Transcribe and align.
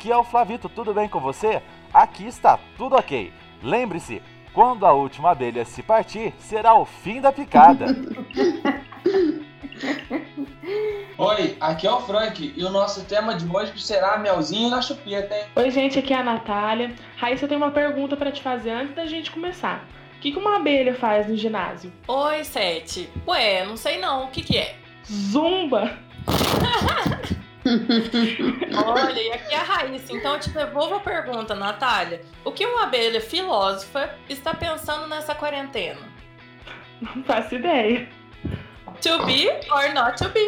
aqui 0.00 0.10
é 0.10 0.16
o 0.16 0.24
Flavito, 0.24 0.66
tudo 0.66 0.94
bem 0.94 1.06
com 1.10 1.20
você? 1.20 1.60
Aqui 1.92 2.26
está 2.26 2.58
tudo 2.78 2.96
ok. 2.96 3.30
Lembre-se, 3.62 4.22
quando 4.54 4.86
a 4.86 4.94
última 4.94 5.32
abelha 5.32 5.62
se 5.66 5.82
partir, 5.82 6.32
será 6.38 6.74
o 6.74 6.86
fim 6.86 7.20
da 7.20 7.30
picada. 7.30 7.84
Oi, 11.18 11.54
aqui 11.60 11.86
é 11.86 11.92
o 11.92 12.00
Frank 12.00 12.54
e 12.56 12.64
o 12.64 12.70
nosso 12.70 13.04
tema 13.04 13.34
de 13.34 13.46
hoje 13.46 13.78
será 13.78 14.16
melzinho 14.16 14.70
na 14.70 14.80
chupeta, 14.80 15.36
hein? 15.36 15.44
Oi, 15.54 15.70
gente, 15.70 15.98
aqui 15.98 16.14
é 16.14 16.16
a 16.16 16.24
Natália. 16.24 16.94
Raíssa, 17.18 17.44
eu 17.44 17.48
tenho 17.50 17.60
uma 17.60 17.70
pergunta 17.70 18.16
para 18.16 18.32
te 18.32 18.40
fazer 18.40 18.70
antes 18.70 18.94
da 18.94 19.04
gente 19.04 19.30
começar. 19.30 19.86
O 20.16 20.20
que 20.20 20.34
uma 20.34 20.56
abelha 20.56 20.94
faz 20.94 21.28
no 21.28 21.36
ginásio? 21.36 21.92
Oi, 22.08 22.42
Sete. 22.42 23.10
Ué, 23.28 23.66
não 23.66 23.76
sei 23.76 23.98
não. 23.98 24.24
O 24.24 24.28
que 24.28 24.40
que 24.40 24.56
é? 24.56 24.76
Zumba! 25.04 25.98
Olha, 27.64 29.20
e 29.20 29.32
aqui 29.32 29.54
é 29.54 29.58
a 29.58 29.62
Raíssa. 29.62 30.12
Então 30.12 30.34
eu 30.34 30.40
te 30.40 30.50
devolvo 30.50 30.96
a 30.96 31.00
pergunta, 31.00 31.54
Natália. 31.54 32.22
O 32.44 32.52
que 32.52 32.64
uma 32.64 32.84
abelha 32.84 33.20
filósofa 33.20 34.14
está 34.28 34.54
pensando 34.54 35.06
nessa 35.06 35.34
quarentena? 35.34 36.00
Não 37.00 37.22
faço 37.24 37.54
ideia. 37.54 38.08
To 39.02 39.24
be 39.24 39.48
or 39.70 39.94
not 39.94 40.22
to 40.22 40.28
be. 40.28 40.46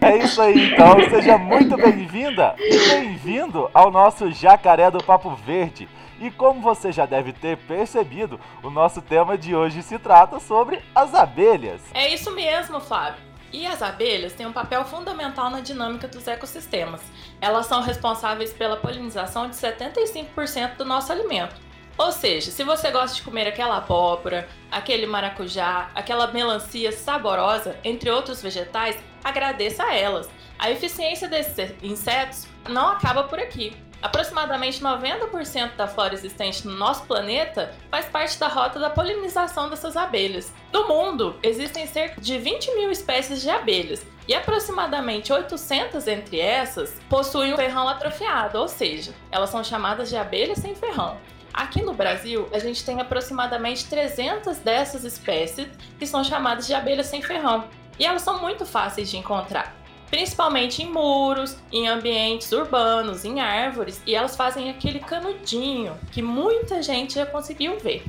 É 0.00 0.18
isso 0.18 0.40
aí, 0.40 0.72
então. 0.72 0.96
Seja 1.10 1.36
muito 1.36 1.76
bem-vinda 1.76 2.54
e 2.58 2.88
bem-vindo 2.88 3.68
ao 3.74 3.90
nosso 3.90 4.30
Jacaré 4.30 4.90
do 4.90 5.02
Papo 5.02 5.34
Verde. 5.34 5.88
E 6.20 6.30
como 6.30 6.60
você 6.60 6.92
já 6.92 7.04
deve 7.04 7.32
ter 7.32 7.56
percebido, 7.56 8.40
o 8.62 8.70
nosso 8.70 9.02
tema 9.02 9.36
de 9.36 9.54
hoje 9.54 9.82
se 9.82 9.98
trata 9.98 10.38
sobre 10.38 10.80
as 10.94 11.14
abelhas. 11.14 11.82
É 11.92 12.14
isso 12.14 12.30
mesmo, 12.30 12.80
Flávio. 12.80 13.25
E 13.56 13.66
as 13.66 13.80
abelhas 13.80 14.34
têm 14.34 14.44
um 14.44 14.52
papel 14.52 14.84
fundamental 14.84 15.48
na 15.48 15.60
dinâmica 15.60 16.06
dos 16.06 16.28
ecossistemas. 16.28 17.00
Elas 17.40 17.64
são 17.64 17.80
responsáveis 17.80 18.52
pela 18.52 18.76
polinização 18.76 19.48
de 19.48 19.56
75% 19.56 20.76
do 20.76 20.84
nosso 20.84 21.10
alimento. 21.10 21.56
Ou 21.96 22.12
seja, 22.12 22.50
se 22.50 22.62
você 22.62 22.90
gosta 22.90 23.16
de 23.16 23.22
comer 23.22 23.48
aquela 23.48 23.78
abóbora, 23.78 24.46
aquele 24.70 25.06
maracujá, 25.06 25.90
aquela 25.94 26.26
melancia 26.26 26.92
saborosa, 26.92 27.78
entre 27.82 28.10
outros 28.10 28.42
vegetais, 28.42 28.98
agradeça 29.24 29.84
a 29.84 29.94
elas. 29.94 30.28
A 30.58 30.70
eficiência 30.70 31.26
desses 31.26 31.72
insetos 31.82 32.46
não 32.68 32.88
acaba 32.88 33.24
por 33.24 33.38
aqui. 33.38 33.74
Aproximadamente 34.02 34.82
90% 34.82 35.76
da 35.76 35.88
flora 35.88 36.14
existente 36.14 36.66
no 36.66 36.74
nosso 36.74 37.04
planeta 37.04 37.74
faz 37.90 38.06
parte 38.06 38.38
da 38.38 38.46
rota 38.46 38.78
da 38.78 38.90
polinização 38.90 39.70
dessas 39.70 39.96
abelhas. 39.96 40.52
No 40.72 40.86
mundo, 40.86 41.36
existem 41.42 41.86
cerca 41.86 42.20
de 42.20 42.38
20 42.38 42.74
mil 42.74 42.90
espécies 42.90 43.40
de 43.40 43.48
abelhas, 43.48 44.06
e 44.28 44.34
aproximadamente 44.34 45.32
800 45.32 46.06
entre 46.08 46.40
essas 46.40 47.00
possuem 47.08 47.54
um 47.54 47.56
ferrão 47.56 47.88
atrofiado, 47.88 48.58
ou 48.58 48.68
seja, 48.68 49.14
elas 49.30 49.50
são 49.50 49.62
chamadas 49.62 50.08
de 50.08 50.16
abelhas 50.16 50.58
sem 50.58 50.74
ferrão. 50.74 51.18
Aqui 51.54 51.80
no 51.80 51.94
Brasil, 51.94 52.48
a 52.52 52.58
gente 52.58 52.84
tem 52.84 53.00
aproximadamente 53.00 53.86
300 53.86 54.58
dessas 54.58 55.04
espécies 55.04 55.68
que 55.98 56.06
são 56.06 56.22
chamadas 56.22 56.66
de 56.66 56.74
abelhas 56.74 57.06
sem 57.06 57.22
ferrão, 57.22 57.64
e 57.98 58.04
elas 58.04 58.22
são 58.22 58.40
muito 58.40 58.66
fáceis 58.66 59.08
de 59.08 59.16
encontrar 59.16 59.74
principalmente 60.16 60.82
em 60.82 60.90
muros, 60.90 61.58
em 61.70 61.88
ambientes 61.88 62.50
urbanos, 62.50 63.22
em 63.26 63.38
árvores, 63.38 64.00
e 64.06 64.14
elas 64.14 64.34
fazem 64.34 64.70
aquele 64.70 64.98
canudinho 64.98 65.92
que 66.10 66.22
muita 66.22 66.82
gente 66.82 67.16
já 67.16 67.26
conseguiu 67.26 67.78
ver. 67.78 68.02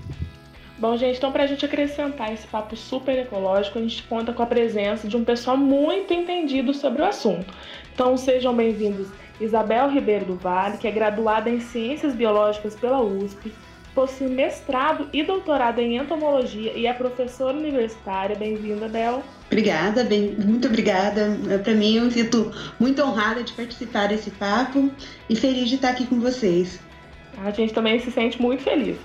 Bom, 0.78 0.95
gente, 0.95 1.17
então 1.17 1.33
para 1.33 1.44
a 1.44 1.47
gente 1.47 1.66
acrescentar 1.66 2.31
esse 2.31 2.47
papo 2.47 2.78
super 2.78 3.19
ecológico, 3.19 3.78
a 3.78 3.81
gente 3.81 4.03
conta 4.03 4.31
com 4.31 4.41
a 4.41 4.45
presença 4.45 5.05
de 5.05 5.17
um 5.17 5.25
pessoal 5.25 5.58
muito 5.58 6.13
entendido 6.13 6.73
sobre 6.73 7.02
o 7.02 7.05
assunto. 7.05 7.53
Então 7.94 8.16
sejam 8.16 8.56
bem-vindos 8.56 9.09
Isabel 9.41 9.90
Ribeiro 9.90 10.28
do 10.28 10.35
Vale, 10.38 10.78
que 10.78 10.88
é 10.88 10.91
graduada 10.91 11.50
em 11.50 11.59
Ciências 11.59 12.16
Biológicas 12.16 12.73
pela 12.73 13.01
USP, 13.01 13.51
possui 13.97 14.28
mestrado 14.28 15.09
e 15.12 15.24
doutorado 15.24 15.80
em 15.80 15.97
entomologia 15.97 16.72
e 16.74 16.85
é 16.85 16.94
professora 16.94 17.58
universitária. 17.58 18.35
Bem-vinda, 18.35 18.88
Bel. 18.88 19.24
Obrigada, 19.47 20.03
bem, 20.03 20.35
muito 20.38 20.68
obrigada. 20.68 21.35
Para 21.63 21.74
mim, 21.74 21.96
eu 21.96 22.03
me 22.03 22.12
sinto 22.12 22.53
muito 22.80 23.02
honrada 23.02 23.41
de 23.41 23.53
participar 23.53 24.09
desse 24.09 24.30
papo 24.30 24.91
e 25.28 25.35
feliz 25.35 25.68
de 25.68 25.75
estar 25.75 25.90
aqui 25.90 26.06
com 26.06 26.19
vocês. 26.19 26.80
A 27.44 27.50
gente 27.50 27.74
também 27.74 28.00
se 28.00 28.12
sente 28.12 28.40
muito 28.40 28.62
feliz. 28.62 28.97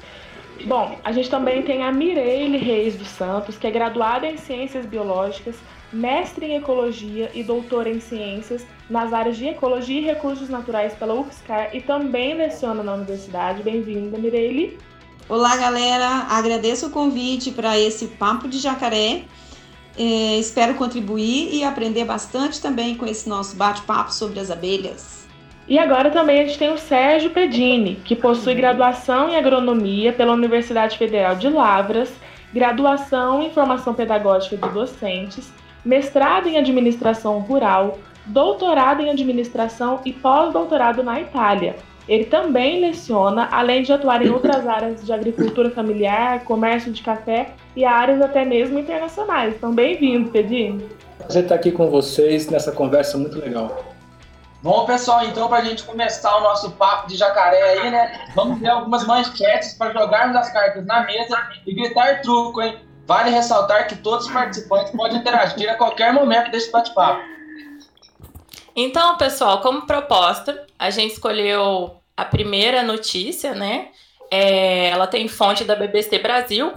Bom, 0.65 0.97
a 1.03 1.11
gente 1.11 1.29
também 1.29 1.63
tem 1.63 1.83
a 1.83 1.91
Mireille 1.91 2.57
Reis 2.57 2.97
dos 2.97 3.09
Santos, 3.09 3.57
que 3.57 3.67
é 3.67 3.71
graduada 3.71 4.27
em 4.27 4.37
Ciências 4.37 4.87
Biológicas, 4.87 5.57
mestre 5.93 6.47
em 6.47 6.57
Ecologia 6.57 7.31
e 7.35 7.43
doutora 7.43 7.91
em 7.91 8.01
Ciências 8.01 8.65
nas 8.89 9.13
áreas 9.13 9.37
de 9.37 9.49
Ecologia 9.49 10.01
e 10.01 10.05
Recursos 10.05 10.49
Naturais 10.49 10.95
pela 10.95 11.15
UFSCar 11.15 11.75
e 11.75 11.81
também 11.81 12.35
leciona 12.35 12.83
na 12.83 12.95
universidade. 12.95 13.63
Bem-vinda, 13.63 14.17
Mireille. 14.19 14.79
Olá, 15.29 15.57
galera. 15.57 16.27
Agradeço 16.31 16.87
o 16.87 16.91
convite 16.91 17.51
para 17.51 17.79
esse 17.79 18.07
Papo 18.07 18.47
de 18.47 18.59
Jacaré. 18.59 19.25
É, 19.99 20.39
espero 20.39 20.75
contribuir 20.75 21.55
e 21.55 21.65
aprender 21.65 22.05
bastante 22.05 22.61
também 22.61 22.95
com 22.95 23.05
esse 23.05 23.29
nosso 23.29 23.57
bate-papo 23.57 24.13
sobre 24.13 24.39
as 24.39 24.51
abelhas. 24.51 25.22
E 25.69 25.79
agora 25.79 26.11
também 26.11 26.41
a 26.41 26.45
gente 26.45 26.59
tem 26.59 26.73
o 26.73 26.79
Sérgio 26.79 27.31
Pedini, 27.31 27.95
que 28.05 28.17
possui 28.17 28.55
graduação 28.55 29.29
em 29.29 29.37
agronomia 29.37 30.13
pela 30.13 30.33
Universidade 30.33 30.99
Federal 30.99 31.37
de 31.37 31.49
Lavras, 31.49 32.13
graduação 32.53 33.43
em 33.43 33.51
formação 33.51 33.95
pedagógica 33.95 34.57
de 34.57 34.69
docentes, 34.69 35.53
mestrado 35.85 36.49
em 36.49 36.59
administração 36.59 37.39
rural, 37.39 37.99
doutorado 38.27 39.03
em 39.03 39.11
administração 39.11 40.01
e 40.05 40.13
pós-doutorado 40.13 41.03
na 41.03 41.21
Itália. 41.21 41.77
Ele 42.09 42.25
também 42.25 42.81
leciona, 42.81 43.49
além 43.53 43.83
de 43.83 43.93
atuar 43.93 44.21
em 44.27 44.31
outras 44.31 44.67
áreas 44.67 45.05
de 45.05 45.13
agricultura 45.13 45.71
familiar, 45.71 46.43
comércio 46.43 46.93
de 46.93 47.01
café 47.01 47.51
e 47.77 47.85
áreas 47.85 48.21
até 48.21 48.45
mesmo 48.45 48.79
internacionais. 48.79 49.55
Então, 49.55 49.73
bem-vindo, 49.73 50.29
Pedinho. 50.31 50.89
Prazer 51.19 51.45
estar 51.45 51.55
aqui 51.55 51.71
com 51.71 51.89
vocês 51.89 52.51
nessa 52.51 52.73
conversa 52.73 53.17
muito 53.17 53.39
legal. 53.39 53.92
Bom, 54.63 54.87
pessoal, 54.87 55.25
então, 55.25 55.49
para 55.49 55.59
a 55.59 55.65
gente 55.65 55.83
começar 55.83 56.37
o 56.37 56.41
nosso 56.41 56.71
papo 56.73 57.09
de 57.09 57.17
jacaré 57.17 57.61
aí, 57.61 57.91
né? 57.91 58.29
Vamos 58.33 58.61
ver 58.61 58.69
algumas 58.69 59.05
manchetes 59.05 59.75
para 59.75 59.93
jogarmos 59.93 60.37
as 60.37 60.53
cartas 60.53 60.87
na 60.87 61.03
mesa 61.03 61.37
e 61.67 61.75
gritar 61.75 62.23
truco, 62.23 62.63
hein? 62.63 62.79
Vale 63.05 63.31
ressaltar 63.31 63.89
que 63.89 63.97
todos 63.97 64.27
os 64.27 64.33
participantes 64.33 64.93
podem 64.93 65.19
interagir 65.19 65.69
a 65.69 65.75
qualquer 65.75 66.13
momento 66.13 66.53
desse 66.53 66.71
bate-papo. 66.71 67.21
Então, 68.77 69.17
pessoal, 69.17 69.61
como 69.61 69.85
proposta, 69.85 70.65
a 70.79 70.91
gente 70.91 71.15
escolheu 71.15 72.01
a 72.17 72.25
primeira 72.25 72.85
notícia, 72.85 73.57
né? 73.57 73.89
É, 74.31 74.91
ela 74.91 75.09
tem 75.09 75.27
fonte 75.27 75.65
da 75.65 75.75
BBC 75.75 76.21
Brasil 76.21 76.73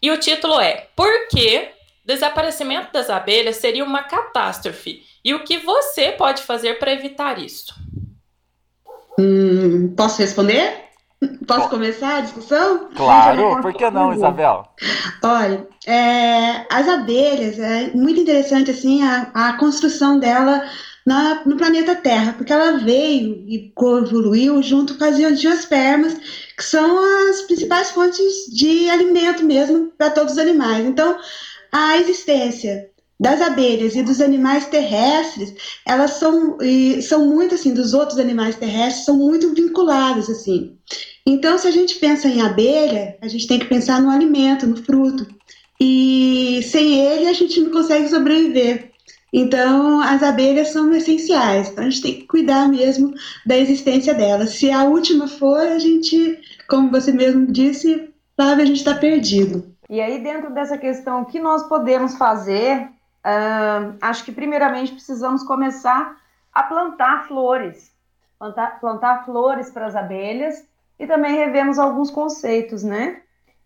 e 0.00 0.10
o 0.10 0.18
título 0.18 0.58
é 0.58 0.88
Por 0.96 1.28
que 1.28 1.68
desaparecimento 2.02 2.92
das 2.92 3.10
abelhas 3.10 3.56
seria 3.56 3.84
uma 3.84 4.02
catástrofe? 4.04 5.02
E 5.26 5.34
o 5.34 5.42
que 5.42 5.58
você 5.58 6.12
pode 6.12 6.44
fazer 6.44 6.78
para 6.78 6.92
evitar 6.92 7.36
isso? 7.36 7.74
Hum, 9.18 9.92
posso 9.96 10.22
responder? 10.22 10.84
Posso 11.48 11.68
começar 11.68 12.18
a 12.18 12.20
discussão? 12.20 12.90
Claro, 12.94 13.60
por 13.60 13.74
que 13.74 13.90
não, 13.90 14.12
Isabel? 14.12 14.68
Olha, 15.24 15.66
é, 15.84 16.64
as 16.70 16.88
abelhas, 16.88 17.58
é 17.58 17.90
muito 17.92 18.20
interessante 18.20 18.70
assim 18.70 19.02
a, 19.02 19.32
a 19.34 19.52
construção 19.54 20.20
dela 20.20 20.62
na, 21.04 21.42
no 21.44 21.56
planeta 21.56 21.96
Terra, 21.96 22.34
porque 22.34 22.52
ela 22.52 22.78
veio 22.78 23.42
e 23.48 23.74
evoluiu 23.76 24.62
junto 24.62 24.96
com 24.96 25.04
as 25.04 25.16
angiospermas, 25.16 26.14
que 26.56 26.62
são 26.62 27.00
as 27.30 27.40
principais 27.42 27.90
fontes 27.90 28.46
de 28.54 28.88
alimento 28.88 29.44
mesmo 29.44 29.90
para 29.98 30.10
todos 30.10 30.34
os 30.34 30.38
animais. 30.38 30.86
Então, 30.86 31.18
a 31.72 31.96
existência 31.96 32.90
das 33.18 33.40
abelhas 33.40 33.96
e 33.96 34.02
dos 34.02 34.20
animais 34.20 34.66
terrestres, 34.66 35.54
elas 35.86 36.12
são, 36.12 36.58
são 37.02 37.26
muito 37.26 37.54
assim, 37.54 37.72
dos 37.72 37.94
outros 37.94 38.18
animais 38.18 38.56
terrestres, 38.56 39.06
são 39.06 39.16
muito 39.16 39.54
vinculadas 39.54 40.28
assim. 40.28 40.76
Então, 41.26 41.56
se 41.58 41.66
a 41.66 41.70
gente 41.70 41.96
pensa 41.96 42.28
em 42.28 42.42
abelha, 42.42 43.16
a 43.20 43.28
gente 43.28 43.46
tem 43.46 43.58
que 43.58 43.66
pensar 43.66 44.00
no 44.00 44.10
alimento, 44.10 44.66
no 44.66 44.76
fruto. 44.76 45.26
E 45.80 46.60
sem 46.64 47.00
ele 47.00 47.26
a 47.26 47.32
gente 47.32 47.60
não 47.60 47.70
consegue 47.70 48.08
sobreviver. 48.08 48.90
Então, 49.32 50.00
as 50.00 50.22
abelhas 50.22 50.68
são 50.68 50.92
essenciais. 50.94 51.68
Então, 51.68 51.84
a 51.84 51.90
gente 51.90 52.02
tem 52.02 52.14
que 52.14 52.26
cuidar 52.26 52.68
mesmo 52.68 53.12
da 53.44 53.56
existência 53.56 54.14
delas. 54.14 54.50
Se 54.50 54.70
a 54.70 54.84
última 54.84 55.26
for, 55.26 55.58
a 55.58 55.78
gente, 55.78 56.38
como 56.68 56.90
você 56.90 57.12
mesmo 57.12 57.46
disse, 57.46 58.08
sabe, 58.38 58.62
a 58.62 58.66
gente 58.66 58.78
está 58.78 58.94
perdido. 58.94 59.74
E 59.90 60.00
aí, 60.00 60.22
dentro 60.22 60.54
dessa 60.54 60.78
questão, 60.78 61.22
o 61.22 61.26
que 61.26 61.40
nós 61.40 61.68
podemos 61.68 62.16
fazer? 62.16 62.88
Uh, 63.26 63.98
acho 64.00 64.24
que, 64.24 64.30
primeiramente, 64.30 64.92
precisamos 64.92 65.42
começar 65.42 66.16
a 66.54 66.62
plantar 66.62 67.26
flores. 67.26 67.92
Plantar, 68.38 68.78
plantar 68.78 69.24
flores 69.24 69.70
para 69.70 69.86
as 69.86 69.96
abelhas 69.96 70.64
e 70.96 71.06
também 71.08 71.34
revemos 71.34 71.76
alguns 71.76 72.08
conceitos, 72.08 72.84
né? 72.84 73.20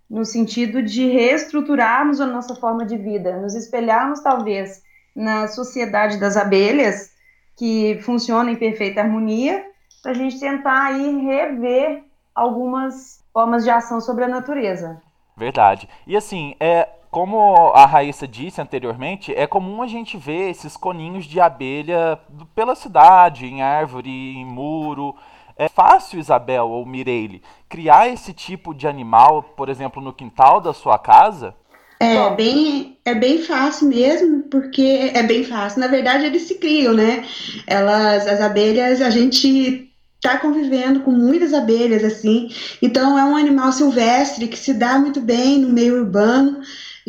No 0.08 0.24
sentido 0.24 0.82
de 0.82 1.08
reestruturarmos 1.08 2.20
a 2.20 2.26
nossa 2.26 2.56
forma 2.56 2.86
de 2.86 2.96
vida, 2.96 3.36
nos 3.36 3.54
espelharmos, 3.54 4.20
talvez, 4.20 4.82
na 5.14 5.46
sociedade 5.46 6.18
das 6.18 6.36
abelhas, 6.36 7.10
que 7.56 8.00
funcionam 8.02 8.50
em 8.50 8.56
perfeita 8.56 9.02
harmonia, 9.02 9.64
para 10.02 10.12
a 10.12 10.14
gente 10.14 10.40
tentar 10.40 10.86
aí 10.86 11.16
rever 11.20 12.02
algumas 12.34 13.22
formas 13.32 13.62
de 13.62 13.70
ação 13.70 14.00
sobre 14.00 14.24
a 14.24 14.28
natureza. 14.28 15.02
Verdade. 15.36 15.88
E 16.06 16.16
assim, 16.16 16.54
é, 16.58 16.88
como 17.10 17.72
a 17.74 17.86
Raíssa 17.86 18.26
disse 18.26 18.60
anteriormente, 18.60 19.34
é 19.34 19.46
comum 19.46 19.82
a 19.82 19.86
gente 19.86 20.16
ver 20.16 20.50
esses 20.50 20.76
coninhos 20.76 21.24
de 21.24 21.40
abelha 21.40 22.18
pela 22.54 22.74
cidade, 22.74 23.46
em 23.46 23.62
árvore, 23.62 24.10
em 24.10 24.44
muro. 24.44 25.14
É 25.56 25.68
fácil, 25.68 26.20
Isabel 26.20 26.68
ou 26.68 26.86
Mireille, 26.86 27.42
criar 27.68 28.08
esse 28.08 28.32
tipo 28.32 28.72
de 28.72 28.86
animal, 28.86 29.42
por 29.42 29.68
exemplo, 29.68 30.00
no 30.00 30.12
quintal 30.12 30.60
da 30.60 30.72
sua 30.72 30.98
casa? 30.98 31.54
É 31.98 32.30
bem, 32.30 32.96
é 33.04 33.14
bem 33.14 33.42
fácil 33.42 33.88
mesmo, 33.88 34.44
porque 34.44 35.10
é 35.12 35.22
bem 35.22 35.44
fácil. 35.44 35.80
Na 35.80 35.86
verdade, 35.86 36.24
eles 36.24 36.42
se 36.42 36.54
criam, 36.54 36.94
né? 36.94 37.24
Elas, 37.66 38.26
as 38.26 38.40
abelhas, 38.40 39.02
a 39.02 39.10
gente 39.10 39.90
está 40.14 40.38
convivendo 40.38 41.00
com 41.00 41.10
muitas 41.10 41.52
abelhas 41.52 42.04
assim. 42.04 42.50
Então 42.80 43.18
é 43.18 43.24
um 43.24 43.36
animal 43.36 43.72
silvestre 43.72 44.48
que 44.48 44.58
se 44.58 44.74
dá 44.74 44.98
muito 44.98 45.20
bem 45.20 45.58
no 45.58 45.68
meio 45.70 45.98
urbano. 45.98 46.60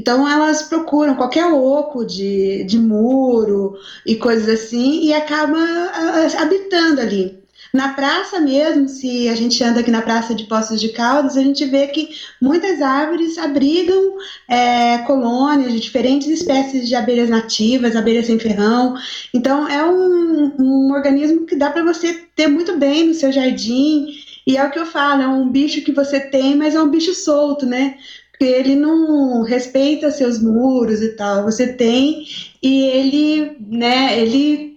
Então 0.01 0.27
elas 0.27 0.63
procuram 0.63 1.13
qualquer 1.13 1.45
oco 1.45 2.03
de, 2.03 2.63
de 2.63 2.79
muro 2.79 3.75
e 4.03 4.15
coisas 4.15 4.49
assim 4.49 5.05
e 5.05 5.13
acabam 5.13 5.61
uh, 5.61 6.41
habitando 6.41 6.99
ali. 7.01 7.39
Na 7.71 7.89
praça 7.93 8.39
mesmo, 8.39 8.89
se 8.89 9.29
a 9.29 9.35
gente 9.35 9.63
anda 9.63 9.79
aqui 9.79 9.91
na 9.91 10.01
Praça 10.01 10.33
de 10.33 10.45
Poços 10.45 10.81
de 10.81 10.89
Caldas, 10.89 11.37
a 11.37 11.43
gente 11.43 11.63
vê 11.65 11.87
que 11.87 12.09
muitas 12.41 12.81
árvores 12.81 13.37
abrigam 13.37 14.17
é, 14.49 14.97
colônias 15.05 15.71
de 15.71 15.79
diferentes 15.79 16.27
espécies 16.27 16.87
de 16.87 16.95
abelhas 16.95 17.29
nativas, 17.29 17.95
abelhas 17.95 18.25
sem 18.25 18.39
ferrão. 18.39 18.95
Então, 19.33 19.69
é 19.69 19.85
um, 19.85 20.51
um 20.59 20.93
organismo 20.93 21.45
que 21.45 21.55
dá 21.55 21.69
para 21.69 21.83
você 21.83 22.25
ter 22.35 22.47
muito 22.47 22.75
bem 22.75 23.07
no 23.07 23.13
seu 23.13 23.31
jardim. 23.31 24.07
E 24.45 24.57
é 24.57 24.65
o 24.65 24.71
que 24.71 24.79
eu 24.79 24.85
falo, 24.85 25.21
é 25.21 25.27
um 25.27 25.47
bicho 25.47 25.81
que 25.81 25.93
você 25.93 26.19
tem, 26.19 26.55
mas 26.55 26.73
é 26.75 26.81
um 26.81 26.89
bicho 26.89 27.13
solto, 27.13 27.65
né? 27.65 27.95
Ele 28.43 28.75
não 28.75 29.43
respeita 29.43 30.11
seus 30.11 30.41
muros 30.41 31.01
e 31.01 31.15
tal. 31.15 31.43
Você 31.43 31.73
tem 31.73 32.25
e 32.61 32.83
ele, 32.83 33.57
né, 33.59 34.19
ele 34.19 34.70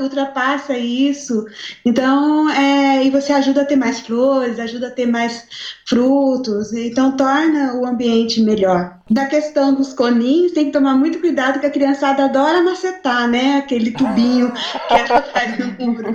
ultrapassa 0.00 0.76
isso. 0.76 1.44
Então, 1.84 2.48
é, 2.50 3.04
e 3.04 3.10
você 3.10 3.32
ajuda 3.32 3.62
a 3.62 3.64
ter 3.64 3.76
mais 3.76 4.00
flores, 4.00 4.58
ajuda 4.58 4.88
a 4.88 4.90
ter 4.90 5.06
mais 5.06 5.46
frutos, 5.86 6.72
então 6.72 7.16
torna 7.16 7.74
o 7.74 7.84
ambiente 7.84 8.40
melhor. 8.40 8.98
Da 9.10 9.26
questão 9.26 9.74
dos 9.74 9.92
coninhos, 9.92 10.52
tem 10.52 10.66
que 10.66 10.70
tomar 10.70 10.94
muito 10.94 11.18
cuidado 11.18 11.58
que 11.58 11.66
a 11.66 11.70
criançada 11.70 12.26
adora 12.26 12.62
macetar, 12.62 13.26
né? 13.26 13.56
Aquele 13.58 13.90
tubinho 13.90 14.52
que 14.52 14.94
é 14.94 15.04
faz 15.04 15.58
no 15.58 15.72
muro. 15.84 16.12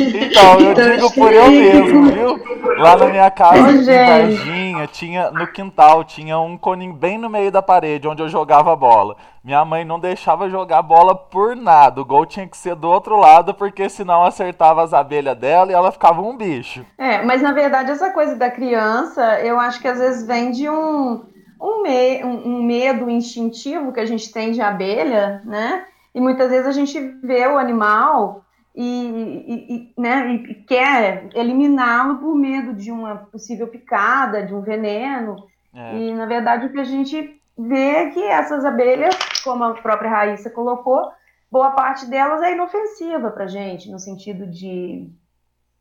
Então, 0.00 0.60
eu 0.60 0.72
então, 0.72 0.90
digo 0.90 1.12
por 1.12 1.30
eu 1.30 1.50
mesmo, 1.50 2.10
viu? 2.10 2.58
Lá 2.78 2.96
na 2.96 3.06
minha 3.06 3.30
casa, 3.30 3.70
em 3.70 3.84
Varginha, 3.84 4.86
tinha, 4.86 5.30
no 5.30 5.46
quintal, 5.48 6.04
tinha 6.04 6.38
um 6.38 6.56
coninho 6.56 6.94
bem 6.94 7.18
no 7.18 7.28
meio 7.28 7.52
da 7.52 7.60
parede, 7.60 8.08
onde 8.08 8.22
eu 8.22 8.28
jogava 8.30 8.74
bola. 8.74 9.16
Minha 9.48 9.64
mãe 9.64 9.82
não 9.82 9.98
deixava 9.98 10.50
jogar 10.50 10.82
bola 10.82 11.14
por 11.14 11.56
nada. 11.56 12.02
O 12.02 12.04
gol 12.04 12.26
tinha 12.26 12.46
que 12.46 12.54
ser 12.54 12.74
do 12.74 12.86
outro 12.86 13.16
lado, 13.16 13.54
porque 13.54 13.88
senão 13.88 14.22
acertava 14.22 14.82
as 14.82 14.92
abelhas 14.92 15.38
dela 15.38 15.70
e 15.70 15.74
ela 15.74 15.90
ficava 15.90 16.20
um 16.20 16.36
bicho. 16.36 16.84
É, 16.98 17.22
mas 17.22 17.40
na 17.40 17.50
verdade 17.50 17.90
essa 17.90 18.10
coisa 18.12 18.36
da 18.36 18.50
criança, 18.50 19.40
eu 19.40 19.58
acho 19.58 19.80
que 19.80 19.88
às 19.88 19.98
vezes 19.98 20.26
vem 20.26 20.50
de 20.50 20.68
um, 20.68 21.24
um, 21.58 21.82
me, 21.82 22.22
um, 22.22 22.46
um 22.46 22.62
medo 22.62 23.08
instintivo 23.08 23.90
que 23.90 24.00
a 24.00 24.04
gente 24.04 24.30
tem 24.30 24.52
de 24.52 24.60
abelha, 24.60 25.40
né? 25.46 25.86
E 26.14 26.20
muitas 26.20 26.50
vezes 26.50 26.66
a 26.66 26.72
gente 26.72 27.00
vê 27.22 27.46
o 27.46 27.56
animal 27.56 28.44
e, 28.76 28.84
e, 28.84 29.74
e, 29.74 29.92
né, 29.98 30.30
e 30.30 30.54
quer 30.56 31.26
eliminá-lo 31.34 32.18
por 32.18 32.34
medo 32.34 32.74
de 32.74 32.92
uma 32.92 33.16
possível 33.16 33.66
picada, 33.66 34.42
de 34.42 34.54
um 34.54 34.60
veneno. 34.60 35.36
É. 35.74 35.96
E 35.96 36.12
na 36.12 36.26
verdade 36.26 36.66
o 36.66 36.70
que 36.70 36.80
a 36.80 36.84
gente 36.84 37.40
vê 37.58 38.10
que 38.10 38.22
essas 38.22 38.64
abelhas, 38.64 39.16
como 39.42 39.64
a 39.64 39.74
própria 39.74 40.10
Raíssa 40.10 40.48
colocou, 40.48 41.10
boa 41.50 41.72
parte 41.72 42.06
delas 42.06 42.40
é 42.42 42.52
inofensiva 42.52 43.30
para 43.30 43.48
gente, 43.48 43.90
no 43.90 43.98
sentido 43.98 44.46
de, 44.46 45.10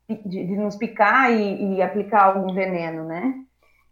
de, 0.09 0.47
de 0.47 0.55
nos 0.55 0.75
picar 0.75 1.31
e, 1.31 1.75
e, 1.75 1.81
aplicar 1.81 2.23
algum 2.23 2.51
veneno, 2.51 3.03
né? 3.03 3.35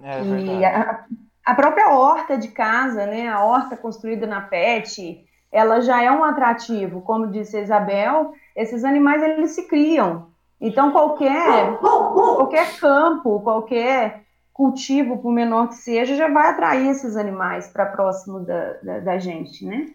É, 0.02 0.22
e 0.24 0.66
a, 0.66 1.06
a, 1.46 1.54
própria 1.54 1.90
horta 1.90 2.38
de 2.38 2.50
casa, 2.50 3.06
né, 3.06 3.30
a 3.30 3.44
horta 3.46 3.78
construída 3.78 4.26
na 4.26 4.42
PET, 4.42 5.24
ela 5.52 5.80
já 5.80 6.02
é 6.02 6.12
um 6.12 6.24
atrativo, 6.24 7.02
como 7.02 7.32
disse 7.32 7.56
a 7.56 7.62
Isabel, 7.62 8.34
esses 8.56 8.84
animais 8.84 9.22
eles 9.22 9.52
se 9.52 9.68
criam. 9.68 10.28
Então 10.60 10.92
qualquer 10.92 11.78
qualquer 11.78 12.78
campo, 12.78 13.40
qualquer 13.42 14.25
cultivo, 14.56 15.18
por 15.18 15.34
menor 15.34 15.68
que 15.68 15.76
seja, 15.76 16.16
já 16.16 16.30
vai 16.30 16.50
atrair 16.50 16.90
esses 16.90 17.18
animais 17.18 17.68
para 17.68 17.88
próximo 17.88 18.40
da, 18.40 18.74
da, 18.82 19.00
da, 19.00 19.20
gente, 19.20 19.66
né? 19.66 19.88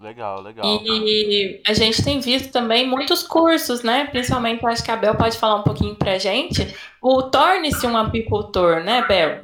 Legal, 0.00 0.42
legal. 0.42 0.64
E 0.66 1.62
a 1.64 1.72
gente 1.72 2.02
tem 2.02 2.18
visto 2.18 2.50
também 2.50 2.84
muitos 2.84 3.22
cursos, 3.22 3.84
né? 3.84 4.08
Principalmente, 4.08 4.66
acho 4.66 4.82
que 4.82 4.90
a 4.90 4.96
Bel 4.96 5.14
pode 5.14 5.38
falar 5.38 5.60
um 5.60 5.62
pouquinho 5.62 5.94
para 5.94 6.14
a 6.14 6.18
gente. 6.18 6.74
O 7.00 7.22
Torne-se 7.22 7.86
um 7.86 7.96
apicultor, 7.96 8.82
né, 8.82 9.06
Bel? 9.06 9.40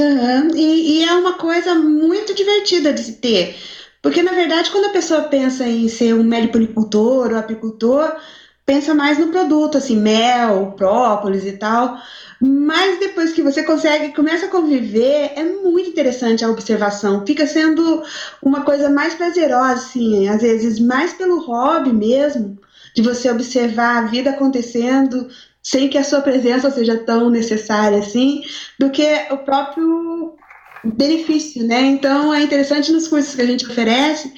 Uhum. 0.00 0.56
E, 0.56 1.00
e 1.00 1.04
é 1.04 1.12
uma 1.12 1.34
coisa 1.34 1.74
muito 1.74 2.34
divertida 2.34 2.94
de 2.94 3.00
se 3.00 3.20
ter. 3.20 3.56
Porque, 4.00 4.22
na 4.22 4.32
verdade, 4.32 4.70
quando 4.70 4.86
a 4.86 4.92
pessoa 4.92 5.24
pensa 5.24 5.68
em 5.68 5.86
ser 5.88 6.14
um 6.14 6.24
meliponicultor 6.24 7.30
ou 7.30 7.38
apicultor, 7.38 8.16
pensa 8.66 8.94
mais 8.94 9.16
no 9.16 9.28
produto, 9.28 9.78
assim, 9.78 9.96
mel, 9.96 10.74
própolis 10.76 11.46
e 11.46 11.52
tal. 11.52 11.98
Mas 12.40 12.98
depois 12.98 13.32
que 13.32 13.40
você 13.40 13.62
consegue, 13.62 14.12
começa 14.12 14.46
a 14.46 14.50
conviver, 14.50 15.32
é 15.36 15.44
muito 15.44 15.88
interessante 15.88 16.44
a 16.44 16.50
observação. 16.50 17.24
Fica 17.24 17.46
sendo 17.46 18.02
uma 18.42 18.62
coisa 18.62 18.90
mais 18.90 19.14
prazerosa, 19.14 19.74
assim, 19.74 20.28
às 20.28 20.42
vezes 20.42 20.80
mais 20.80 21.14
pelo 21.14 21.40
hobby 21.40 21.92
mesmo, 21.92 22.58
de 22.94 23.02
você 23.02 23.30
observar 23.30 23.98
a 23.98 24.06
vida 24.06 24.30
acontecendo 24.30 25.28
sem 25.62 25.88
que 25.88 25.98
a 25.98 26.04
sua 26.04 26.20
presença 26.20 26.70
seja 26.70 26.96
tão 26.96 27.28
necessária 27.30 27.98
assim, 27.98 28.42
do 28.78 28.90
que 28.90 29.26
o 29.30 29.38
próprio 29.38 30.36
benefício, 30.84 31.66
né? 31.66 31.80
Então 31.80 32.32
é 32.32 32.42
interessante 32.42 32.92
nos 32.92 33.08
cursos 33.08 33.34
que 33.34 33.42
a 33.42 33.46
gente 33.46 33.66
oferece, 33.66 34.32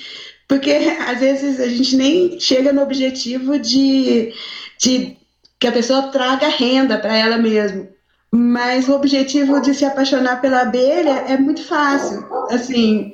porque 0.48 0.70
às 1.06 1.20
vezes 1.20 1.60
a 1.60 1.68
gente 1.68 1.94
nem 1.94 2.40
chega 2.40 2.72
no 2.72 2.82
objetivo 2.82 3.58
de, 3.58 4.32
de 4.80 5.16
que 5.60 5.66
a 5.66 5.72
pessoa 5.72 6.08
traga 6.08 6.48
renda 6.48 6.98
para 6.98 7.14
ela 7.14 7.36
mesma. 7.36 7.86
Mas 8.30 8.88
o 8.88 8.94
objetivo 8.94 9.60
de 9.60 9.74
se 9.74 9.84
apaixonar 9.84 10.40
pela 10.40 10.60
abelha 10.62 11.24
é 11.28 11.36
muito 11.36 11.62
fácil. 11.64 12.26
Assim, 12.50 13.12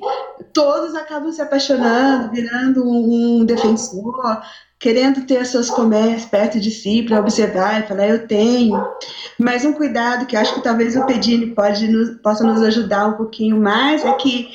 todos 0.52 0.94
acabam 0.94 1.30
se 1.32 1.40
apaixonando, 1.40 2.32
virando 2.32 2.84
um 2.84 3.44
defensor, 3.44 4.42
querendo 4.78 5.24
ter 5.24 5.38
as 5.38 5.48
suas 5.48 5.70
colmeias 5.70 6.24
perto 6.24 6.60
de 6.60 6.70
si 6.70 7.02
para 7.02 7.20
observar 7.20 7.80
e 7.80 7.86
falar, 7.86 8.08
eu 8.08 8.26
tenho. 8.26 8.84
Mas 9.38 9.64
um 9.64 9.72
cuidado 9.72 10.26
que 10.26 10.36
acho 10.36 10.54
que 10.54 10.62
talvez 10.62 10.96
o 10.96 11.06
Pedini 11.06 11.54
pode 11.54 11.88
nos, 11.88 12.20
possa 12.20 12.44
nos 12.44 12.60
ajudar 12.62 13.06
um 13.06 13.12
pouquinho 13.14 13.56
mais 13.56 14.04
é 14.04 14.12
que, 14.14 14.50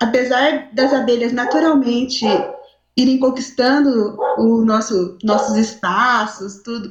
apesar 0.00 0.70
das 0.72 0.92
abelhas 0.92 1.32
naturalmente 1.32 2.24
irem 2.96 3.18
conquistando 3.18 4.16
o 4.38 4.64
nosso, 4.64 5.18
nossos 5.22 5.56
espaços, 5.56 6.62
tudo, 6.62 6.90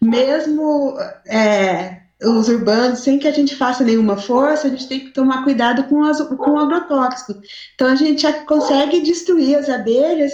mesmo 0.00 0.96
é, 1.26 2.00
os 2.22 2.48
urbanos, 2.48 3.00
sem 3.00 3.18
que 3.18 3.26
a 3.26 3.32
gente 3.32 3.56
faça 3.56 3.82
nenhuma 3.82 4.16
força, 4.16 4.66
a 4.66 4.70
gente 4.70 4.86
tem 4.86 5.00
que 5.00 5.10
tomar 5.10 5.42
cuidado 5.42 5.84
com, 5.84 6.04
as, 6.04 6.20
com 6.20 6.50
o 6.52 6.58
agrotóxico. 6.58 7.40
Então, 7.74 7.88
a 7.88 7.94
gente 7.94 8.30
consegue 8.44 9.00
destruir 9.00 9.56
as 9.56 9.68
abelhas 9.68 10.32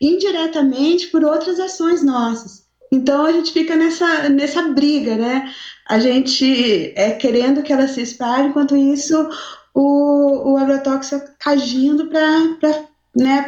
indiretamente 0.00 1.06
por 1.08 1.24
outras 1.24 1.58
ações 1.58 2.04
nossas. 2.04 2.66
Então, 2.90 3.24
a 3.24 3.32
gente 3.32 3.52
fica 3.52 3.76
nessa, 3.76 4.28
nessa 4.28 4.62
briga, 4.62 5.16
né? 5.16 5.52
A 5.88 5.98
gente 5.98 6.92
é 6.96 7.12
querendo 7.12 7.62
que 7.62 7.72
ela 7.72 7.86
se 7.86 8.02
espalhe, 8.02 8.48
enquanto 8.48 8.76
isso, 8.76 9.28
o, 9.78 10.54
o 10.54 10.56
agrotóxico 10.56 11.24
agindo 11.46 12.08
para 12.08 12.84
né, 13.16 13.46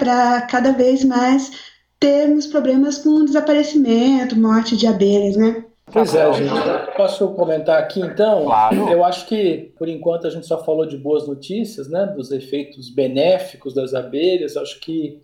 cada 0.48 0.72
vez 0.72 1.04
mais 1.04 1.50
termos 1.98 2.46
problemas 2.46 2.98
com 2.98 3.24
desaparecimento, 3.24 4.38
morte 4.38 4.76
de 4.76 4.86
abelhas, 4.86 5.36
né? 5.36 5.64
Pois 5.92 6.14
é, 6.14 6.32
gente. 6.32 6.52
Posso 6.96 7.28
comentar 7.34 7.82
aqui 7.82 8.00
então? 8.00 8.44
Claro. 8.44 8.88
Eu 8.88 9.04
acho 9.04 9.26
que, 9.26 9.72
por 9.76 9.88
enquanto, 9.88 10.28
a 10.28 10.30
gente 10.30 10.46
só 10.46 10.62
falou 10.62 10.86
de 10.86 10.96
boas 10.96 11.26
notícias, 11.26 11.88
né? 11.88 12.06
Dos 12.06 12.30
efeitos 12.30 12.88
benéficos 12.88 13.74
das 13.74 13.92
abelhas. 13.92 14.56
Acho 14.56 14.78
que 14.78 15.20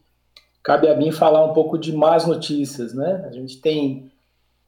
cabe 0.65 0.89
a 0.89 0.97
mim 0.97 1.13
falar 1.13 1.45
um 1.45 1.55
pouco 1.55 1.79
de 1.79 1.93
más 1.93 2.27
notícias, 2.27 2.93
né? 2.93 3.25
A 3.29 3.31
gente 3.31 3.61
tem. 3.61 4.11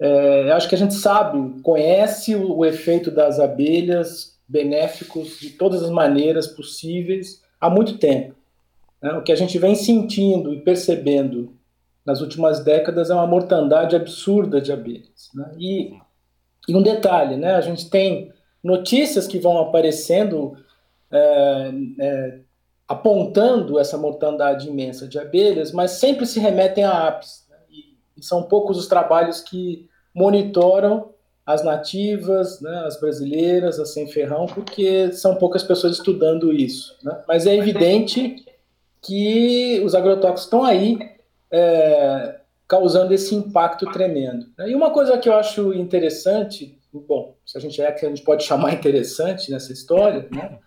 É, 0.01 0.53
acho 0.53 0.69
que 0.69 0.77
a 0.77 0.79
gente 0.79 0.95
sabe, 0.95 1.61
conhece 1.63 2.37
o, 2.37 2.59
o 2.59 2.65
efeito 2.65 3.11
das 3.11 3.41
abelhas 3.41 4.38
benéficos 4.49 5.39
de 5.39 5.51
todas 5.51 5.83
as 5.83 5.91
maneiras 5.91 6.47
possíveis 6.47 7.43
há 7.61 7.69
muito 7.69 7.99
tempo. 7.99 8.35
Né? 9.03 9.13
O 9.13 9.23
que 9.23 9.33
a 9.33 9.37
gente 9.37 9.59
vem 9.59 9.75
sentindo 9.75 10.55
e 10.55 10.61
percebendo 10.61 11.53
nas 12.05 12.21
últimas 12.23 12.65
décadas 12.65 13.11
é 13.11 13.15
uma 13.15 13.27
mortandade 13.27 13.95
absurda 13.95 14.61
de 14.61 14.73
abelhas. 14.73 15.29
Né? 15.35 15.55
E, 15.59 15.95
e, 16.67 16.75
um 16.75 16.83
detalhe, 16.83 17.37
né? 17.37 17.55
a 17.55 17.61
gente 17.61 17.91
tem 17.91 18.33
notícias 18.65 19.27
que 19.27 19.39
vão 19.39 19.59
aparecendo 19.59 20.57
é, 21.11 21.73
é, 22.01 22.39
apontando 22.89 23.79
essa 23.79 23.99
mortandade 23.99 24.69
imensa 24.69 25.07
de 25.07 25.19
abelhas, 25.19 25.73
mas 25.73 25.93
sempre 25.93 26.25
se 26.27 26.41
remetem 26.41 26.85
a 26.85 27.09
apis. 27.09 27.47
Né? 27.51 27.57
E, 27.71 27.97
e 28.17 28.25
são 28.25 28.43
poucos 28.45 28.79
os 28.79 28.89
trabalhos 28.89 29.43
que 29.43 29.87
monitoram 30.15 31.11
as 31.49 31.65
nativas, 31.65 32.61
né, 32.61 32.83
as 32.85 33.01
brasileiras, 33.01 33.81
as 33.81 33.95
sem 33.95 34.07
ferrão, 34.07 34.45
porque 34.45 35.11
são 35.13 35.35
poucas 35.35 35.63
pessoas 35.63 35.97
estudando 35.97 36.53
isso. 36.53 36.95
Né? 37.03 37.23
Mas 37.27 37.47
é 37.47 37.57
evidente 37.57 38.45
que 39.01 39.81
os 39.83 39.95
agrotóxicos 39.95 40.43
estão 40.43 40.63
aí 40.63 40.99
é, 41.51 42.41
causando 42.69 43.15
esse 43.15 43.35
impacto 43.35 43.91
tremendo. 43.91 44.47
Né? 44.59 44.69
E 44.69 44.75
uma 44.75 44.91
coisa 44.91 45.17
que 45.17 45.27
eu 45.27 45.33
acho 45.33 45.73
interessante, 45.73 46.79
bom, 46.93 47.35
se 47.47 47.57
a 47.57 47.61
gente 47.63 47.81
é 47.81 47.91
que 47.93 48.05
a 48.05 48.11
gente 48.11 48.21
pode 48.21 48.45
chamar 48.45 48.75
interessante 48.75 49.51
nessa 49.51 49.73
história, 49.73 50.29
né, 50.31 50.59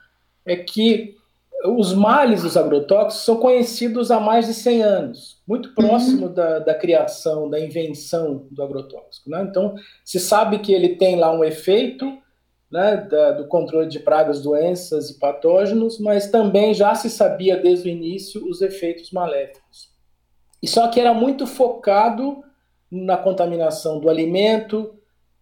é 0.43 0.55
que 0.55 1.15
os 1.65 1.93
males 1.93 2.41
dos 2.41 2.57
agrotóxicos 2.57 3.25
são 3.25 3.37
conhecidos 3.37 4.09
há 4.09 4.19
mais 4.19 4.47
de 4.47 4.53
100 4.53 4.83
anos, 4.83 5.41
muito 5.47 5.73
próximo 5.75 6.27
uhum. 6.27 6.33
da, 6.33 6.59
da, 6.59 6.73
criação, 6.73 7.49
da 7.49 7.59
invenção 7.59 8.47
do 8.49 8.63
agrotóxico. 8.63 9.29
Né? 9.29 9.45
Então, 9.49 9.75
se 10.03 10.19
sabe 10.19 10.59
que 10.59 10.73
ele 10.73 10.95
tem 10.95 11.17
lá 11.17 11.31
um 11.31 11.43
efeito 11.43 12.05
né, 12.71 12.97
da, 12.97 13.31
do 13.31 13.47
controle 13.47 13.87
de 13.87 13.99
pragas, 13.99 14.41
doenças 14.41 15.09
e 15.09 15.19
patógenos, 15.19 15.99
mas 15.99 16.31
também 16.31 16.73
já 16.73 16.95
se 16.95 17.09
sabia 17.09 17.57
desde 17.57 17.89
o 17.89 17.91
início 17.91 18.47
os 18.49 18.61
efeitos 18.61 19.11
maléficos. 19.11 19.91
E 20.63 20.67
só 20.67 20.87
que 20.87 20.99
era 20.99 21.13
muito 21.13 21.45
focado 21.45 22.43
na 22.89 23.17
contaminação 23.17 23.99
do 23.99 24.09
alimento 24.09 24.95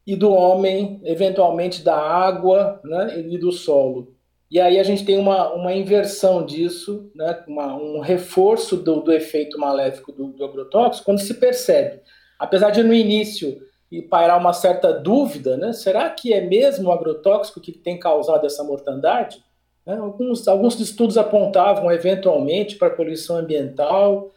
e 0.05 0.15
do 0.15 0.31
homem, 0.31 0.99
eventualmente 1.03 1.83
da 1.83 1.95
água 1.95 2.81
né, 2.83 3.19
e 3.19 3.38
do 3.38 3.51
solo. 3.51 4.15
E 4.51 4.60
aí 4.60 4.79
a 4.79 4.84
gente 4.84 5.06
tem 5.06 5.18
uma, 5.20 5.53
uma 5.53 5.74
inversão 5.74 6.44
disso, 6.44 7.12
né, 7.13 7.44
uma, 7.48 7.75
um 7.75 8.00
reforço 8.00 8.75
do, 8.75 9.01
do 9.01 9.12
efeito 9.12 9.60
maléfico 9.60 10.12
do, 10.12 10.27
do 10.27 10.44
agrotóxico, 10.44 11.06
quando 11.06 11.20
se 11.20 11.36
percebe. 11.36 12.01
Apesar 12.38 12.72
de 12.72 12.82
no 12.82 12.94
início 12.94 13.62
pairar 14.10 14.39
uma 14.39 14.53
certa 14.53 14.91
dúvida, 14.91 15.56
né, 15.56 15.74
será 15.74 16.10
que 16.10 16.34
é 16.34 16.41
mesmo 16.41 16.89
o 16.89 16.91
agrotóxico 16.91 17.62
que 17.62 17.72
tem 17.72 18.00
causado 18.00 18.46
essa 18.46 18.63
mortandade? 18.63 19.44
Né, 19.86 19.98
alguns, 19.98 20.48
alguns 20.48 20.79
estudos 20.79 21.18
apontavam 21.18 21.91
eventualmente 21.91 22.75
para 22.75 22.89
poluição 22.89 23.38
ambiental, 23.38 24.32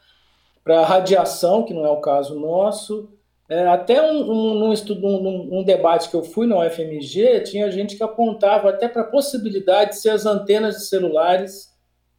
para 0.63 0.85
radiação, 0.85 1.63
que 1.63 1.73
não 1.73 1.87
é 1.87 1.91
o 1.91 2.01
caso 2.01 2.39
nosso, 2.39 3.09
é, 3.53 3.69
até 3.69 4.01
um, 4.01 4.33
um, 4.33 4.65
um 4.69 4.73
estudo, 4.73 5.07
um, 5.07 5.59
um, 5.59 5.63
debate 5.63 6.09
que 6.09 6.17
eu 6.17 6.23
fui 6.23 6.47
na 6.47 6.59
UFMG, 6.59 7.41
tinha 7.41 7.71
gente 7.71 7.97
que 7.97 8.03
apontava 8.03 8.71
até 8.71 8.89
para 8.89 9.03
a 9.03 9.07
possibilidade 9.07 9.91
de 9.91 9.97
ser 9.99 10.09
as 10.09 10.25
antenas 10.25 10.77
de 10.77 10.87
celulares 10.87 11.71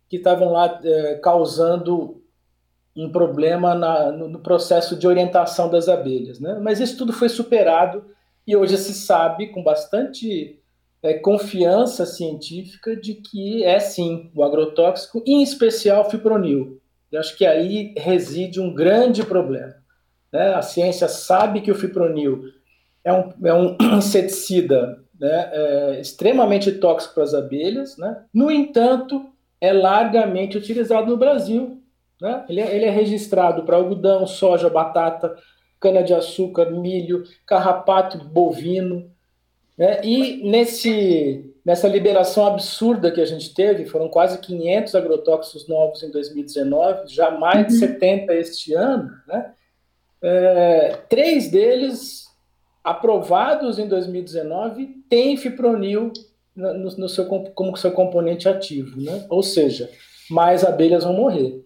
que 0.07 0.17
estavam 0.17 0.51
lá 0.51 0.79
é, 0.83 1.15
causando 1.15 2.21
um 2.95 3.11
problema 3.11 3.73
na, 3.73 4.11
no, 4.11 4.27
no, 4.27 4.39
processo 4.41 4.95
de 4.95 5.07
orientação 5.07 5.71
das 5.71 5.89
abelhas. 5.89 6.39
Né? 6.39 6.59
Mas 6.61 6.79
isso 6.79 6.99
tudo 6.99 7.11
foi 7.11 7.29
superado 7.29 8.05
e 8.45 8.55
hoje 8.55 8.77
se 8.77 8.93
sabe 8.93 9.47
com 9.47 9.63
bastante 9.63 10.61
é, 11.01 11.15
confiança 11.15 12.05
científica 12.05 12.95
de 12.95 13.15
que 13.15 13.63
é 13.63 13.79
sim 13.79 14.29
o 14.35 14.43
agrotóxico, 14.43 15.23
em 15.25 15.41
especial 15.41 16.05
o 16.05 16.09
fipronil. 16.11 16.79
Eu 17.11 17.19
acho 17.19 17.35
que 17.35 17.43
aí 17.43 17.91
reside 17.97 18.59
um 18.59 18.71
grande 18.71 19.25
problema. 19.25 19.82
Né? 20.33 20.55
A 20.55 20.63
ciência 20.63 21.07
sabe 21.07 21.61
que 21.61 21.71
o 21.71 21.75
fipronil 21.75 22.45
é 23.03 23.13
um, 23.13 23.31
é 23.43 23.53
um 23.53 23.77
inseticida 23.97 24.99
né, 25.19 25.49
é, 25.53 25.99
extremamente 26.01 26.71
tóxico 26.71 27.13
para 27.13 27.23
as 27.23 27.35
abelhas. 27.35 27.95
Né? 27.97 28.23
No 28.33 28.49
entanto, 28.49 29.23
é 29.61 29.71
largamente 29.71 30.57
utilizado 30.57 31.11
no 31.11 31.17
Brasil. 31.17 31.79
Né? 32.19 32.45
Ele, 32.49 32.61
é, 32.61 32.75
ele 32.75 32.85
é 32.85 32.89
registrado 32.89 33.63
para 33.63 33.77
algodão, 33.77 34.25
soja, 34.25 34.69
batata, 34.69 35.35
cana-de-açúcar, 35.79 36.71
milho, 36.71 37.23
carrapato 37.45 38.17
bovino. 38.17 39.11
Né? 39.77 40.01
E 40.03 40.49
nesse, 40.49 41.53
nessa 41.63 41.87
liberação 41.87 42.47
absurda 42.47 43.11
que 43.11 43.21
a 43.21 43.25
gente 43.25 43.53
teve, 43.53 43.85
foram 43.85 44.09
quase 44.09 44.39
500 44.39 44.95
agrotóxicos 44.95 45.67
novos 45.67 46.01
em 46.01 46.09
2019, 46.09 47.07
já 47.07 47.29
mais 47.29 47.67
de 47.67 47.73
70 47.73 48.31
uhum. 48.31 48.39
este 48.39 48.73
ano, 48.73 49.11
né? 49.27 49.53
É, 50.23 50.99
três 51.09 51.49
deles 51.51 52.23
aprovados 52.83 53.77
em 53.77 53.87
2019 53.87 55.03
têm 55.09 55.37
fipronil 55.37 56.11
no, 56.55 56.73
no 56.97 57.09
seu, 57.09 57.25
como 57.25 57.75
seu 57.77 57.91
componente 57.91 58.47
ativo, 58.47 58.99
né? 59.01 59.25
Ou 59.29 59.41
seja, 59.43 59.89
mais 60.29 60.63
abelhas 60.63 61.03
vão 61.03 61.13
morrer. 61.13 61.63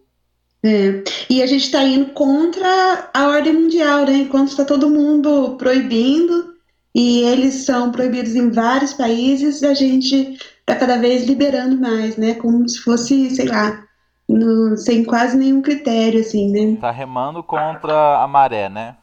É. 0.62 1.02
E 1.30 1.42
a 1.42 1.46
gente 1.46 1.64
está 1.64 1.84
indo 1.84 2.12
contra 2.12 3.10
a 3.14 3.28
ordem 3.28 3.52
mundial, 3.52 4.04
né? 4.04 4.14
Enquanto 4.14 4.48
está 4.48 4.64
todo 4.64 4.90
mundo 4.90 5.56
proibindo, 5.56 6.54
e 6.94 7.22
eles 7.22 7.54
são 7.64 7.92
proibidos 7.92 8.34
em 8.34 8.50
vários 8.50 8.92
países, 8.92 9.62
a 9.62 9.74
gente 9.74 10.36
está 10.60 10.74
cada 10.74 10.96
vez 10.96 11.24
liberando 11.24 11.76
mais, 11.76 12.16
né? 12.16 12.34
Como 12.34 12.68
se 12.68 12.78
fosse, 12.80 13.30
sei 13.30 13.46
lá, 13.46 13.84
no, 14.28 14.76
sem 14.76 15.04
quase 15.04 15.36
nenhum 15.36 15.62
critério, 15.62 16.20
assim, 16.20 16.50
né? 16.50 16.76
Tá 16.80 16.90
remando 16.90 17.42
contra 17.42 18.22
a 18.22 18.26
maré, 18.26 18.68
né? 18.68 18.96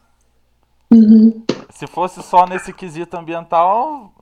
Uhum. 0.94 1.44
Se 1.70 1.88
fosse 1.88 2.22
só 2.22 2.46
nesse 2.46 2.72
quesito 2.72 3.18
ambiental, 3.18 4.14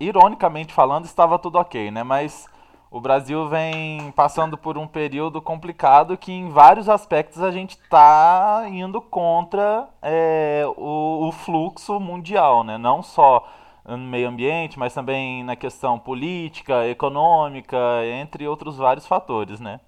ironicamente 0.00 0.72
falando, 0.72 1.04
estava 1.04 1.38
tudo 1.38 1.58
ok, 1.58 1.90
né? 1.90 2.02
Mas 2.02 2.46
o 2.90 3.00
Brasil 3.00 3.46
vem 3.48 4.12
passando 4.12 4.56
por 4.56 4.78
um 4.78 4.86
período 4.86 5.42
complicado 5.42 6.16
que, 6.16 6.32
em 6.32 6.48
vários 6.48 6.88
aspectos, 6.88 7.42
a 7.42 7.50
gente 7.50 7.72
está 7.72 8.64
indo 8.70 9.00
contra 9.00 9.88
é, 10.00 10.64
o, 10.76 11.28
o 11.28 11.32
fluxo 11.32 12.00
mundial, 12.00 12.64
né? 12.64 12.78
Não 12.78 13.02
só 13.02 13.46
no 13.84 13.98
meio 13.98 14.28
ambiente, 14.28 14.78
mas 14.78 14.94
também 14.94 15.42
na 15.44 15.56
questão 15.56 15.98
política, 15.98 16.86
econômica, 16.86 17.76
entre 18.06 18.46
outros 18.46 18.76
vários 18.76 19.06
fatores, 19.06 19.60
né? 19.60 19.80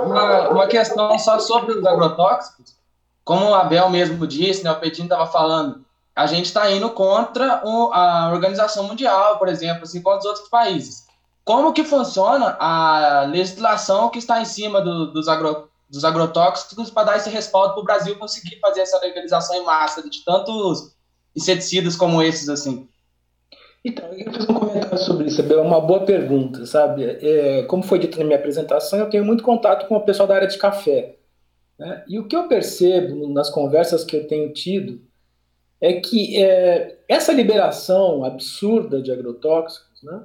Uma, 0.00 0.48
uma 0.48 0.66
questão 0.66 1.18
só 1.18 1.38
sobre 1.38 1.72
os 1.72 1.84
agrotóxicos. 1.84 2.76
Como 3.24 3.46
o 3.46 3.54
Abel 3.54 3.90
mesmo 3.90 4.26
disse, 4.26 4.64
né, 4.64 4.70
o 4.70 4.80
Pedinho 4.80 5.04
estava 5.04 5.26
falando, 5.26 5.84
a 6.16 6.26
gente 6.26 6.46
está 6.46 6.70
indo 6.70 6.90
contra 6.90 7.60
o, 7.64 7.92
a 7.92 8.30
Organização 8.32 8.84
Mundial, 8.84 9.38
por 9.38 9.48
exemplo, 9.48 9.84
assim, 9.84 10.02
contra 10.02 10.20
os 10.20 10.24
outros 10.24 10.48
países. 10.48 11.06
Como 11.44 11.72
que 11.72 11.84
funciona 11.84 12.56
a 12.58 13.24
legislação 13.28 14.10
que 14.10 14.18
está 14.18 14.40
em 14.40 14.44
cima 14.44 14.80
do, 14.80 15.12
dos, 15.12 15.28
agro, 15.28 15.68
dos 15.88 16.04
agrotóxicos 16.04 16.90
para 16.90 17.04
dar 17.04 17.16
esse 17.18 17.30
respaldo 17.30 17.74
para 17.74 17.80
o 17.80 17.84
Brasil 17.84 18.18
conseguir 18.18 18.58
fazer 18.60 18.80
essa 18.80 18.98
legalização 18.98 19.56
em 19.56 19.64
massa 19.64 20.02
de 20.08 20.24
tantos 20.24 20.94
inseticidas 21.36 21.96
como 21.96 22.22
esses, 22.22 22.48
assim? 22.48 22.88
Então, 23.88 24.12
eu 24.12 24.30
fazer 24.30 24.52
um 24.52 24.54
comentário 24.54 24.98
sobre 24.98 25.26
isso, 25.28 25.40
é 25.40 25.56
uma 25.56 25.80
boa 25.80 26.04
pergunta, 26.04 26.66
sabe? 26.66 27.04
É, 27.04 27.62
como 27.62 27.82
foi 27.82 27.98
dito 27.98 28.18
na 28.18 28.24
minha 28.24 28.38
apresentação, 28.38 28.98
eu 28.98 29.08
tenho 29.08 29.24
muito 29.24 29.42
contato 29.42 29.88
com 29.88 29.96
o 29.96 30.00
pessoal 30.02 30.28
da 30.28 30.34
área 30.34 30.46
de 30.46 30.58
café. 30.58 31.16
Né? 31.78 32.04
E 32.06 32.18
o 32.18 32.28
que 32.28 32.36
eu 32.36 32.48
percebo 32.48 33.26
nas 33.32 33.48
conversas 33.48 34.04
que 34.04 34.14
eu 34.14 34.26
tenho 34.26 34.52
tido 34.52 35.00
é 35.80 35.94
que 35.94 36.42
é, 36.42 36.98
essa 37.08 37.32
liberação 37.32 38.24
absurda 38.24 39.00
de 39.00 39.10
agrotóxicos, 39.10 40.02
né? 40.02 40.22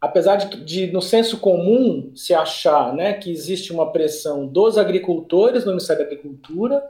apesar 0.00 0.34
de, 0.34 0.64
de, 0.64 0.92
no 0.92 1.00
senso 1.00 1.38
comum, 1.38 2.10
se 2.16 2.34
achar 2.34 2.92
né, 2.94 3.12
que 3.12 3.30
existe 3.30 3.72
uma 3.72 3.92
pressão 3.92 4.44
dos 4.44 4.76
agricultores 4.76 5.64
no 5.64 5.70
Ministério 5.70 6.04
da 6.04 6.10
Agricultura, 6.10 6.82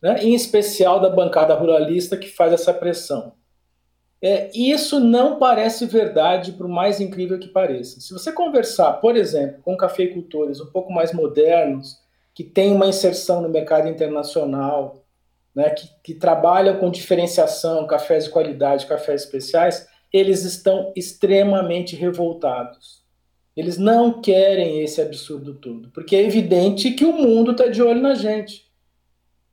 né, 0.00 0.22
em 0.22 0.32
especial 0.32 1.00
da 1.00 1.10
bancada 1.10 1.54
ruralista 1.54 2.16
que 2.16 2.28
faz 2.28 2.52
essa 2.52 2.72
pressão. 2.72 3.32
É, 4.24 4.50
isso 4.54 5.00
não 5.00 5.36
parece 5.36 5.84
verdade, 5.84 6.52
por 6.52 6.68
mais 6.68 7.00
incrível 7.00 7.40
que 7.40 7.48
pareça. 7.48 8.00
Se 8.00 8.12
você 8.12 8.30
conversar, 8.30 8.92
por 8.94 9.16
exemplo, 9.16 9.60
com 9.62 9.76
cafeicultores 9.76 10.60
um 10.60 10.66
pouco 10.66 10.92
mais 10.92 11.12
modernos, 11.12 11.98
que 12.32 12.44
têm 12.44 12.72
uma 12.72 12.86
inserção 12.86 13.42
no 13.42 13.48
mercado 13.48 13.88
internacional, 13.88 15.02
né, 15.52 15.70
que, 15.70 15.90
que 16.04 16.14
trabalham 16.14 16.78
com 16.78 16.88
diferenciação, 16.88 17.86
cafés 17.86 18.24
de 18.24 18.30
qualidade, 18.30 18.86
cafés 18.86 19.22
especiais, 19.22 19.88
eles 20.12 20.44
estão 20.44 20.92
extremamente 20.94 21.96
revoltados. 21.96 23.02
Eles 23.56 23.76
não 23.76 24.22
querem 24.22 24.82
esse 24.82 25.00
absurdo 25.00 25.54
todo, 25.54 25.90
porque 25.90 26.14
é 26.14 26.22
evidente 26.22 26.92
que 26.92 27.04
o 27.04 27.12
mundo 27.12 27.50
está 27.50 27.66
de 27.66 27.82
olho 27.82 28.00
na 28.00 28.14
gente. 28.14 28.70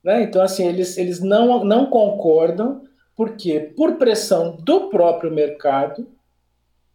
Né? 0.02 0.22
Então, 0.22 0.40
assim, 0.40 0.66
eles, 0.66 0.96
eles 0.96 1.20
não, 1.20 1.64
não 1.64 1.86
concordam 1.86 2.88
porque, 3.20 3.60
por 3.76 3.96
pressão 3.96 4.56
do 4.56 4.88
próprio 4.88 5.30
mercado, 5.30 6.08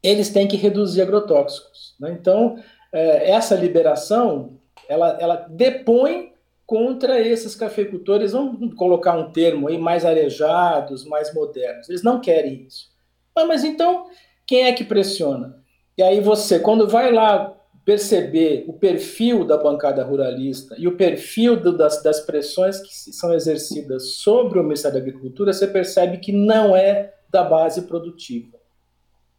eles 0.02 0.32
têm 0.32 0.48
que 0.48 0.58
reduzir 0.58 1.04
agrotóxicos. 1.04 1.94
Né? 2.00 2.18
Então, 2.20 2.58
é, 2.92 3.30
essa 3.30 3.54
liberação, 3.54 4.58
ela, 4.90 5.16
ela 5.22 5.36
depõe 5.48 6.34
contra 6.66 7.22
esses 7.22 7.54
cafeicultores, 7.54 8.32
vamos 8.32 8.74
colocar 8.74 9.16
um 9.16 9.32
termo 9.32 9.68
aí, 9.68 9.78
mais 9.78 10.04
arejados, 10.04 11.06
mais 11.06 11.32
modernos. 11.32 11.90
Eles 11.90 12.02
não 12.02 12.20
querem 12.20 12.66
isso. 12.66 12.90
Ah, 13.36 13.46
mas 13.46 13.64
então, 13.64 14.08
quem 14.48 14.64
é 14.64 14.74
que 14.74 14.84
pressiona? 14.84 15.64
E 15.96 16.02
aí 16.02 16.22
você, 16.22 16.58
quando 16.58 16.88
vai 16.88 17.12
lá 17.12 17.55
perceber 17.86 18.66
o 18.68 18.74
perfil 18.74 19.46
da 19.46 19.58
bancada 19.58 20.04
ruralista 20.04 20.76
e 20.78 20.88
o 20.88 20.98
perfil 20.98 21.56
do, 21.56 21.78
das, 21.78 22.02
das 22.02 22.20
pressões 22.20 22.80
que 22.80 23.14
são 23.14 23.32
exercidas 23.32 24.16
sobre 24.16 24.60
o 24.60 24.64
Ministério 24.64 24.98
da 24.98 25.04
Agricultura, 25.04 25.54
você 25.54 25.68
percebe 25.68 26.18
que 26.18 26.32
não 26.32 26.76
é 26.76 27.14
da 27.30 27.44
base 27.44 27.84
produtiva. 27.84 28.58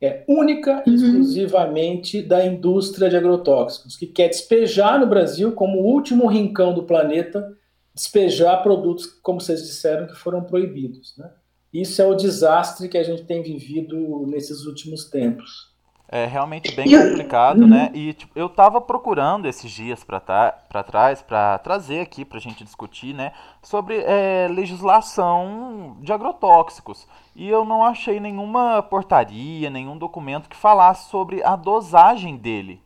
É 0.00 0.24
única 0.28 0.84
e 0.86 0.90
uhum. 0.90 0.96
exclusivamente 0.96 2.22
da 2.22 2.44
indústria 2.46 3.10
de 3.10 3.16
agrotóxicos, 3.16 3.96
que 3.96 4.06
quer 4.06 4.28
despejar 4.28 5.00
no 5.00 5.06
Brasil, 5.06 5.52
como 5.52 5.80
o 5.80 5.86
último 5.86 6.28
rincão 6.28 6.72
do 6.72 6.84
planeta, 6.84 7.56
despejar 7.92 8.62
produtos, 8.62 9.06
como 9.06 9.40
vocês 9.40 9.62
disseram, 9.62 10.06
que 10.06 10.14
foram 10.14 10.44
proibidos. 10.44 11.16
Né? 11.16 11.30
Isso 11.72 12.00
é 12.00 12.06
o 12.06 12.14
desastre 12.14 12.88
que 12.88 12.98
a 12.98 13.02
gente 13.02 13.24
tem 13.24 13.42
vivido 13.42 14.24
nesses 14.26 14.66
últimos 14.66 15.06
tempos. 15.06 15.74
É 16.08 16.24
realmente 16.24 16.72
bem 16.74 16.86
complicado, 16.86 17.66
né? 17.66 17.90
E 17.92 18.12
tipo, 18.12 18.30
eu 18.38 18.48
tava 18.48 18.80
procurando 18.80 19.46
esses 19.46 19.70
dias 19.70 20.04
para 20.04 20.20
trás 20.20 21.20
para 21.20 21.58
trazer 21.58 22.00
aqui 22.00 22.24
para 22.24 22.38
a 22.38 22.40
gente 22.40 22.62
discutir, 22.62 23.12
né, 23.12 23.32
sobre 23.60 23.98
é, 24.06 24.46
legislação 24.48 25.96
de 26.00 26.12
agrotóxicos. 26.12 27.08
E 27.34 27.48
eu 27.48 27.64
não 27.64 27.84
achei 27.84 28.20
nenhuma 28.20 28.82
portaria, 28.82 29.68
nenhum 29.68 29.98
documento 29.98 30.48
que 30.48 30.56
falasse 30.56 31.10
sobre 31.10 31.42
a 31.42 31.56
dosagem 31.56 32.36
dele. 32.36 32.80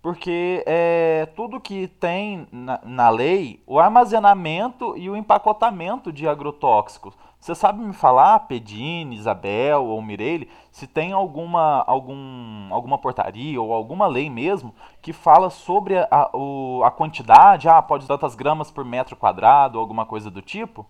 Porque 0.00 0.62
é, 0.64 1.28
tudo 1.36 1.60
que 1.60 1.86
tem 1.86 2.46
na, 2.50 2.80
na 2.84 3.10
lei, 3.10 3.62
o 3.66 3.78
armazenamento 3.78 4.96
e 4.96 5.10
o 5.10 5.16
empacotamento 5.16 6.10
de 6.10 6.26
agrotóxicos 6.26 7.14
você 7.40 7.54
sabe 7.54 7.82
me 7.82 7.94
falar, 7.94 8.40
Pedine, 8.40 9.16
Isabel 9.16 9.82
ou 9.82 10.02
Mireille, 10.02 10.48
se 10.70 10.86
tem 10.86 11.12
alguma, 11.12 11.82
algum, 11.86 12.68
alguma 12.70 12.98
portaria 12.98 13.60
ou 13.60 13.72
alguma 13.72 14.06
lei 14.06 14.28
mesmo 14.28 14.74
que 15.00 15.12
fala 15.12 15.48
sobre 15.48 15.96
a, 15.98 16.30
o, 16.34 16.82
a 16.84 16.90
quantidade, 16.90 17.66
ah, 17.66 17.80
pode 17.80 18.06
tantas 18.06 18.34
gramas 18.34 18.70
por 18.70 18.84
metro 18.84 19.16
quadrado 19.16 19.78
ou 19.78 19.80
alguma 19.80 20.04
coisa 20.04 20.30
do 20.30 20.42
tipo? 20.42 20.86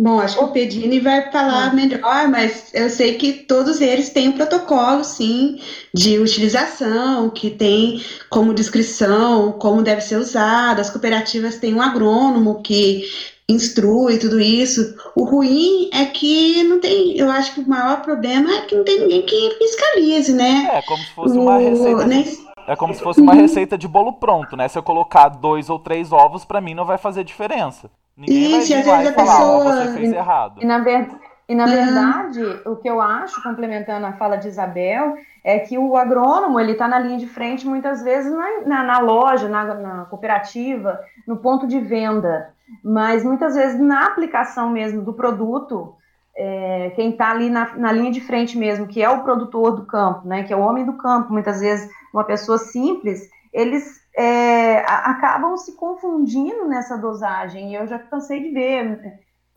Bom, 0.00 0.20
acho 0.20 0.38
que 0.38 0.44
o 0.44 0.52
Pedini 0.52 1.00
vai 1.00 1.32
falar 1.32 1.74
melhor, 1.74 2.28
mas 2.28 2.72
eu 2.72 2.88
sei 2.88 3.16
que 3.16 3.32
todos 3.32 3.80
eles 3.80 4.10
têm 4.10 4.28
um 4.28 4.32
protocolo, 4.32 5.02
sim, 5.02 5.60
de 5.92 6.20
utilização, 6.20 7.28
que 7.28 7.50
tem 7.50 8.00
como 8.30 8.54
descrição 8.54 9.50
como 9.50 9.82
deve 9.82 10.00
ser 10.00 10.18
usado. 10.18 10.78
As 10.78 10.88
cooperativas 10.88 11.58
têm 11.58 11.74
um 11.74 11.82
agrônomo 11.82 12.62
que 12.62 13.02
instrui 13.50 14.18
tudo 14.18 14.38
isso. 14.38 14.94
O 15.16 15.24
ruim 15.24 15.88
é 15.92 16.04
que 16.04 16.62
não 16.64 16.80
tem, 16.80 17.16
eu 17.16 17.30
acho 17.30 17.54
que 17.54 17.60
o 17.60 17.68
maior 17.68 18.02
problema 18.02 18.50
é 18.52 18.60
que 18.62 18.74
não 18.74 18.84
tem 18.84 19.00
ninguém 19.00 19.22
que 19.22 19.50
fiscalize, 19.58 20.32
né? 20.32 20.68
É, 20.72 20.82
como 20.82 21.02
se 21.02 21.10
fosse 21.12 21.38
uma 21.38 21.58
receita. 21.58 22.04
De, 22.04 22.48
é 22.68 22.76
como 22.76 22.94
se 22.94 23.02
fosse 23.02 23.20
uma 23.20 23.34
receita 23.34 23.78
de 23.78 23.88
bolo 23.88 24.14
pronto, 24.14 24.56
né? 24.56 24.68
Se 24.68 24.78
eu 24.78 24.82
colocar 24.82 25.28
dois 25.30 25.70
ou 25.70 25.78
três 25.78 26.12
ovos, 26.12 26.44
para 26.44 26.60
mim 26.60 26.74
não 26.74 26.84
vai 26.84 26.98
fazer 26.98 27.24
diferença. 27.24 27.90
Ninguém 28.16 28.58
isso, 28.58 28.72
vai, 28.72 28.82
às 28.82 28.88
vezes 28.88 29.08
a 29.08 29.14
falar, 29.14 29.36
pessoa... 29.36 29.58
Oh, 29.58 29.62
você 29.64 29.94
fez 29.94 30.12
errado. 30.12 30.60
E 30.60 30.66
na, 30.66 30.78
ver... 30.80 31.08
e 31.48 31.54
na 31.54 31.66
verdade, 31.66 32.42
o 32.66 32.76
que 32.76 32.88
eu 32.88 33.00
acho, 33.00 33.42
complementando 33.42 34.06
a 34.06 34.12
fala 34.12 34.36
de 34.36 34.48
Isabel, 34.48 35.16
é 35.42 35.58
que 35.58 35.78
o 35.78 35.96
agrônomo 35.96 36.60
ele 36.60 36.72
está 36.72 36.86
na 36.86 36.98
linha 36.98 37.18
de 37.18 37.26
frente 37.26 37.66
muitas 37.66 38.02
vezes 38.02 38.30
na, 38.32 38.60
na, 38.66 38.84
na 38.84 38.98
loja, 38.98 39.48
na, 39.48 39.74
na 39.74 40.04
cooperativa, 40.04 41.00
no 41.26 41.38
ponto 41.38 41.66
de 41.66 41.80
venda 41.80 42.52
mas 42.82 43.24
muitas 43.24 43.54
vezes 43.54 43.80
na 43.80 44.06
aplicação 44.06 44.70
mesmo 44.70 45.02
do 45.02 45.12
produto, 45.12 45.94
é, 46.36 46.92
quem 46.94 47.10
está 47.10 47.30
ali 47.30 47.50
na, 47.50 47.92
linha 47.92 48.10
de 48.10 48.20
frente 48.20 48.56
mesmo, 48.56 48.86
que 48.86 49.02
é 49.02 49.08
o 49.08 49.22
produtor 49.22 49.74
do 49.74 49.86
campo, 49.86 50.26
né, 50.26 50.44
que 50.44 50.52
é 50.52 50.56
o 50.56 50.60
homem 50.60 50.84
do 50.84 50.94
campo, 50.94 51.32
muitas 51.32 51.60
vezes 51.60 51.90
uma 52.12 52.24
pessoa 52.24 52.58
simples, 52.58 53.28
eles 53.52 54.00
é, 54.16 54.80
acabam 54.80 55.56
se 55.56 55.76
confundindo 55.76 56.66
nessa 56.66 56.96
dosagem. 56.96 57.70
E 57.70 57.74
eu 57.74 57.86
já 57.86 57.98
cansei 57.98 58.42
de 58.42 58.50
ver 58.50 59.00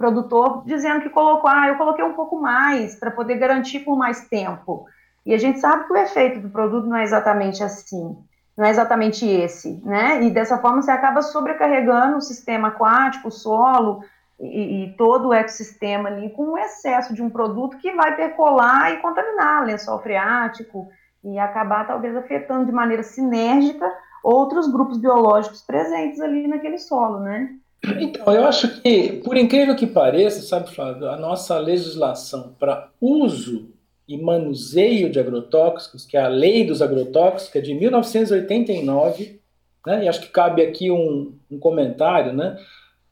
produtor 0.01 0.63
dizendo 0.65 1.01
que 1.01 1.09
colocou, 1.09 1.49
ah, 1.49 1.67
eu 1.67 1.77
coloquei 1.77 2.03
um 2.03 2.13
pouco 2.13 2.41
mais 2.41 2.95
para 2.95 3.11
poder 3.11 3.35
garantir 3.35 3.81
por 3.81 3.95
mais 3.95 4.27
tempo. 4.27 4.85
E 5.25 5.33
a 5.33 5.37
gente 5.37 5.59
sabe 5.59 5.85
que 5.85 5.93
o 5.93 5.97
efeito 5.97 6.39
do 6.39 6.49
produto 6.49 6.87
não 6.87 6.97
é 6.97 7.03
exatamente 7.03 7.63
assim 7.63 8.17
não 8.57 8.65
é 8.65 8.69
exatamente 8.69 9.25
esse, 9.25 9.81
né? 9.83 10.21
E 10.23 10.29
dessa 10.29 10.57
forma 10.57 10.81
você 10.81 10.91
acaba 10.91 11.21
sobrecarregando 11.21 12.17
o 12.17 12.21
sistema 12.21 12.67
aquático, 12.69 13.29
o 13.29 13.31
solo 13.31 14.03
e, 14.39 14.83
e 14.83 14.95
todo 14.97 15.29
o 15.29 15.33
ecossistema 15.33 16.09
ali 16.09 16.29
com 16.31 16.51
o 16.51 16.57
excesso 16.57 17.13
de 17.13 17.21
um 17.21 17.29
produto 17.29 17.77
que 17.77 17.91
vai 17.93 18.15
percolar 18.15 18.93
e 18.93 18.97
contaminar 18.97 19.65
lençol 19.65 19.99
freático 19.99 20.89
e 21.23 21.39
acabar 21.39 21.87
talvez 21.87 22.15
afetando 22.15 22.65
de 22.65 22.71
maneira 22.71 23.03
sinérgica 23.03 23.89
outros 24.23 24.71
grupos 24.71 24.97
biológicos 24.97 25.61
presentes 25.61 26.19
ali 26.19 26.47
naquele 26.47 26.77
solo, 26.77 27.19
né? 27.19 27.55
Então, 27.83 28.31
eu 28.33 28.45
acho 28.45 28.81
que, 28.81 29.13
por 29.23 29.35
incrível 29.35 29.75
que 29.75 29.87
pareça, 29.87 30.41
sabe, 30.41 30.73
Flávio, 30.73 31.09
a 31.09 31.17
nossa 31.17 31.57
legislação 31.57 32.55
para 32.59 32.91
uso 33.01 33.73
e 34.07 34.17
manuseio 34.17 35.09
de 35.09 35.19
agrotóxicos, 35.19 36.05
que 36.05 36.17
é 36.17 36.21
a 36.21 36.27
Lei 36.27 36.65
dos 36.65 36.81
Agrotóxicos, 36.81 37.51
que 37.51 37.57
é 37.57 37.61
de 37.61 37.73
1989, 37.73 39.39
né? 39.85 40.03
E 40.03 40.07
acho 40.07 40.21
que 40.21 40.27
cabe 40.27 40.61
aqui 40.61 40.91
um, 40.91 41.33
um 41.49 41.57
comentário, 41.57 42.33
né? 42.33 42.57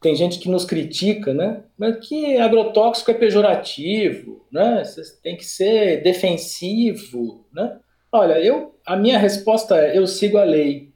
Tem 0.02 0.16
gente 0.16 0.40
que 0.40 0.50
nos 0.50 0.66
critica, 0.66 1.34
né? 1.34 1.64
Mas 1.78 2.08
que 2.08 2.38
agrotóxico 2.38 3.12
é 3.12 3.14
pejorativo, 3.14 4.46
né? 4.52 4.84
Você 4.84 5.02
tem 5.22 5.36
que 5.36 5.46
ser 5.46 6.04
defensivo, 6.04 7.46
né? 7.54 7.80
Olha, 8.12 8.40
eu, 8.40 8.76
a 8.86 8.96
minha 8.96 9.18
resposta 9.18 9.78
é: 9.78 9.98
eu 9.98 10.08
sigo 10.08 10.38
a 10.38 10.44
lei. 10.44 10.89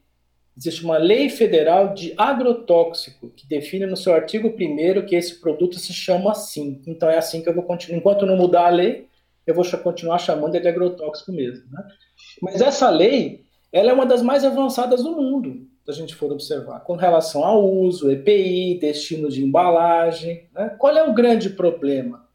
Existe 0.56 0.84
uma 0.84 0.98
lei 0.98 1.30
federal 1.30 1.94
de 1.94 2.14
agrotóxico 2.16 3.30
que 3.30 3.48
define 3.48 3.88
no 3.88 3.98
seu 3.98 4.14
artigo 4.14 4.50
1 4.50 5.06
que 5.06 5.16
esse 5.16 5.40
produto 5.40 5.80
se 5.80 5.92
chama 5.92 6.32
assim. 6.32 6.82
Então 6.86 7.10
é 7.10 7.18
assim 7.18 7.42
que 7.42 7.50
eu 7.50 7.56
vou 7.56 7.64
continuar. 7.64 7.98
Enquanto 7.98 8.26
não 8.26 8.38
mudar 8.38 8.68
a 8.68 8.70
lei, 8.70 9.08
eu 9.48 9.56
vou 9.56 9.66
continuar 9.80 10.20
chamando 10.20 10.56
ele 10.56 10.62
de 10.62 10.70
agrotóxico 10.70 11.32
mesmo. 11.32 11.66
Né? 11.72 11.84
Mas 12.42 12.62
essa 12.62 12.90
lei, 12.90 13.44
ela 13.72 13.90
é 13.90 13.94
uma 13.94 14.06
das 14.06 14.22
mais 14.22 14.46
avançadas 14.46 15.04
do 15.04 15.12
mundo, 15.12 15.68
se 15.84 15.92
a 15.92 15.94
gente 15.94 16.16
for 16.16 16.32
observar, 16.32 16.82
com 16.82 16.96
relação 16.96 17.44
ao 17.44 17.68
uso, 17.68 18.12
EPI, 18.12 18.78
destino 18.80 19.30
de 19.30 19.44
embalagem. 19.44 20.48
Né? 20.54 20.76
Qual 20.78 20.96
é 20.96 21.04
o 21.04 21.14
grande 21.14 21.50
problema? 21.50 22.28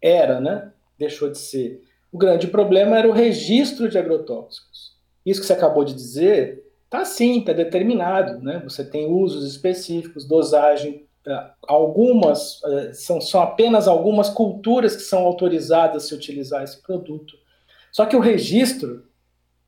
Era, 0.00 0.40
né? 0.40 0.70
Deixou 0.98 1.28
de 1.30 1.38
ser. 1.38 1.82
O 2.12 2.18
grande 2.18 2.46
problema 2.46 2.96
era 2.96 3.08
o 3.08 3.12
registro 3.12 3.88
de 3.88 3.98
agrotóxicos. 3.98 4.94
Isso 5.26 5.40
que 5.40 5.46
você 5.46 5.52
acabou 5.52 5.84
de 5.84 5.94
dizer, 5.94 6.63
está 6.84 7.04
sim, 7.04 7.40
está 7.40 7.52
determinado. 7.52 8.40
Né? 8.40 8.60
Você 8.64 8.84
tem 8.84 9.06
usos 9.06 9.48
específicos, 9.48 10.26
dosagem 10.26 11.06
é, 11.26 11.50
algumas, 11.66 12.62
é, 12.64 12.92
são, 12.92 13.20
são 13.20 13.40
apenas 13.40 13.88
algumas 13.88 14.28
culturas 14.28 14.94
que 14.94 15.02
são 15.02 15.20
autorizadas 15.20 16.04
a 16.04 16.06
se 16.06 16.14
utilizar 16.14 16.62
esse 16.62 16.82
produto. 16.82 17.34
Só 17.90 18.04
que 18.04 18.16
o 18.16 18.20
registro, 18.20 19.04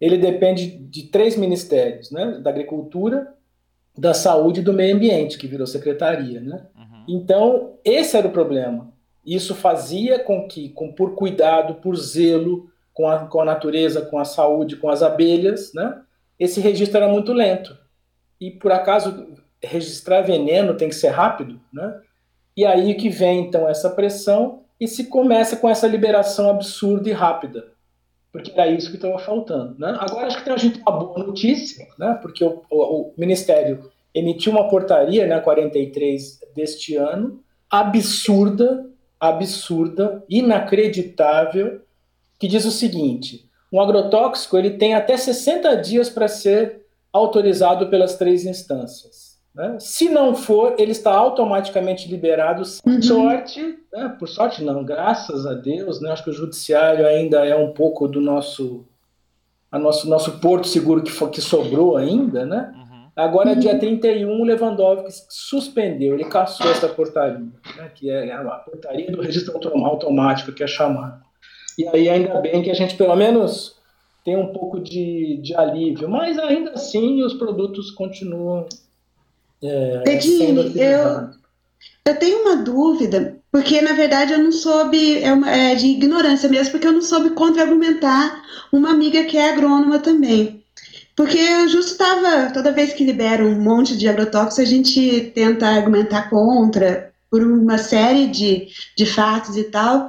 ele 0.00 0.18
depende 0.18 0.66
de 0.66 1.04
três 1.04 1.36
ministérios, 1.36 2.10
né? 2.10 2.38
Da 2.42 2.50
agricultura, 2.50 3.32
da 3.96 4.12
saúde 4.12 4.60
e 4.60 4.62
do 4.62 4.72
meio 4.72 4.94
ambiente, 4.94 5.38
que 5.38 5.46
virou 5.46 5.66
secretaria, 5.66 6.40
né? 6.40 6.66
Uhum. 6.76 7.04
Então, 7.08 7.74
esse 7.82 8.16
era 8.16 8.28
o 8.28 8.32
problema. 8.32 8.92
Isso 9.24 9.54
fazia 9.54 10.18
com 10.18 10.46
que, 10.46 10.68
com, 10.70 10.92
por 10.92 11.14
cuidado, 11.14 11.76
por 11.76 11.96
zelo 11.96 12.68
com 12.92 13.08
a, 13.08 13.26
com 13.26 13.40
a 13.40 13.44
natureza, 13.44 14.02
com 14.02 14.18
a 14.18 14.24
saúde, 14.24 14.76
com 14.76 14.88
as 14.88 15.02
abelhas, 15.02 15.72
né? 15.74 16.02
Esse 16.38 16.60
registro 16.60 16.98
era 16.98 17.08
muito 17.08 17.32
lento. 17.32 17.76
E, 18.40 18.50
por 18.50 18.72
acaso, 18.72 19.34
registrar 19.62 20.22
veneno 20.22 20.76
tem 20.76 20.88
que 20.88 20.94
ser 20.94 21.08
rápido, 21.08 21.60
né? 21.72 22.00
E 22.56 22.64
aí 22.64 22.94
que 22.94 23.08
vem 23.08 23.40
então 23.40 23.68
essa 23.68 23.90
pressão 23.90 24.62
e 24.80 24.86
se 24.86 25.04
começa 25.04 25.56
com 25.56 25.68
essa 25.68 25.86
liberação 25.86 26.50
absurda 26.50 27.08
e 27.08 27.12
rápida, 27.12 27.72
porque 28.32 28.50
era 28.50 28.70
isso 28.70 28.90
que 28.90 28.96
estava 28.96 29.18
faltando, 29.18 29.78
né? 29.78 29.96
Agora 29.98 30.26
acho 30.26 30.42
que 30.42 30.50
a 30.50 30.56
gente 30.56 30.74
tem 30.74 30.82
uma 30.82 30.98
boa 30.98 31.26
notícia, 31.26 31.86
né? 31.98 32.18
Porque 32.20 32.44
o, 32.44 32.62
o, 32.70 33.08
o 33.08 33.14
Ministério 33.16 33.90
emitiu 34.14 34.52
uma 34.52 34.68
portaria, 34.68 35.26
né, 35.26 35.38
43 35.40 36.40
deste 36.54 36.96
ano, 36.96 37.42
absurda, 37.70 38.88
absurda, 39.20 40.24
inacreditável, 40.28 41.82
que 42.38 42.48
diz 42.48 42.64
o 42.64 42.70
seguinte: 42.70 43.45
um 43.76 43.80
agrotóxico 43.80 44.56
ele 44.56 44.70
tem 44.70 44.94
até 44.94 45.16
60 45.16 45.76
dias 45.76 46.08
para 46.08 46.28
ser 46.28 46.86
autorizado 47.12 47.88
pelas 47.88 48.16
três 48.16 48.46
instâncias. 48.46 49.36
Né? 49.54 49.76
Se 49.78 50.08
não 50.08 50.34
for, 50.34 50.74
ele 50.78 50.92
está 50.92 51.14
automaticamente 51.14 52.08
liberado. 52.08 52.62
Uhum. 52.86 53.02
Sorte, 53.02 53.78
né? 53.92 54.16
por 54.18 54.28
sorte 54.28 54.64
não, 54.64 54.82
graças 54.82 55.44
a 55.44 55.52
Deus, 55.52 56.00
né? 56.00 56.10
acho 56.10 56.24
que 56.24 56.30
o 56.30 56.32
judiciário 56.32 57.06
ainda 57.06 57.44
é 57.44 57.54
um 57.54 57.72
pouco 57.72 58.08
do 58.08 58.20
nosso, 58.20 58.86
a 59.70 59.78
nosso, 59.78 60.08
nosso 60.08 60.38
porto 60.40 60.66
seguro 60.66 61.02
que, 61.02 61.12
que 61.28 61.40
sobrou 61.42 61.98
ainda, 61.98 62.46
né? 62.46 62.72
Uhum. 62.74 63.06
Agora, 63.14 63.50
uhum. 63.50 63.58
dia 63.58 63.78
31, 63.78 64.40
o 64.40 64.44
Lewandowski 64.44 65.10
suspendeu, 65.28 66.14
ele 66.14 66.24
cassou 66.24 66.70
essa 66.70 66.88
portaria, 66.88 67.38
né, 67.76 67.90
que 67.94 68.10
é 68.10 68.32
a 68.32 68.42
portaria 68.42 69.10
do 69.10 69.20
registro 69.20 69.54
automático, 69.54 70.52
que 70.52 70.62
é 70.62 70.66
chamado. 70.66 71.25
E 71.78 71.86
aí, 71.88 72.08
ainda 72.08 72.40
bem 72.40 72.62
que 72.62 72.70
a 72.70 72.74
gente, 72.74 72.94
pelo 72.96 73.14
menos, 73.16 73.76
tem 74.24 74.36
um 74.36 74.52
pouco 74.52 74.80
de, 74.80 75.40
de 75.42 75.54
alívio, 75.54 76.08
mas 76.08 76.38
ainda 76.38 76.72
assim 76.72 77.22
os 77.22 77.34
produtos 77.34 77.90
continuam 77.90 78.66
é, 79.62 80.02
Pedine, 80.04 80.72
eu, 80.76 81.30
eu 82.04 82.18
tenho 82.18 82.42
uma 82.42 82.56
dúvida, 82.56 83.36
porque 83.50 83.80
na 83.80 83.94
verdade 83.94 84.32
eu 84.32 84.38
não 84.38 84.52
soube, 84.52 85.22
é, 85.22 85.32
uma, 85.32 85.50
é 85.50 85.74
de 85.74 85.86
ignorância 85.86 86.48
mesmo, 86.48 86.72
porque 86.72 86.86
eu 86.86 86.92
não 86.92 87.02
soube 87.02 87.30
contra-argumentar 87.30 88.42
uma 88.72 88.90
amiga 88.90 89.24
que 89.24 89.36
é 89.36 89.50
agrônoma 89.50 89.98
também. 89.98 90.62
Porque 91.16 91.38
eu 91.38 91.68
justo 91.68 91.92
estava, 91.92 92.52
toda 92.52 92.72
vez 92.72 92.92
que 92.92 93.04
libera 93.04 93.42
um 93.42 93.58
monte 93.58 93.96
de 93.96 94.06
agrotóxicos, 94.06 94.58
a 94.58 94.64
gente 94.64 95.32
tenta 95.34 95.66
argumentar 95.66 96.28
contra, 96.28 97.10
por 97.30 97.42
uma 97.42 97.78
série 97.78 98.26
de, 98.26 98.68
de 98.96 99.06
fatos 99.06 99.56
e 99.56 99.64
tal. 99.64 100.08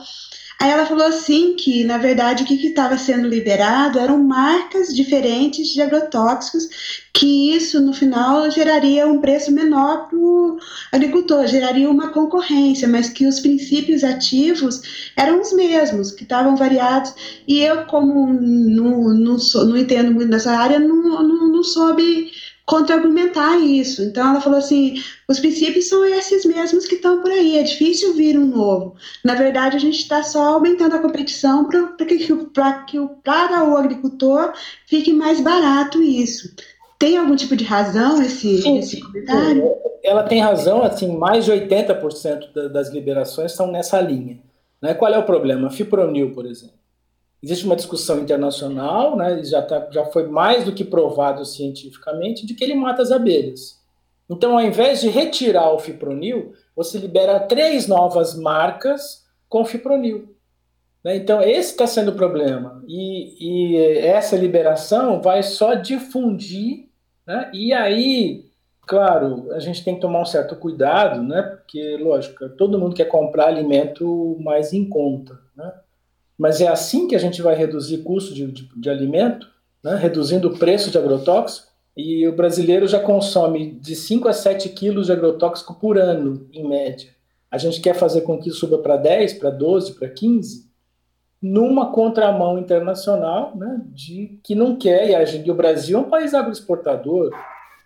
Aí 0.60 0.72
ela 0.72 0.88
falou 0.88 1.06
assim 1.06 1.56
que, 1.56 1.84
na 1.84 2.00
verdade, 2.00 2.44
o 2.44 2.46
que 2.46 2.56
estava 2.56 2.98
sendo 2.98 3.28
liberado 3.28 4.00
eram 4.00 4.18
marcas 4.24 4.96
diferentes 4.96 5.68
de 5.68 5.82
agrotóxicos, 5.82 6.68
que 7.14 7.56
isso, 7.56 7.80
no 7.80 7.94
final, 7.94 8.50
geraria 8.50 9.08
um 9.08 9.20
preço 9.20 9.52
menor 9.52 10.08
para 10.08 10.18
o 10.18 10.58
agricultor, 10.92 11.46
geraria 11.46 11.90
uma 11.90 12.10
concorrência, 12.10 12.88
mas 12.88 13.10
que 13.10 13.28
os 13.28 13.40
princípios 13.40 14.04
ativos 14.04 15.12
eram 15.16 15.42
os 15.42 15.54
mesmos, 15.54 16.12
que 16.12 16.24
estavam 16.24 16.56
variados. 16.56 17.14
E 17.48 17.60
eu, 17.60 17.86
como 17.86 18.34
não, 18.34 19.14
não, 19.14 19.38
sou, 19.38 19.66
não 19.66 19.78
entendo 19.78 20.12
muito 20.12 20.30
dessa 20.30 20.52
área, 20.52 20.80
não, 20.80 21.24
não, 21.24 21.52
não 21.52 21.64
soube 21.64 22.32
contra-argumentar 22.68 23.58
isso. 23.58 24.04
Então 24.04 24.30
ela 24.30 24.42
falou 24.42 24.60
assim: 24.60 24.96
os 25.28 25.40
princípios 25.40 25.88
são 25.88 26.06
esses 26.06 26.46
mesmos 26.46 26.86
que 26.86 26.96
estão 26.96 27.22
por 27.22 27.32
aí, 27.32 27.58
é 27.58 27.64
difícil 27.64 28.14
vir 28.14 28.38
um 28.38 28.46
novo. 28.46 28.96
Na 29.24 29.34
verdade, 29.34 29.78
a 29.78 29.80
gente 29.80 29.98
está 29.98 30.22
só 30.22 30.54
aumentando 30.54 30.96
a 30.96 31.00
competição 31.00 31.68
para 31.68 32.06
que, 32.06 32.18
que 32.20 32.34
o, 32.34 32.46
para 33.24 33.64
o 33.64 33.78
agricultor 33.78 34.54
fique 34.86 35.12
mais 35.12 35.42
barato 35.42 36.04
isso. 36.04 36.54
Tem 37.00 37.18
algum 37.18 37.36
tipo 37.36 37.56
de 37.56 37.64
razão 37.64 38.22
esse, 38.22 38.62
sim, 38.62 38.78
esse 38.80 39.00
comentário? 39.00 39.76
Ela 40.04 40.24
tem 40.24 40.42
razão, 40.42 40.84
assim, 40.84 41.16
mais 41.16 41.46
de 41.46 41.52
80% 41.52 42.70
das 42.70 42.90
liberações 42.90 43.52
são 43.52 43.72
nessa 43.72 44.02
linha. 44.02 44.40
Né? 44.82 44.94
Qual 44.96 45.12
é 45.12 45.18
o 45.18 45.26
problema? 45.26 45.70
Fipronil, 45.70 46.34
por 46.34 46.46
exemplo 46.46 46.87
existe 47.42 47.66
uma 47.66 47.76
discussão 47.76 48.20
internacional, 48.20 49.16
né, 49.16 49.44
já, 49.44 49.62
tá, 49.62 49.88
já 49.92 50.06
foi 50.06 50.28
mais 50.28 50.66
do 50.66 50.74
que 50.74 50.84
provado 50.84 51.46
cientificamente, 51.46 52.46
de 52.46 52.54
que 52.54 52.64
ele 52.64 52.76
mata 52.76 53.02
as 53.02 53.12
abelhas. 53.12 53.78
Então, 54.30 54.58
ao 54.58 54.64
invés 54.64 55.02
de 55.02 55.10
retirar 55.10 55.72
o 55.72 55.80
fipronil, 55.80 56.54
você 56.76 56.98
libera 56.98 57.40
três 57.40 57.88
novas 57.88 58.36
marcas 58.36 59.26
com 59.48 59.64
fipronil. 59.64 60.36
Né? 61.04 61.16
Então, 61.16 61.42
esse 61.42 61.72
está 61.72 61.88
sendo 61.88 62.12
o 62.12 62.16
problema. 62.16 62.84
E, 62.88 63.76
e, 63.76 63.78
essa 64.00 64.36
liberação 64.36 65.22
vai 65.22 65.42
só 65.44 65.76
difundir, 65.76 66.90
né? 67.26 67.50
e 67.54 67.72
aí, 67.72 68.46
claro, 68.86 69.50
a 69.54 69.60
gente 69.60 69.84
tem 69.84 69.96
que 69.96 70.02
tomar 70.02 70.22
um 70.22 70.26
certo 70.26 70.56
cuidado, 70.58 71.24
né? 71.24 71.42
porque, 71.42 71.98
lógico, 71.98 72.50
todo 72.50 72.78
mundo 72.78 72.96
quer 72.96 73.06
comprar 73.06 73.48
alimento 73.48 74.38
mais 74.42 74.74
em 74.74 74.88
conta. 74.90 75.47
Né? 76.38 76.48
Mas 76.48 76.62
é 76.62 76.68
assim 76.68 77.08
que 77.08 77.16
a 77.16 77.20
gente 77.20 77.42
vai 77.42 77.56
reduzir 77.56 78.00
custo 78.00 78.34
de, 78.34 78.52
de, 78.52 78.70
de 78.76 78.90
alimento, 78.90 79.48
né? 79.84 79.96
reduzindo 79.96 80.50
o 80.50 80.58
preço 80.58 80.92
de 80.92 80.98
agrotóxico. 80.98 81.68
E 81.96 82.28
o 82.28 82.36
brasileiro 82.36 82.88
já 82.88 83.00
consome 83.00 83.72
de 83.72 83.96
5 83.96 84.28
a 84.28 84.34
7 84.34 84.70
quilos 84.70 85.08
de 85.08 85.14
agrotóxico 85.14 85.74
por 85.74 85.98
ano, 85.98 86.48
em 86.54 86.68
média. 86.68 87.10
A 87.50 87.58
gente 87.58 87.82
quer 87.82 87.96
fazer 87.96 88.22
com 88.22 88.38
que 88.38 88.50
isso 88.50 88.60
suba 88.60 88.78
para 88.78 88.98
10, 88.98 89.34
para 89.34 89.50
12, 89.50 89.94
para 89.94 90.08
15, 90.08 90.68
numa 91.42 91.92
contramão 91.92 92.58
internacional, 92.58 93.56
né, 93.56 93.82
de 93.88 94.40
que 94.44 94.56
não 94.56 94.76
quer, 94.76 95.10
e, 95.10 95.16
a 95.16 95.24
gente, 95.24 95.48
e 95.48 95.52
o 95.52 95.56
Brasil 95.56 95.98
é 95.98 96.02
um 96.02 96.10
país 96.10 96.34
agroexportador, 96.34 97.32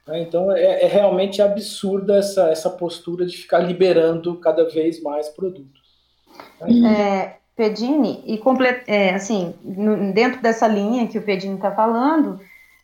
né, 0.07 0.21
então 0.21 0.51
é, 0.51 0.83
é, 0.83 0.87
realmente 0.87 1.41
absurda 1.41 2.17
essa, 2.17 2.49
essa 2.49 2.69
postura 2.69 3.25
de 3.25 3.37
ficar 3.37 3.59
liberando 3.59 4.35
cada 4.37 4.67
vez 4.67 5.01
mais 5.01 5.29
produtos. 5.29 5.81
É, 6.61 7.35
Pedini, 7.61 8.23
e 8.25 8.41
é, 8.87 9.13
assim, 9.13 9.53
no, 9.63 10.11
dentro 10.13 10.41
dessa 10.41 10.67
linha 10.67 11.07
que 11.07 11.19
o 11.19 11.21
Pedini 11.21 11.53
está 11.53 11.69
falando, 11.69 12.39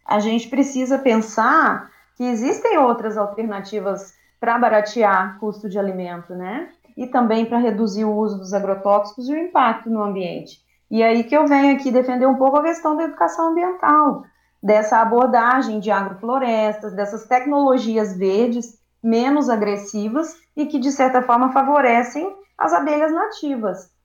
a 0.06 0.20
gente 0.20 0.48
precisa 0.48 1.00
pensar 1.00 1.90
que 2.16 2.24
existem 2.24 2.78
outras 2.78 3.18
alternativas 3.18 4.14
para 4.40 4.60
baratear 4.60 5.40
custo 5.40 5.68
de 5.68 5.80
alimento, 5.80 6.36
né? 6.36 6.70
E 6.96 7.08
também 7.08 7.44
para 7.44 7.58
reduzir 7.58 8.06
o 8.06 8.16
uso 8.16 8.38
dos 8.38 8.54
agrotóxicos 8.54 9.28
e 9.28 9.34
o 9.34 9.40
impacto 9.40 9.90
no 9.90 10.04
ambiente. 10.04 10.62
E 10.92 11.02
aí 11.02 11.24
que 11.24 11.36
eu 11.36 11.48
venho 11.48 11.76
aqui 11.76 11.90
defender 11.90 12.28
um 12.28 12.36
pouco 12.36 12.58
a 12.58 12.64
questão 12.64 12.96
da 12.96 13.06
educação 13.06 13.48
ambiental, 13.48 14.26
dessa 14.62 15.02
abordagem 15.02 15.80
de 15.80 15.90
agroflorestas, 15.90 16.94
dessas 16.94 17.26
tecnologias 17.26 18.16
verdes 18.16 18.78
menos 19.02 19.50
agressivas 19.50 20.36
e 20.56 20.68
que, 20.68 20.78
de 20.78 20.92
certa 20.92 21.24
forma, 21.24 21.52
favorecem 21.52 22.32
as 22.56 22.74
abelhas 22.74 23.12
nativas 23.12 23.97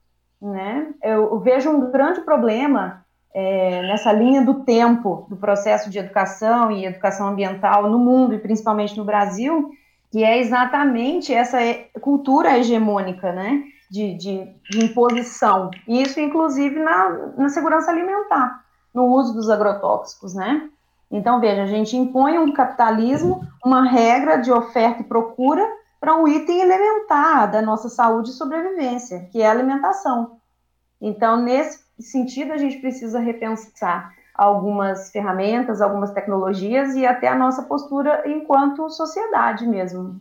né? 0.43 0.87
Eu, 1.01 1.39
vejo 1.39 1.69
um 1.69 1.89
grande 1.89 2.21
problema 2.21 3.05
é, 3.33 3.81
nessa 3.83 4.11
linha 4.11 4.43
do 4.43 4.55
tempo 4.65 5.25
do 5.29 5.37
processo 5.37 5.89
de 5.89 5.97
educação 5.97 6.69
e 6.69 6.85
educação 6.85 7.29
ambiental 7.29 7.89
no 7.89 7.97
mundo 7.97 8.35
e 8.35 8.39
principalmente 8.39 8.97
no 8.97 9.05
Brasil, 9.05 9.71
que 10.11 10.23
é 10.23 10.37
exatamente 10.37 11.33
essa 11.33 11.57
cultura 12.01 12.57
hegemônica, 12.59 13.31
né? 13.31 13.63
De, 13.89 14.15
de, 14.15 14.47
de 14.69 14.85
imposição. 14.85 15.69
Isso, 15.87 16.19
inclusive, 16.19 16.79
na, 16.79 17.31
na 17.37 17.49
segurança 17.49 17.91
alimentar, 17.91 18.63
no 18.93 19.05
uso 19.05 19.33
dos 19.33 19.49
agrotóxicos, 19.49 20.33
né? 20.33 20.67
Então, 21.09 21.39
veja, 21.39 21.61
a 21.61 21.67
gente 21.67 21.95
impõe 21.95 22.39
um 22.39 22.51
capitalismo, 22.51 23.47
uma 23.63 23.87
regra 23.87 24.37
de 24.37 24.51
oferta 24.51 25.01
e 25.01 25.05
procura 25.05 25.63
para 26.03 26.17
um 26.17 26.27
item 26.27 26.59
elementar 26.59 27.49
da 27.49 27.61
nossa 27.61 27.87
saúde 27.87 28.31
e 28.31 28.33
sobrevivência, 28.33 29.25
que 29.31 29.41
é 29.41 29.47
a 29.47 29.51
alimentação. 29.51 30.35
Então, 31.01 31.41
nesse 31.41 31.79
sentido, 31.97 32.51
a 32.51 32.57
gente 32.57 32.75
precisa 32.79 33.21
repensar 33.21 34.13
algumas 34.35 35.11
ferramentas, 35.11 35.81
algumas 35.81 36.11
tecnologias 36.11 36.93
e 36.95 37.05
até 37.05 37.29
a 37.29 37.37
nossa 37.37 37.63
postura 37.63 38.21
enquanto 38.25 38.89
sociedade 38.89 39.65
mesmo. 39.65 40.19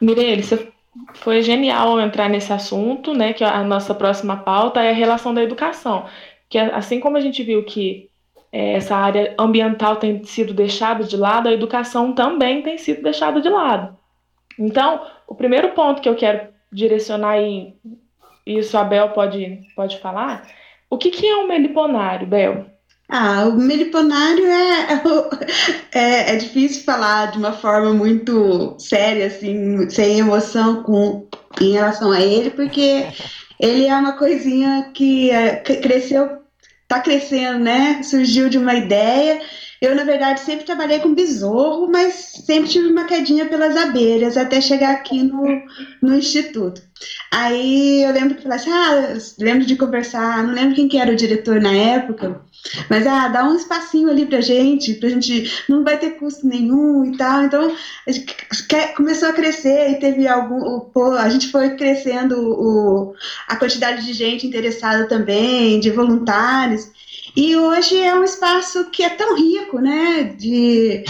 Mirelle, 0.00 0.42
você 0.42 0.72
foi 1.16 1.42
genial 1.42 2.00
entrar 2.00 2.30
nesse 2.30 2.50
assunto, 2.50 3.12
né? 3.12 3.34
Que 3.34 3.44
a 3.44 3.62
nossa 3.62 3.94
próxima 3.94 4.38
pauta 4.38 4.82
é 4.82 4.92
a 4.92 4.94
relação 4.94 5.34
da 5.34 5.42
educação. 5.42 6.06
Que 6.48 6.56
assim 6.56 7.00
como 7.00 7.18
a 7.18 7.20
gente 7.20 7.42
viu 7.42 7.62
que 7.66 8.08
é, 8.50 8.72
essa 8.76 8.96
área 8.96 9.34
ambiental 9.38 9.96
tem 9.96 10.24
sido 10.24 10.54
deixada 10.54 11.04
de 11.04 11.18
lado, 11.18 11.50
a 11.50 11.52
educação 11.52 12.14
também 12.14 12.62
tem 12.62 12.78
sido 12.78 13.02
deixada 13.02 13.42
de 13.42 13.50
lado. 13.50 13.94
Então, 14.58 15.02
o 15.28 15.34
primeiro 15.34 15.70
ponto 15.70 16.00
que 16.00 16.08
eu 16.08 16.16
quero 16.16 16.48
direcionar 16.72 17.32
aí, 17.32 17.74
isso 18.46 18.76
a 18.76 18.82
Bel 18.82 19.10
pode, 19.10 19.60
pode 19.76 19.98
falar, 20.00 20.48
o 20.90 20.96
que, 20.96 21.10
que 21.10 21.26
é 21.26 21.36
um 21.36 21.46
meliponário, 21.46 22.26
Bel? 22.26 22.66
Ah, 23.10 23.46
o 23.46 23.56
meliponário 23.56 24.46
é, 24.46 25.02
é, 25.92 26.34
é, 26.34 26.36
difícil 26.36 26.84
falar 26.84 27.30
de 27.30 27.38
uma 27.38 27.52
forma 27.52 27.92
muito 27.92 28.76
séria, 28.78 29.26
assim, 29.26 29.88
sem 29.88 30.18
emoção 30.18 30.82
com, 30.82 31.26
em 31.60 31.72
relação 31.72 32.10
a 32.10 32.20
ele, 32.20 32.50
porque 32.50 33.06
ele 33.60 33.86
é 33.86 33.94
uma 33.94 34.12
coisinha 34.12 34.90
que 34.94 35.30
é, 35.30 35.56
cresceu, 35.56 36.38
está 36.82 37.00
crescendo, 37.00 37.58
né? 37.60 38.02
Surgiu 38.02 38.48
de 38.48 38.58
uma 38.58 38.74
ideia 38.74 39.40
eu, 39.80 39.94
na 39.94 40.04
verdade, 40.04 40.40
sempre 40.40 40.64
trabalhei 40.64 40.98
com 40.98 41.14
besouro, 41.14 41.90
mas 41.90 42.32
sempre 42.44 42.68
tive 42.68 42.88
uma 42.88 43.04
quedinha 43.04 43.46
pelas 43.46 43.76
abelhas 43.76 44.36
até 44.36 44.60
chegar 44.60 44.92
aqui 44.92 45.22
no, 45.22 45.62
no 46.02 46.16
instituto. 46.16 46.82
Aí 47.30 48.02
eu 48.02 48.12
lembro 48.12 48.34
que 48.34 48.42
falei 48.42 48.58
assim, 48.58 48.70
ah, 48.70 49.16
lembro 49.38 49.66
de 49.66 49.76
conversar, 49.76 50.44
não 50.44 50.54
lembro 50.54 50.74
quem 50.74 50.88
que 50.88 50.98
era 50.98 51.12
o 51.12 51.16
diretor 51.16 51.60
na 51.60 51.72
época, 51.72 52.42
mas 52.90 53.06
ah, 53.06 53.28
dá 53.28 53.44
um 53.44 53.54
espacinho 53.54 54.10
ali 54.10 54.26
pra 54.26 54.40
gente, 54.40 54.94
pra 54.94 55.08
gente, 55.08 55.64
não 55.68 55.84
vai 55.84 55.96
ter 55.96 56.18
custo 56.18 56.46
nenhum 56.46 57.04
e 57.04 57.16
tal. 57.16 57.44
Então, 57.44 57.72
a 58.06 58.10
gente 58.10 58.34
começou 58.96 59.28
a 59.28 59.32
crescer 59.32 59.92
e 59.92 60.00
teve 60.00 60.26
algum, 60.26 60.90
a 61.14 61.28
gente 61.28 61.50
foi 61.50 61.76
crescendo 61.76 62.34
o, 62.36 63.14
a 63.46 63.56
quantidade 63.56 64.04
de 64.04 64.12
gente 64.12 64.46
interessada 64.46 65.06
também, 65.06 65.78
de 65.78 65.90
voluntários. 65.90 66.90
E 67.36 67.56
hoje 67.56 67.96
é 67.98 68.14
um 68.14 68.24
espaço 68.24 68.90
que 68.90 69.02
é 69.02 69.10
tão 69.10 69.36
rico, 69.36 69.78
né? 69.78 70.24
De, 70.36 71.04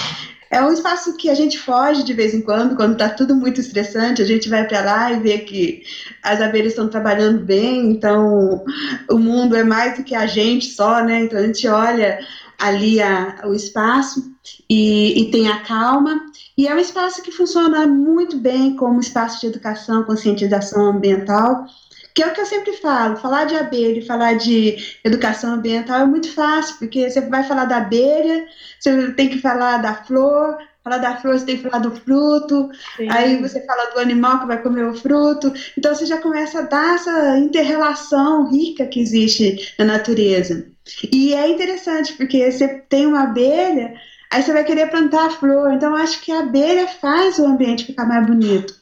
é 0.50 0.62
um 0.62 0.72
espaço 0.72 1.16
que 1.16 1.28
a 1.28 1.34
gente 1.34 1.58
foge 1.58 2.02
de 2.02 2.12
vez 2.14 2.34
em 2.34 2.40
quando, 2.40 2.76
quando 2.76 2.92
está 2.92 3.08
tudo 3.10 3.34
muito 3.34 3.60
estressante, 3.60 4.22
a 4.22 4.24
gente 4.24 4.48
vai 4.48 4.66
para 4.66 4.80
lá 4.80 5.12
e 5.12 5.20
vê 5.20 5.38
que 5.38 5.82
as 6.22 6.40
abelhas 6.40 6.72
estão 6.72 6.88
trabalhando 6.88 7.44
bem, 7.44 7.90
então 7.90 8.64
o 9.10 9.18
mundo 9.18 9.54
é 9.56 9.62
mais 9.62 9.98
do 9.98 10.04
que 10.04 10.14
a 10.14 10.26
gente 10.26 10.66
só, 10.66 11.04
né? 11.04 11.22
Então 11.22 11.38
a 11.38 11.42
gente 11.42 11.66
olha 11.68 12.18
ali 12.58 13.00
a, 13.00 13.42
o 13.44 13.54
espaço. 13.54 14.32
e, 14.68 15.22
e 15.22 15.30
tem 15.30 15.48
a 15.48 15.60
calma. 15.60 16.20
E 16.56 16.66
é 16.66 16.74
um 16.74 16.78
espaço 16.78 17.22
que 17.22 17.30
funciona 17.30 17.86
muito 17.86 18.36
bem 18.36 18.74
como 18.74 19.00
espaço 19.00 19.40
de 19.40 19.46
educação, 19.46 20.02
conscientização 20.04 20.86
ambiental, 20.86 21.66
que 22.14 22.22
é 22.22 22.26
o 22.26 22.32
que 22.32 22.40
eu 22.40 22.46
sempre 22.46 22.72
falo. 22.74 23.16
Falar 23.16 23.44
de 23.44 23.54
abelha 23.54 23.98
e 23.98 24.06
falar 24.06 24.34
de 24.34 24.98
educação 25.04 25.54
ambiental 25.54 26.00
é 26.00 26.06
muito 26.06 26.32
fácil, 26.32 26.76
porque 26.78 27.08
você 27.08 27.20
vai 27.20 27.44
falar 27.44 27.64
da 27.64 27.78
abelha, 27.78 28.46
você 28.78 29.12
tem 29.12 29.28
que 29.28 29.38
falar 29.38 29.78
da 29.78 29.94
flor, 29.94 30.58
falar 30.82 30.98
da 30.98 31.16
flor, 31.16 31.38
você 31.38 31.44
tem 31.44 31.56
que 31.56 31.62
falar 31.62 31.78
do 31.78 31.90
fruto, 31.90 32.68
Sim. 32.96 33.08
aí 33.10 33.40
você 33.40 33.64
fala 33.66 33.90
do 33.92 34.00
animal 34.00 34.40
que 34.40 34.46
vai 34.46 34.62
comer 34.62 34.84
o 34.86 34.94
fruto. 34.94 35.52
Então 35.76 35.94
você 35.94 36.06
já 36.06 36.18
começa 36.18 36.60
a 36.60 36.62
dar 36.62 36.94
essa 36.94 37.38
interrelação 37.38 38.50
rica 38.50 38.86
que 38.86 39.00
existe 39.00 39.74
na 39.78 39.84
natureza. 39.84 40.66
E 41.12 41.34
é 41.34 41.48
interessante, 41.48 42.14
porque 42.14 42.50
você 42.50 42.66
tem 42.88 43.06
uma 43.06 43.24
abelha, 43.24 43.92
aí 44.30 44.42
você 44.42 44.52
vai 44.52 44.64
querer 44.64 44.90
plantar 44.90 45.26
a 45.26 45.30
flor. 45.30 45.72
Então, 45.72 45.94
acho 45.94 46.20
que 46.20 46.32
a 46.32 46.40
abelha 46.40 46.86
faz 46.86 47.38
o 47.38 47.46
ambiente 47.46 47.84
ficar 47.84 48.06
mais 48.06 48.26
bonito. 48.26 48.74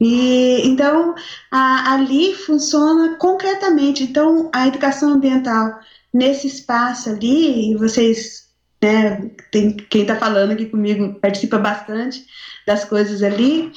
E 0.00 0.60
então 0.66 1.14
a, 1.50 1.94
ali 1.94 2.34
funciona 2.34 3.16
concretamente. 3.16 4.02
Então, 4.04 4.50
a 4.54 4.66
educação 4.66 5.14
ambiental 5.14 5.78
nesse 6.12 6.46
espaço 6.46 7.10
ali, 7.10 7.74
vocês, 7.76 8.48
né, 8.82 9.30
tem, 9.50 9.76
quem 9.76 10.02
está 10.02 10.16
falando 10.16 10.52
aqui 10.52 10.66
comigo 10.66 11.18
participa 11.20 11.58
bastante 11.58 12.24
das 12.66 12.84
coisas 12.84 13.22
ali, 13.22 13.72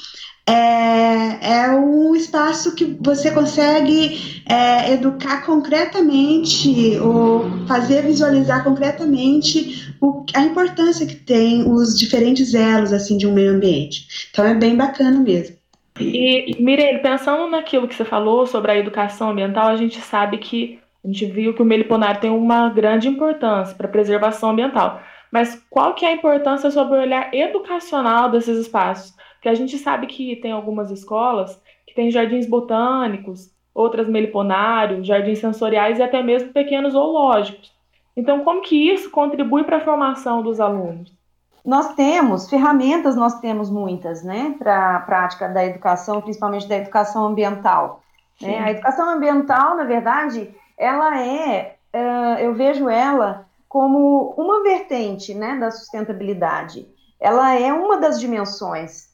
é, 0.50 1.52
é 1.58 1.72
um 1.72 2.16
espaço 2.16 2.74
que 2.74 2.98
você 3.00 3.30
consegue 3.30 4.42
é, 4.50 4.94
educar 4.94 5.46
concretamente 5.46 6.98
ou 7.00 7.68
fazer 7.68 8.02
visualizar 8.02 8.64
concretamente 8.64 9.94
o, 10.02 10.26
a 10.34 10.42
importância 10.42 11.06
que 11.06 11.16
tem 11.16 11.70
os 11.72 11.96
diferentes 11.98 12.56
elos 12.56 12.92
assim 12.92 13.16
de 13.16 13.28
um 13.28 13.34
meio 13.34 13.54
ambiente. 13.54 14.08
Então 14.32 14.44
é 14.44 14.56
bem 14.56 14.76
bacana 14.76 15.20
mesmo. 15.20 15.59
E, 16.00 16.56
Mirelle, 16.60 17.00
pensando 17.00 17.50
naquilo 17.50 17.88
que 17.88 17.96
você 17.96 18.06
falou 18.06 18.46
sobre 18.46 18.72
a 18.72 18.78
educação 18.78 19.30
ambiental, 19.30 19.68
a 19.68 19.76
gente 19.76 20.00
sabe 20.00 20.38
que 20.38 20.80
a 21.04 21.08
gente 21.08 21.26
viu 21.26 21.54
que 21.54 21.62
o 21.62 21.66
meliponário 21.66 22.22
tem 22.22 22.30
uma 22.30 22.70
grande 22.70 23.08
importância 23.08 23.76
para 23.76 23.88
a 23.88 23.92
preservação 23.92 24.52
ambiental. 24.52 25.02
Mas 25.32 25.56
qual 25.70 25.94
que 25.94 26.06
é 26.06 26.10
a 26.10 26.14
importância 26.14 26.72
sobre 26.72 26.98
o 26.98 27.02
olhar 27.02 27.34
educacional 27.34 28.30
desses 28.30 28.58
espaços? 28.58 29.16
Porque 29.36 29.50
a 29.50 29.54
gente 29.54 29.78
sabe 29.78 30.08
que 30.08 30.36
tem 30.38 30.52
algumas 30.52 30.92
escolas 30.92 31.62
que 31.86 31.94
têm 31.94 32.12
jardins 32.12 32.46
botânicos, 32.46 33.54
outras 33.74 34.08
meliponários, 34.08 35.06
jardins 35.06 35.40
sensoriais 35.40 36.00
e 36.00 36.04
até 36.04 36.22
mesmo 36.22 36.52
pequenos 36.52 36.94
zoológicos. 36.94 37.72
Então, 38.16 38.44
como 38.44 38.62
que 38.62 38.76
isso 38.76 39.10
contribui 39.12 39.64
para 39.64 39.78
a 39.78 39.82
formação 39.82 40.42
dos 40.42 40.60
alunos? 40.60 41.19
Nós 41.66 41.94
temos 41.96 42.50
ferramentas, 42.50 43.16
nós 43.16 43.40
temos 43.40 43.70
muitas, 43.70 44.24
né, 44.24 44.56
para 44.58 44.96
a 44.96 45.00
prática 45.02 45.48
da 45.48 45.66
educação, 45.66 46.22
principalmente 46.22 46.68
da 46.68 46.78
educação 46.78 47.26
ambiental. 47.26 48.02
Né? 48.42 48.60
A 48.60 48.72
educação 48.72 49.10
ambiental, 49.10 49.76
na 49.76 49.84
verdade, 49.84 50.54
ela 50.78 51.22
é, 51.22 51.76
uh, 51.94 52.40
eu 52.40 52.54
vejo 52.54 52.88
ela 52.88 53.46
como 53.68 54.34
uma 54.38 54.64
vertente, 54.64 55.34
né, 55.34 55.58
da 55.58 55.70
sustentabilidade. 55.70 56.88
Ela 57.20 57.54
é 57.56 57.72
uma 57.74 57.98
das 57.98 58.20
dimensões 58.20 59.10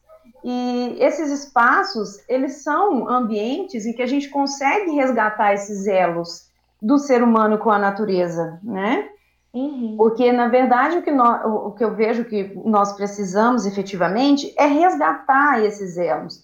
e 0.48 0.98
esses 1.00 1.32
espaços, 1.32 2.24
eles 2.30 2.62
são 2.62 3.10
ambientes 3.10 3.88
em 3.88 3.94
que 3.94 4.04
a 4.04 4.06
gente 4.06 4.30
consegue 4.30 4.92
resgatar 4.92 5.56
esses 5.56 5.88
elos 5.88 6.52
do 6.80 7.00
ser 7.00 7.24
humano 7.24 7.58
com 7.58 7.72
a 7.72 7.80
natureza, 7.80 8.60
né? 8.62 9.10
Uhum. 9.56 9.96
Porque, 9.96 10.34
na 10.34 10.50
verdade, 10.50 10.98
o 10.98 11.02
que, 11.02 11.12
o 11.12 11.72
que 11.72 11.84
eu 11.84 11.96
vejo 11.96 12.26
que 12.26 12.54
nós 12.66 12.92
precisamos 12.92 13.66
efetivamente 13.66 14.54
é 14.58 14.66
resgatar 14.66 15.64
esses 15.64 15.98
elos. 15.98 16.44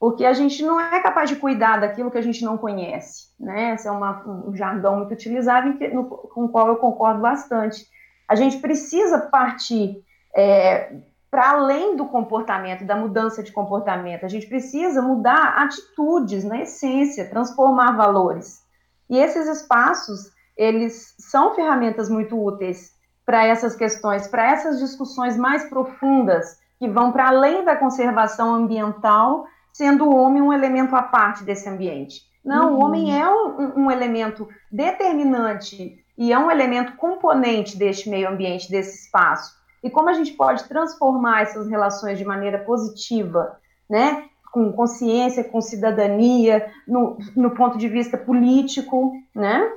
Porque 0.00 0.24
a 0.24 0.32
gente 0.32 0.64
não 0.64 0.80
é 0.80 1.02
capaz 1.02 1.28
de 1.28 1.36
cuidar 1.36 1.78
daquilo 1.80 2.10
que 2.10 2.16
a 2.16 2.22
gente 2.22 2.42
não 2.42 2.56
conhece, 2.56 3.28
né? 3.38 3.74
Esse 3.74 3.86
é 3.86 3.90
uma, 3.90 4.26
um 4.26 4.56
jargão 4.56 4.96
muito 4.96 5.12
utilizado 5.12 5.76
que, 5.76 5.88
no, 5.88 6.04
com 6.04 6.46
o 6.46 6.48
qual 6.48 6.68
eu 6.68 6.76
concordo 6.76 7.20
bastante. 7.20 7.86
A 8.26 8.34
gente 8.34 8.56
precisa 8.58 9.18
partir 9.18 10.02
é, 10.34 10.96
para 11.30 11.50
além 11.50 11.94
do 11.94 12.06
comportamento, 12.06 12.86
da 12.86 12.96
mudança 12.96 13.42
de 13.42 13.52
comportamento. 13.52 14.24
A 14.24 14.28
gente 14.28 14.46
precisa 14.46 15.02
mudar 15.02 15.62
atitudes, 15.62 16.42
na 16.44 16.62
essência, 16.62 17.28
transformar 17.28 17.92
valores. 17.92 18.62
E 19.10 19.18
esses 19.18 19.46
espaços, 19.46 20.30
eles 20.56 21.14
são 21.18 21.54
ferramentas 21.54 22.08
muito 22.08 22.40
úteis 22.42 22.92
para 23.24 23.44
essas 23.44 23.74
questões, 23.74 24.26
para 24.26 24.50
essas 24.50 24.78
discussões 24.78 25.36
mais 25.36 25.68
profundas, 25.68 26.58
que 26.78 26.88
vão 26.88 27.12
para 27.12 27.28
além 27.28 27.64
da 27.64 27.76
conservação 27.76 28.54
ambiental, 28.54 29.46
sendo 29.72 30.04
o 30.04 30.16
homem 30.16 30.42
um 30.42 30.52
elemento 30.52 30.94
à 30.94 31.02
parte 31.02 31.44
desse 31.44 31.68
ambiente. 31.68 32.22
Não, 32.44 32.72
uhum. 32.72 32.78
o 32.78 32.84
homem 32.84 33.20
é 33.20 33.28
um, 33.28 33.84
um 33.84 33.90
elemento 33.90 34.48
determinante 34.70 35.98
e 36.16 36.32
é 36.32 36.38
um 36.38 36.50
elemento 36.50 36.96
componente 36.96 37.76
deste 37.76 38.08
meio 38.08 38.28
ambiente, 38.28 38.70
desse 38.70 39.04
espaço 39.04 39.56
e 39.86 39.90
como 39.90 40.08
a 40.08 40.12
gente 40.12 40.32
pode 40.32 40.64
transformar 40.64 41.42
essas 41.42 41.68
relações 41.68 42.18
de 42.18 42.24
maneira 42.24 42.58
positiva, 42.58 43.56
né? 43.88 44.24
Com 44.52 44.72
consciência, 44.72 45.44
com 45.44 45.60
cidadania, 45.60 46.66
no, 46.88 47.16
no 47.36 47.50
ponto 47.52 47.78
de 47.78 47.88
vista 47.88 48.18
político, 48.18 49.12
né? 49.34 49.70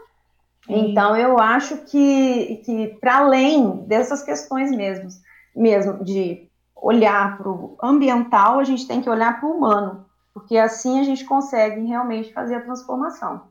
Então, 0.69 1.17
eu 1.17 1.39
acho 1.39 1.77
que, 1.85 2.61
que 2.63 2.87
para 3.01 3.17
além 3.17 3.77
dessas 3.87 4.21
questões 4.21 4.71
mesmo, 4.71 5.09
mesmo 5.55 6.03
de 6.03 6.47
olhar 6.75 7.37
para 7.37 7.49
o 7.49 7.77
ambiental, 7.81 8.59
a 8.59 8.63
gente 8.63 8.87
tem 8.87 9.01
que 9.01 9.09
olhar 9.09 9.39
para 9.39 9.49
o 9.49 9.53
humano, 9.53 10.05
porque 10.33 10.57
assim 10.57 10.99
a 10.99 11.03
gente 11.03 11.25
consegue 11.25 11.85
realmente 11.85 12.31
fazer 12.31 12.55
a 12.55 12.61
transformação. 12.61 13.41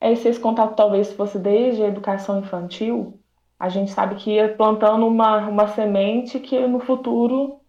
É, 0.00 0.12
esse 0.12 0.38
contato 0.38 0.76
talvez 0.76 1.12
fosse 1.12 1.38
desde 1.38 1.82
a 1.82 1.88
educação 1.88 2.38
infantil, 2.38 3.18
a 3.58 3.68
gente 3.68 3.90
sabe 3.90 4.14
que 4.14 4.34
ia 4.34 4.54
plantando 4.54 5.06
uma, 5.06 5.48
uma 5.48 5.66
semente 5.66 6.38
que 6.38 6.64
no 6.66 6.78
futuro 6.78 7.60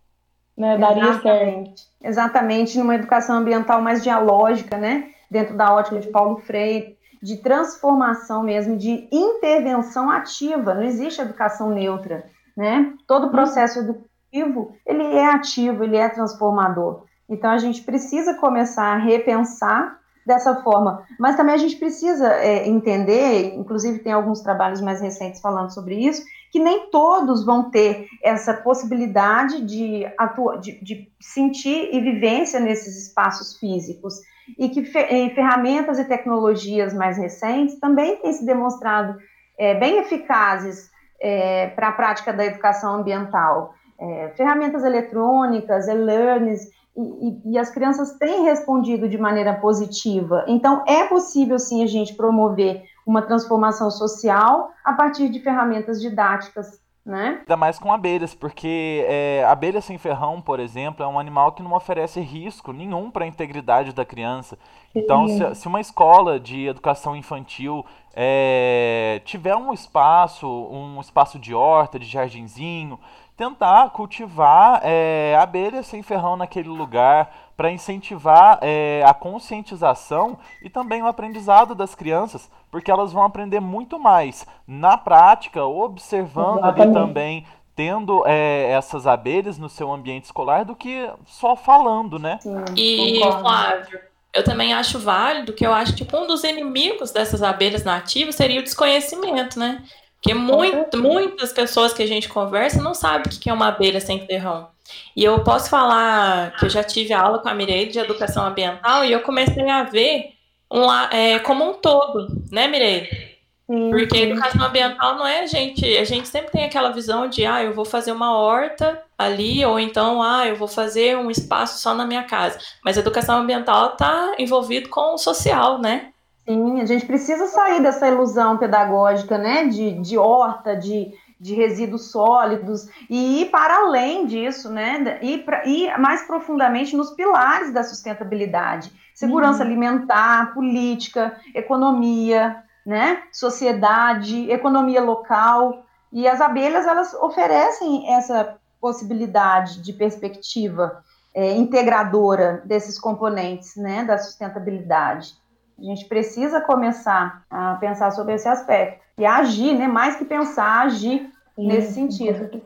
né, 0.55 0.77
daria 0.77 1.09
Exatamente. 1.09 1.81
certo. 1.81 1.89
Exatamente, 2.01 2.77
numa 2.77 2.95
educação 2.95 3.37
ambiental 3.37 3.81
mais 3.81 4.03
dialógica, 4.03 4.77
né? 4.77 5.11
Dentro 5.31 5.57
da 5.57 5.73
ótica 5.73 5.99
de 5.99 6.07
Paulo 6.09 6.37
Freire, 6.37 6.98
de 7.21 7.37
transformação 7.37 8.43
mesmo, 8.43 8.77
de 8.77 9.07
intervenção 9.11 10.09
ativa. 10.09 10.73
Não 10.73 10.83
existe 10.83 11.21
educação 11.21 11.69
neutra, 11.69 12.25
né? 12.55 12.93
Todo 13.07 13.25
uhum. 13.25 13.31
processo 13.31 13.79
educativo, 13.79 14.75
ele 14.85 15.03
é 15.03 15.25
ativo, 15.25 15.83
ele 15.83 15.97
é 15.97 16.07
transformador. 16.09 17.03
Então, 17.27 17.51
a 17.51 17.57
gente 17.57 17.83
precisa 17.83 18.33
começar 18.35 18.93
a 18.93 18.97
repensar 18.97 19.99
dessa 20.25 20.55
forma. 20.61 21.03
Mas 21.19 21.35
também 21.35 21.55
a 21.55 21.57
gente 21.57 21.75
precisa 21.75 22.27
é, 22.33 22.67
entender, 22.67 23.55
inclusive 23.55 23.99
tem 23.99 24.13
alguns 24.13 24.41
trabalhos 24.41 24.81
mais 24.81 25.01
recentes 25.01 25.41
falando 25.41 25.73
sobre 25.73 25.95
isso, 25.95 26.23
que 26.51 26.59
nem 26.59 26.89
todos 26.89 27.45
vão 27.45 27.69
ter 27.69 28.07
essa 28.23 28.53
possibilidade 28.53 29.61
de, 29.65 30.05
atuar, 30.17 30.59
de, 30.59 30.83
de 30.83 31.11
sentir 31.19 31.89
e 31.93 31.99
vivência 31.99 32.59
nesses 32.59 33.07
espaços 33.07 33.57
físicos. 33.57 34.15
E 34.57 34.69
que 34.69 34.83
ferramentas 34.83 35.99
e 35.99 36.05
tecnologias 36.05 36.93
mais 36.93 37.17
recentes 37.17 37.79
também 37.79 38.17
têm 38.17 38.33
se 38.33 38.45
demonstrado 38.45 39.17
é, 39.57 39.75
bem 39.75 39.99
eficazes 39.99 40.89
é, 41.21 41.67
para 41.67 41.89
a 41.89 41.91
prática 41.91 42.31
da 42.31 42.45
educação 42.45 42.95
ambiental. 42.95 43.73
É, 43.99 44.29
ferramentas 44.35 44.83
eletrônicas, 44.83 45.87
e-learnings, 45.87 46.69
e, 46.95 47.51
e, 47.53 47.57
as 47.57 47.69
crianças 47.69 48.17
têm 48.17 48.43
respondido 48.43 49.07
de 49.07 49.17
maneira 49.17 49.53
positiva. 49.53 50.43
Então, 50.47 50.83
é 50.87 51.05
possível 51.05 51.57
sim 51.57 51.83
a 51.83 51.87
gente 51.87 52.15
promover 52.15 52.83
uma 53.05 53.21
transformação 53.21 53.89
social 53.89 54.71
a 54.83 54.93
partir 54.93 55.29
de 55.29 55.39
ferramentas 55.39 56.01
didáticas. 56.01 56.79
Né? 57.09 57.37
Ainda 57.39 57.57
mais 57.57 57.79
com 57.79 57.91
abelhas, 57.91 58.35
porque 58.35 59.03
é, 59.07 59.43
abelha 59.47 59.81
sem 59.81 59.97
ferrão, 59.97 60.39
por 60.39 60.59
exemplo, 60.59 61.03
é 61.03 61.07
um 61.07 61.17
animal 61.17 61.53
que 61.53 61.63
não 61.63 61.73
oferece 61.73 62.21
risco 62.21 62.71
nenhum 62.71 63.09
para 63.09 63.25
a 63.25 63.27
integridade 63.27 63.93
da 63.93 64.05
criança. 64.05 64.59
Então, 64.93 65.27
se, 65.27 65.55
se, 65.55 65.67
uma 65.67 65.81
escola 65.81 66.39
de 66.39 66.67
educação 66.67 67.15
infantil 67.15 67.83
é, 68.13 69.23
tiver 69.25 69.55
um 69.55 69.73
espaço, 69.73 70.47
um 70.47 71.01
espaço 71.01 71.39
de 71.39 71.51
horta, 71.51 71.97
de 71.97 72.05
jardinzinho, 72.05 72.99
tentar 73.35 73.89
cultivar 73.89 74.79
é, 74.83 75.35
abelhas 75.41 75.87
sem 75.87 76.03
ferrão 76.03 76.37
naquele 76.37 76.69
lugar 76.69 77.48
para 77.59 77.73
incentivar 77.73 78.57
é, 78.61 79.03
a 79.05 79.13
conscientização 79.13 80.39
e 80.63 80.69
também 80.69 81.03
o 81.03 81.07
aprendizado 81.07 81.75
das 81.75 81.93
crianças, 81.93 82.49
porque 82.71 82.89
elas 82.89 83.11
vão 83.11 83.21
aprender 83.21 83.59
muito 83.59 83.99
mais 83.99 84.47
na 84.65 84.97
prática, 84.97 85.65
observando 85.65 86.59
Exatamente. 86.59 86.81
ali 86.81 86.93
também, 86.93 87.45
tendo 87.75 88.25
é, 88.25 88.71
essas 88.71 89.05
abelhas 89.05 89.57
no 89.57 89.67
seu 89.67 89.91
ambiente 89.91 90.23
escolar, 90.23 90.63
do 90.63 90.73
que 90.73 91.11
só 91.25 91.53
falando, 91.53 92.17
né? 92.17 92.39
Sim, 92.41 92.63
e, 92.77 93.19
Flávio, 93.19 93.99
eu 94.33 94.43
também 94.45 94.73
acho 94.73 94.97
válido 94.97 95.51
que 95.51 95.67
eu 95.67 95.73
acho 95.73 95.93
que 95.93 96.15
um 96.15 96.25
dos 96.25 96.45
inimigos 96.45 97.11
dessas 97.11 97.43
abelhas 97.43 97.83
nativas 97.83 98.35
seria 98.35 98.61
o 98.61 98.63
desconhecimento, 98.63 99.59
né? 99.59 99.83
Porque 100.13 100.33
muito, 100.33 100.97
muitas 100.97 101.51
pessoas 101.51 101.91
que 101.91 102.03
a 102.03 102.07
gente 102.07 102.29
conversa 102.29 102.81
não 102.81 102.93
sabem 102.93 103.33
o 103.33 103.37
que 103.37 103.49
é 103.49 103.53
uma 103.53 103.67
abelha 103.67 103.99
sem 103.99 104.25
terrão. 104.25 104.69
E 105.15 105.23
eu 105.23 105.43
posso 105.43 105.69
falar 105.69 106.55
que 106.57 106.65
eu 106.65 106.69
já 106.69 106.83
tive 106.83 107.13
aula 107.13 107.39
com 107.39 107.49
a 107.49 107.53
Mireille 107.53 107.91
de 107.91 107.99
educação 107.99 108.45
ambiental 108.45 109.05
e 109.05 109.11
eu 109.11 109.21
comecei 109.21 109.69
a 109.69 109.83
ver 109.83 110.33
um, 110.71 110.91
é, 111.11 111.39
como 111.39 111.69
um 111.69 111.73
todo, 111.73 112.27
né, 112.51 112.67
Mireille? 112.67 113.29
Porque 113.69 114.17
educação 114.17 114.65
ambiental 114.65 115.15
não 115.15 115.27
é 115.27 115.41
a 115.41 115.45
gente. 115.45 115.85
A 115.97 116.03
gente 116.03 116.27
sempre 116.27 116.51
tem 116.51 116.65
aquela 116.65 116.89
visão 116.89 117.27
de, 117.27 117.45
ah, 117.45 117.63
eu 117.63 117.71
vou 117.71 117.85
fazer 117.85 118.11
uma 118.11 118.35
horta 118.35 118.99
ali, 119.15 119.63
ou 119.63 119.79
então, 119.79 120.23
ah, 120.23 120.47
eu 120.47 120.55
vou 120.55 120.67
fazer 120.67 121.15
um 121.15 121.29
espaço 121.29 121.79
só 121.79 121.93
na 121.93 122.03
minha 122.03 122.23
casa. 122.23 122.57
Mas 122.83 122.97
a 122.97 123.01
educação 123.01 123.37
ambiental 123.37 123.91
está 123.93 124.33
envolvido 124.39 124.89
com 124.89 125.13
o 125.13 125.17
social, 125.19 125.77
né? 125.77 126.09
Sim, 126.47 126.81
a 126.81 126.85
gente 126.87 127.05
precisa 127.05 127.45
sair 127.45 127.79
dessa 127.79 128.07
ilusão 128.07 128.57
pedagógica, 128.57 129.37
né? 129.37 129.67
De, 129.67 129.91
de 130.01 130.17
horta, 130.17 130.75
de, 130.75 131.13
de 131.39 131.55
resíduos 131.55 132.11
sólidos 132.11 132.89
e 133.09 133.41
ir 133.41 133.45
para 133.49 133.75
além 133.75 134.25
disso, 134.25 134.69
né? 134.69 135.19
Ir, 135.21 135.45
pra, 135.45 135.65
ir 135.65 135.97
mais 135.97 136.23
profundamente 136.23 136.97
nos 136.97 137.11
pilares 137.11 137.73
da 137.73 137.83
sustentabilidade: 137.83 138.91
segurança 139.15 139.63
uhum. 139.63 139.69
alimentar, 139.69 140.53
política, 140.53 141.39
economia, 141.55 142.63
né? 142.85 143.23
Sociedade, 143.31 144.51
economia 144.51 145.01
local. 145.01 145.85
E 146.11 146.27
as 146.27 146.41
abelhas 146.41 146.85
elas 146.85 147.13
oferecem 147.13 148.13
essa 148.13 148.57
possibilidade 148.81 149.81
de 149.81 149.93
perspectiva 149.93 151.03
é, 151.33 151.55
integradora 151.55 152.61
desses 152.65 152.99
componentes, 152.99 153.75
né? 153.75 154.03
Da 154.03 154.17
sustentabilidade. 154.17 155.33
A 155.81 155.85
gente 155.85 156.05
precisa 156.05 156.59
começar 156.61 157.43
a 157.49 157.75
pensar 157.75 158.11
sobre 158.11 158.33
esse 158.33 158.47
aspecto 158.47 158.99
e 159.17 159.25
agir, 159.25 159.73
né? 159.77 159.87
Mais 159.87 160.15
que 160.15 160.25
pensar, 160.25 160.85
agir 160.85 161.29
Sim, 161.55 161.67
nesse 161.67 161.93
sentido. 161.93 162.61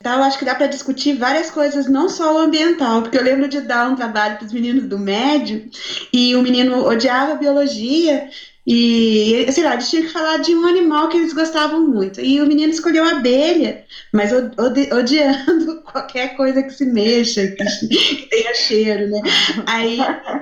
Então, 0.00 0.18
eu 0.18 0.22
acho 0.22 0.38
que 0.38 0.44
dá 0.44 0.54
para 0.54 0.68
discutir 0.68 1.14
várias 1.14 1.50
coisas, 1.50 1.88
não 1.88 2.08
só 2.08 2.34
o 2.34 2.38
ambiental, 2.38 3.02
porque 3.02 3.18
eu 3.18 3.22
lembro 3.22 3.48
de 3.48 3.60
dar 3.60 3.90
um 3.90 3.96
trabalho 3.96 4.36
para 4.36 4.46
os 4.46 4.52
meninos 4.52 4.84
do 4.84 4.98
médio 4.98 5.68
e 6.12 6.36
o 6.36 6.42
menino 6.42 6.84
odiava 6.86 7.34
biologia 7.34 8.28
e, 8.70 9.50
sei 9.50 9.64
lá, 9.64 9.72
eles 9.72 9.88
tinham 9.88 10.04
que 10.04 10.12
falar 10.12 10.36
de 10.36 10.54
um 10.54 10.66
animal 10.66 11.08
que 11.08 11.16
eles 11.16 11.32
gostavam 11.32 11.88
muito. 11.88 12.20
E 12.20 12.38
o 12.38 12.46
menino 12.46 12.70
escolheu 12.70 13.02
a 13.02 13.12
abelha, 13.12 13.82
mas 14.12 14.30
odi 14.30 14.92
odiando 14.92 15.80
qualquer 15.90 16.36
coisa 16.36 16.62
que 16.62 16.74
se 16.74 16.84
mexa, 16.84 17.46
que, 17.46 17.88
que 17.88 18.28
tenha 18.28 18.54
cheiro, 18.54 19.08
né? 19.08 19.22
Aí, 19.66 19.98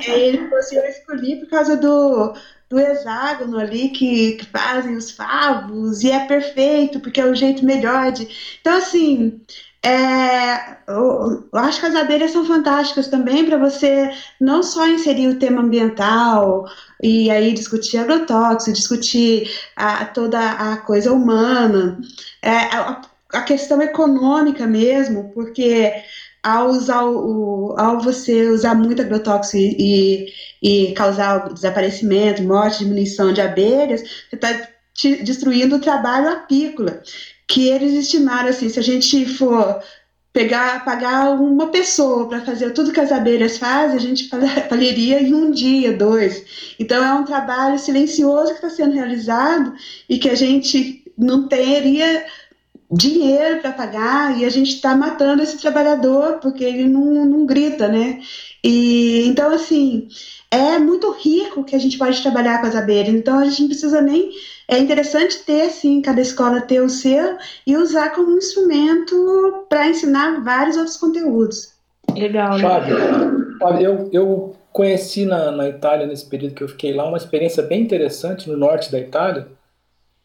aí 0.09 0.21
ele 0.23 0.39
falou 0.39 0.59
assim: 0.59 0.77
eu 0.77 0.87
escolhi 0.87 1.37
por 1.37 1.49
causa 1.49 1.77
do, 1.77 2.35
do 2.69 2.81
hexágono 2.81 3.61
ali 3.61 3.91
que, 3.91 4.33
que, 4.33 4.47
fazem 4.47 4.97
os 4.97 5.13
favos, 5.13 6.03
e 6.03 6.11
é 6.11 6.27
perfeito, 6.27 6.99
porque 6.99 7.21
é 7.21 7.27
o 7.27 7.35
jeito 7.35 7.65
melhor 7.65 8.11
de. 8.11 8.27
Então, 8.61 8.77
assim. 8.77 9.41
É, 9.87 10.79
eu, 10.89 11.49
eu 11.53 11.59
acho 11.61 11.79
que 11.79 11.87
as 11.87 11.95
abelhas 11.95 12.33
são 12.33 12.45
fantásticas 12.45 13.07
também 13.07 13.45
para 13.47 13.57
você 13.57 14.11
não 14.41 14.61
só 14.61 14.85
inserir 14.89 15.29
o 15.29 15.39
tema 15.39 15.63
ambiental, 15.63 16.67
e 17.01 17.31
aí 17.31 17.53
discutir 17.53 17.99
agrotóxico, 17.99 18.77
discutir 18.77 19.49
a, 19.77 20.05
toda 20.07 20.41
a 20.41 20.77
coisa 20.79 21.13
humana, 21.13 22.01
é, 22.43 22.51
a, 22.51 23.01
a, 23.33 23.43
questão 23.43 23.81
econômica 23.81 24.67
mesmo, 24.67 25.31
porque 25.33 25.93
ao 26.43 26.71
usar 26.71 27.05
o, 27.05 27.77
ao 27.79 28.01
você 28.01 28.49
usar 28.49 28.75
muito 28.75 29.01
agrotóxico 29.03 29.57
e, 29.57 30.33
e 30.61 30.93
causar 30.95 31.53
desaparecimento, 31.55 32.43
morte, 32.43 32.81
diminuição 32.81 33.33
de 33.33 33.41
abelhas, 33.41 34.01
você 34.29 34.35
está 34.35 34.69
destruindo 35.23 35.77
o 35.77 35.81
trabalho 35.81 36.29
apícola, 36.29 37.03
que 37.49 37.69
eles 37.69 37.93
estimaram 37.93 38.49
assim, 38.49 38.69
se 38.69 38.79
a 38.79 38.83
gente 38.83 39.25
for 39.27 39.81
pegar, 40.37 40.85
pagar 40.85 41.31
uma 41.31 41.69
pessoa 41.69 42.29
para 42.29 42.43
fazer 42.43 42.73
tudo 42.73 42.93
que 42.93 43.01
as 43.01 43.11
abelhas 43.11 43.57
fazem, 43.57 43.97
a 43.97 44.01
gente 44.01 44.29
faleria 44.29 45.19
em 45.23 45.33
um 45.33 45.51
dia, 45.51 45.97
dois. 45.97 46.75
Então 46.79 47.03
é 47.03 47.15
um 47.15 47.25
trabalho 47.25 47.79
silencioso 47.79 48.51
que 48.51 48.57
está 48.57 48.69
sendo 48.69 48.95
realizado 48.95 49.73
e 50.07 50.19
que 50.19 50.29
a 50.29 50.35
gente 50.35 51.03
não 51.17 51.49
teria 51.49 52.27
dinheiro 52.93 53.61
para 53.61 53.73
pagar 53.73 54.39
e 54.39 54.45
a 54.45 54.51
gente 54.51 54.75
está 54.75 54.95
matando 54.95 55.43
esse 55.43 55.59
trabalhador 55.59 56.39
porque 56.41 56.63
ele 56.63 56.85
não, 56.85 57.25
não 57.25 57.47
grita, 57.47 57.89
né? 57.89 58.21
E 58.63 59.25
então 59.27 59.51
assim 59.51 60.07
é 60.51 60.79
muito 60.79 61.11
rico 61.13 61.65
que 61.65 61.75
a 61.75 61.79
gente 61.79 61.97
pode 61.97 62.21
trabalhar 62.21 62.61
com 62.61 62.67
as 62.67 62.77
abelhas. 62.77 63.15
Então 63.15 63.39
a 63.39 63.45
gente 63.47 63.63
não 63.63 63.69
precisa 63.69 64.03
nem 64.03 64.31
é 64.69 64.79
interessante 64.79 65.45
ter, 65.45 65.71
sim, 65.71 66.03
cada 66.03 66.21
escola 66.21 66.61
ter 66.61 66.81
o 66.81 66.89
seu 66.89 67.37
e 67.67 67.77
usar 67.77 68.11
como 68.11 68.33
um 68.33 68.39
instrumento 68.39 69.65
para 69.69 69.89
ensinar 69.89 70.43
vários 70.43 70.77
outros 70.77 70.97
conteúdos. 70.97 71.75
Legal, 72.15 72.59
né? 72.59 72.63
Fábio, 73.61 73.85
eu, 73.85 74.11
eu 74.13 74.57
conheci 74.73 75.25
na, 75.25 75.51
na 75.51 75.69
Itália, 75.69 76.07
nesse 76.07 76.27
período 76.27 76.55
que 76.55 76.63
eu 76.63 76.69
fiquei 76.69 76.93
lá, 76.93 77.07
uma 77.07 77.17
experiência 77.17 77.63
bem 77.63 77.81
interessante 77.81 78.51
no 78.51 78.57
norte 78.57 78.91
da 78.91 78.99
Itália, 78.99 79.47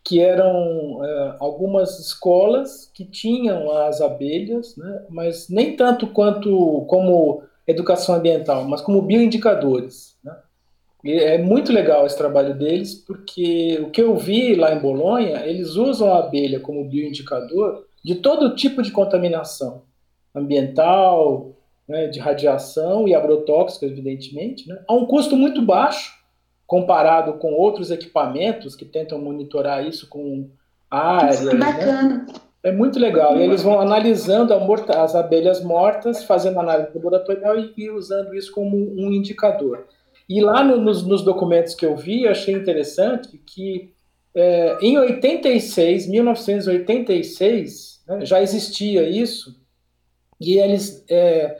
que 0.04 0.20
eram 0.20 1.00
é, 1.04 1.36
algumas 1.40 2.00
escolas 2.00 2.90
que 2.94 3.06
tinham 3.06 3.72
as 3.72 4.02
abelhas, 4.02 4.76
né, 4.76 5.06
mas 5.10 5.48
nem 5.50 5.76
tanto 5.76 6.08
quanto 6.08 6.86
como 6.88 7.44
educação 7.68 8.16
ambiental, 8.16 8.66
mas 8.66 8.82
como 8.82 9.02
bioindicadores. 9.02 10.11
E 11.04 11.14
é 11.14 11.38
muito 11.38 11.74
legal 11.74 12.06
esse 12.06 12.18
trabalho 12.18 12.54
deles, 12.54 12.94
porque 12.94 13.80
o 13.82 13.90
que 13.90 14.02
eu 14.02 14.16
vi 14.16 14.56
lá 14.56 14.74
em 14.74 14.80
Bolonha, 14.80 15.46
eles 15.46 15.76
usam 15.76 16.14
a 16.14 16.20
abelha 16.20 16.60
como 16.60 16.88
bioindicador 16.88 17.86
de 18.04 18.16
todo 18.16 18.56
tipo 18.56 18.82
de 18.82 18.92
contaminação 18.92 19.84
ambiental, 20.34 21.54
né, 21.88 22.08
de 22.08 22.20
radiação 22.20 23.08
e 23.08 23.16
agrotóxica, 23.16 23.86
evidentemente, 23.86 24.68
né, 24.68 24.82
a 24.88 24.94
um 24.94 25.06
custo 25.06 25.36
muito 25.36 25.62
baixo 25.62 26.20
comparado 26.66 27.34
com 27.34 27.52
outros 27.54 27.92
equipamentos 27.92 28.76
que 28.76 28.86
tentam 28.86 29.20
monitorar 29.20 29.86
isso 29.86 30.08
com 30.08 30.50
áreas. 30.90 31.42
Né? 31.42 31.56
Bacana. 31.56 32.18
Né? 32.18 32.26
É 32.64 32.72
muito 32.72 33.00
legal. 33.00 33.36
E 33.38 33.42
eles 33.42 33.64
vão 33.64 33.82
analisando 33.82 34.54
as 34.54 35.16
abelhas 35.16 35.64
mortas, 35.64 36.24
fazendo 36.24 36.60
análise 36.60 36.92
laboratorial 36.94 37.60
e, 37.60 37.74
e 37.76 37.90
usando 37.90 38.36
isso 38.36 38.52
como 38.54 38.78
um 38.78 39.12
indicador. 39.12 39.88
E 40.28 40.42
lá 40.42 40.64
no, 40.64 40.78
nos, 40.78 41.04
nos, 41.06 41.24
documentos 41.24 41.76
que 41.76 41.86
eu 41.86 41.96
vi, 41.96 42.24
eu 42.24 42.32
achei 42.32 42.54
interessante 42.54 43.38
que 43.38 43.94
é, 44.34 44.78
em 44.82 44.98
86, 44.98 46.08
1986, 46.08 48.04
né, 48.08 48.26
já 48.26 48.42
existia 48.42 49.08
isso, 49.08 49.60
e 50.40 50.58
eles, 50.58 51.06
é, 51.10 51.58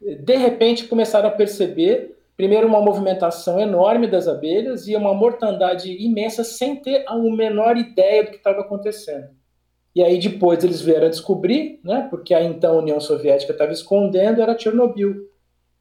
de 0.00 0.36
repente, 0.36 0.84
começaram 0.84 1.28
a 1.28 1.32
perceber, 1.32 2.16
primeiro, 2.36 2.66
uma 2.66 2.80
movimentação 2.80 3.58
enorme 3.58 4.06
das 4.06 4.28
abelhas 4.28 4.86
e 4.86 4.94
uma 4.94 5.14
mortandade 5.14 5.90
imensa, 5.92 6.44
sem 6.44 6.76
ter 6.76 7.04
a 7.08 7.16
menor 7.16 7.76
ideia 7.76 8.24
do 8.24 8.30
que 8.30 8.36
estava 8.36 8.60
acontecendo. 8.60 9.28
E 9.94 10.02
aí 10.02 10.18
depois 10.18 10.62
eles 10.62 10.80
vieram 10.80 11.10
descobrir, 11.10 11.80
né, 11.82 12.06
porque 12.08 12.32
a 12.32 12.42
então 12.42 12.78
União 12.78 13.00
Soviética 13.00 13.52
estava 13.52 13.72
escondendo, 13.72 14.40
era 14.40 14.56
Chernobyl. 14.56 15.28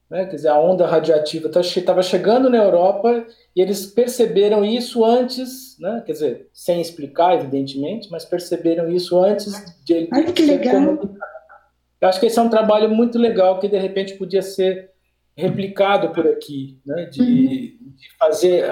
Né? 0.09 0.25
Quer 0.25 0.35
dizer, 0.35 0.47
a 0.49 0.59
onda 0.59 0.87
radiativa 0.87 1.47
estava 1.47 1.97
tá 1.97 2.01
chegando 2.01 2.49
na 2.49 2.57
Europa 2.57 3.25
e 3.55 3.61
eles 3.61 3.85
perceberam 3.85 4.65
isso 4.65 5.05
antes, 5.05 5.77
né? 5.79 6.01
quer 6.05 6.13
dizer, 6.13 6.49
sem 6.51 6.81
explicar, 6.81 7.35
evidentemente, 7.35 8.09
mas 8.09 8.25
perceberam 8.25 8.89
isso 8.89 9.19
antes 9.23 9.53
de 9.85 9.93
ele 9.93 10.09
Ai, 10.11 10.31
que 10.31 10.41
legal. 10.41 10.99
Eu 12.01 12.07
acho 12.07 12.19
que 12.19 12.25
esse 12.25 12.39
é 12.39 12.41
um 12.41 12.49
trabalho 12.49 12.89
muito 12.89 13.19
legal 13.19 13.59
que 13.59 13.67
de 13.67 13.77
repente 13.77 14.15
podia 14.15 14.41
ser 14.41 14.89
replicado 15.35 16.09
por 16.09 16.27
aqui, 16.27 16.79
né? 16.85 17.05
de, 17.05 17.21
uhum. 17.21 17.93
de 17.95 18.17
fazer, 18.17 18.65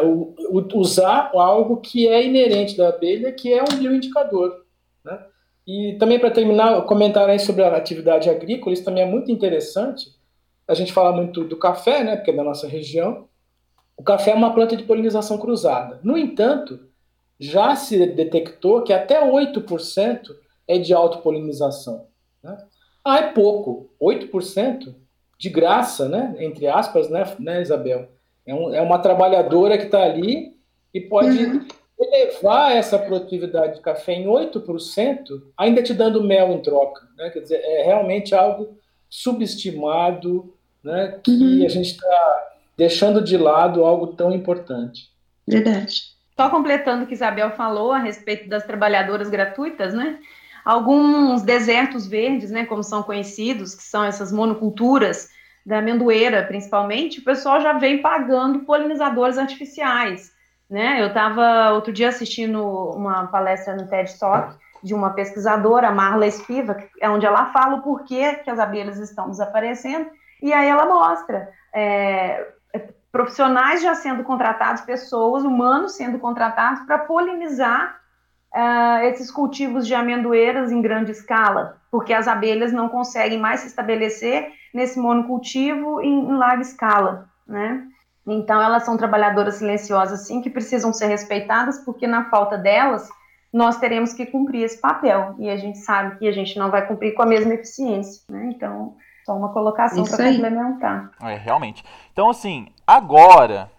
usar 0.73 1.32
algo 1.34 1.78
que 1.78 2.08
é 2.08 2.25
inerente 2.25 2.75
da 2.75 2.90
abelha, 2.90 3.31
que 3.31 3.54
é 3.54 3.62
um 3.62 3.77
bioindicador. 3.77 4.63
Né? 5.06 5.19
E 5.65 5.98
também 6.00 6.19
para 6.19 6.31
terminar, 6.31 6.81
comentar 6.83 7.29
aí 7.29 7.40
sobre 7.40 7.63
a 7.63 7.75
atividade 7.75 8.29
agrícola, 8.29 8.73
isso 8.73 8.83
também 8.83 9.04
é 9.04 9.06
muito 9.08 9.31
interessante, 9.31 10.17
a 10.68 10.74
gente 10.74 10.92
fala 10.92 11.12
muito 11.12 11.44
do 11.44 11.58
café, 11.58 12.04
né, 12.04 12.15
porque 12.15 12.32
é 12.32 12.36
da 12.36 12.44
nossa 12.44 12.68
região. 12.68 13.28
O 13.96 14.04
café 14.04 14.32
é 14.32 14.36
uma 14.36 14.54
planta 14.54 14.76
de 14.76 14.84
polinização 14.84 15.38
cruzada. 15.38 16.00
No 16.04 16.18
entanto, 16.18 16.80
já 17.40 17.76
se 17.76 18.06
detectou 18.08 18.84
que 18.84 18.92
até 18.92 19.22
8% 19.22 20.22
é 20.68 20.78
de 20.78 20.94
autopolinização. 20.94 22.08
Né? 22.44 22.58
Ah, 23.04 23.20
é 23.20 23.32
pouco. 23.32 23.90
8% 24.02 24.94
de 25.40 25.50
graça, 25.50 26.10
né? 26.10 26.36
entre 26.40 26.68
aspas, 26.68 27.10
né, 27.10 27.24
né 27.40 27.62
Isabel? 27.62 28.10
É, 28.46 28.54
um, 28.54 28.74
é 28.74 28.82
uma 28.82 29.00
trabalhadora 29.00 29.78
que 29.78 29.86
está 29.86 30.04
ali 30.04 30.56
e 30.94 31.02
pode 31.02 31.46
uhum. 31.46 31.65
elevar 32.00 32.76
essa 32.76 33.00
produtividade 33.00 33.76
de 33.76 33.82
café 33.82 34.13
em 34.13 34.26
8%, 34.26 35.42
ainda 35.58 35.82
te 35.82 35.94
dando 35.94 36.24
mel 36.24 36.52
em 36.52 36.62
troca. 36.62 37.08
Né? 37.18 37.30
Quer 37.30 37.40
dizer, 37.40 37.62
é 37.63 37.84
realmente 37.84 38.36
algo 38.36 38.78
subestimado, 39.10 40.54
né, 40.84 41.19
que 41.23 41.32
uhum. 41.32 41.65
a 41.65 41.69
gente 41.69 41.92
está 41.92 42.48
deixando 42.78 43.21
de 43.21 43.38
lado 43.38 43.84
algo 43.84 44.08
tão 44.08 44.32
importante. 44.32 45.10
Verdade. 45.48 46.17
Só 46.36 46.50
completando 46.50 47.04
o 47.04 47.08
que 47.08 47.13
Isabel 47.13 47.52
falou 47.52 47.92
a 47.92 47.98
respeito 47.98 48.48
das 48.48 48.63
trabalhadoras 48.63 49.30
gratuitas, 49.30 49.94
né? 49.94 50.19
Alguns 50.63 51.42
desertos 51.42 52.06
verdes, 52.06 52.52
né, 52.52 52.65
como 52.65 52.84
são 52.84 53.02
conhecidos, 53.02 53.73
que 53.73 53.84
são 53.84 54.04
essas 54.04 54.32
monoculturas 54.32 55.30
da 55.65 55.80
amendoeira, 55.80 56.44
principalmente, 56.44 57.19
o 57.19 57.23
pessoal 57.23 57.60
já 57.60 57.73
vem 57.73 58.02
pagando 58.02 58.60
polinizadores 58.60 59.38
artificiais, 59.38 60.32
né? 60.69 61.02
Eu 61.02 61.08
estava 61.08 61.71
outro 61.73 61.92
dia 61.92 62.10
assistindo 62.10 62.62
uma 62.92 63.28
palestra 63.28 63.75
no 63.75 63.88
TED 63.88 64.17
Talk 64.19 64.56
de 64.84 64.94
uma 64.94 65.10
pesquisadora, 65.12 65.92
Marla 65.92 66.28
Espiva, 66.28 66.78
é 67.02 67.10
onde 67.10 67.25
ela 67.25 67.48
fala 67.48 67.78
o 67.78 67.82
porquê 67.82 68.36
que 68.36 68.50
as 68.50 68.60
abelhas 68.60 69.00
estão 69.00 69.30
desaparecendo, 69.30 70.10
e 70.42 70.54
aí 70.54 70.67
ela 70.67 70.85
mostra 70.85 71.50
é, 71.73 72.48
profissionais 73.12 73.81
já 73.81 73.96
sendo 73.96 74.23
contratados, 74.23 74.81
pessoas, 74.81 75.44
humanos 75.44 75.96
sendo 75.96 76.19
contratados 76.19 76.81
para 76.85 77.00
polinizar 77.00 78.00
uh, 78.54 79.04
esses 79.06 79.31
cultivos 79.31 79.88
de 79.88 79.96
amendoeiras 79.96 80.71
em 80.71 80.81
grande 80.81 81.12
escala, 81.12 81.77
porque 81.90 82.13
as 82.13 82.27
abelhas 82.27 82.71
não 82.71 82.90
conseguem 82.90 83.40
mais 83.40 83.62
se 83.62 83.67
estabelecer 83.67 84.52
nesse 84.73 85.00
monocultivo 85.00 86.02
em, 86.02 86.29
em 86.29 86.38
larga 86.38 86.62
escala, 86.62 87.29
né? 87.48 87.88
Então, 88.29 88.62
elas 88.62 88.83
são 88.83 88.98
trabalhadoras 88.98 89.56
silenciosas, 89.56 90.27
sim, 90.27 90.42
que 90.42 90.50
precisam 90.50 90.92
ser 90.92 91.08
respeitadas, 91.08 91.79
porque 91.79 92.06
na 92.06 92.29
falta 92.29 92.58
delas, 92.58 93.08
nós 93.54 93.77
teremos 93.77 94.12
que 94.12 94.25
cumprir 94.25 94.63
esse 94.63 94.81
papel. 94.81 95.33
E 95.40 95.50
a 95.50 95.56
gente 95.56 95.77
sabe 95.77 96.19
que 96.19 96.27
a 96.27 96.31
gente 96.33 96.60
não 96.60 96.69
vai 96.69 96.85
cumprir 96.85 97.13
com 97.13 97.21
a 97.21 97.25
mesma 97.25 97.54
eficiência, 97.54 98.21
né? 98.29 98.50
Então, 98.54 98.98
só 99.28 99.34
uma 99.34 99.50
colocação 99.50 100.06
para 100.06 100.32
complementar. 100.32 101.12
É, 101.21 101.36
realmente. 101.36 101.84
Então, 102.13 102.30
assim, 102.30 102.69
agora, 102.88 103.69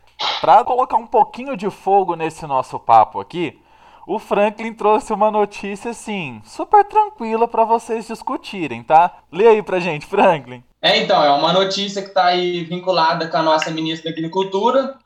para 0.43 0.63
colocar 0.63 0.99
um 0.99 1.07
pouquinho 1.07 1.57
de 1.57 1.71
fogo 1.71 2.15
nesse 2.15 2.47
nosso 2.47 2.79
papo 2.79 3.19
aqui, 3.19 3.59
o 4.07 4.19
Franklin 4.19 4.75
trouxe 4.75 5.11
uma 5.11 5.31
notícia, 5.31 5.93
assim, 5.93 6.43
super 6.45 6.85
tranquila 6.85 7.49
para 7.49 7.65
vocês 7.65 8.07
discutirem, 8.07 8.83
tá? 8.83 9.21
Lê 9.33 9.49
aí 9.49 9.63
pra 9.63 9.81
gente, 9.81 10.05
Franklin. 10.05 10.63
É, 10.83 10.99
então, 10.99 11.25
é 11.25 11.33
uma 11.33 11.53
notícia 11.53 12.03
que 12.03 12.09
está 12.09 12.27
aí 12.27 12.65
vinculada 12.65 13.27
com 13.27 13.37
a 13.39 13.43
nossa 13.43 13.71
ministra 13.71 14.11
da 14.11 14.17
Agricultura, 14.17 14.99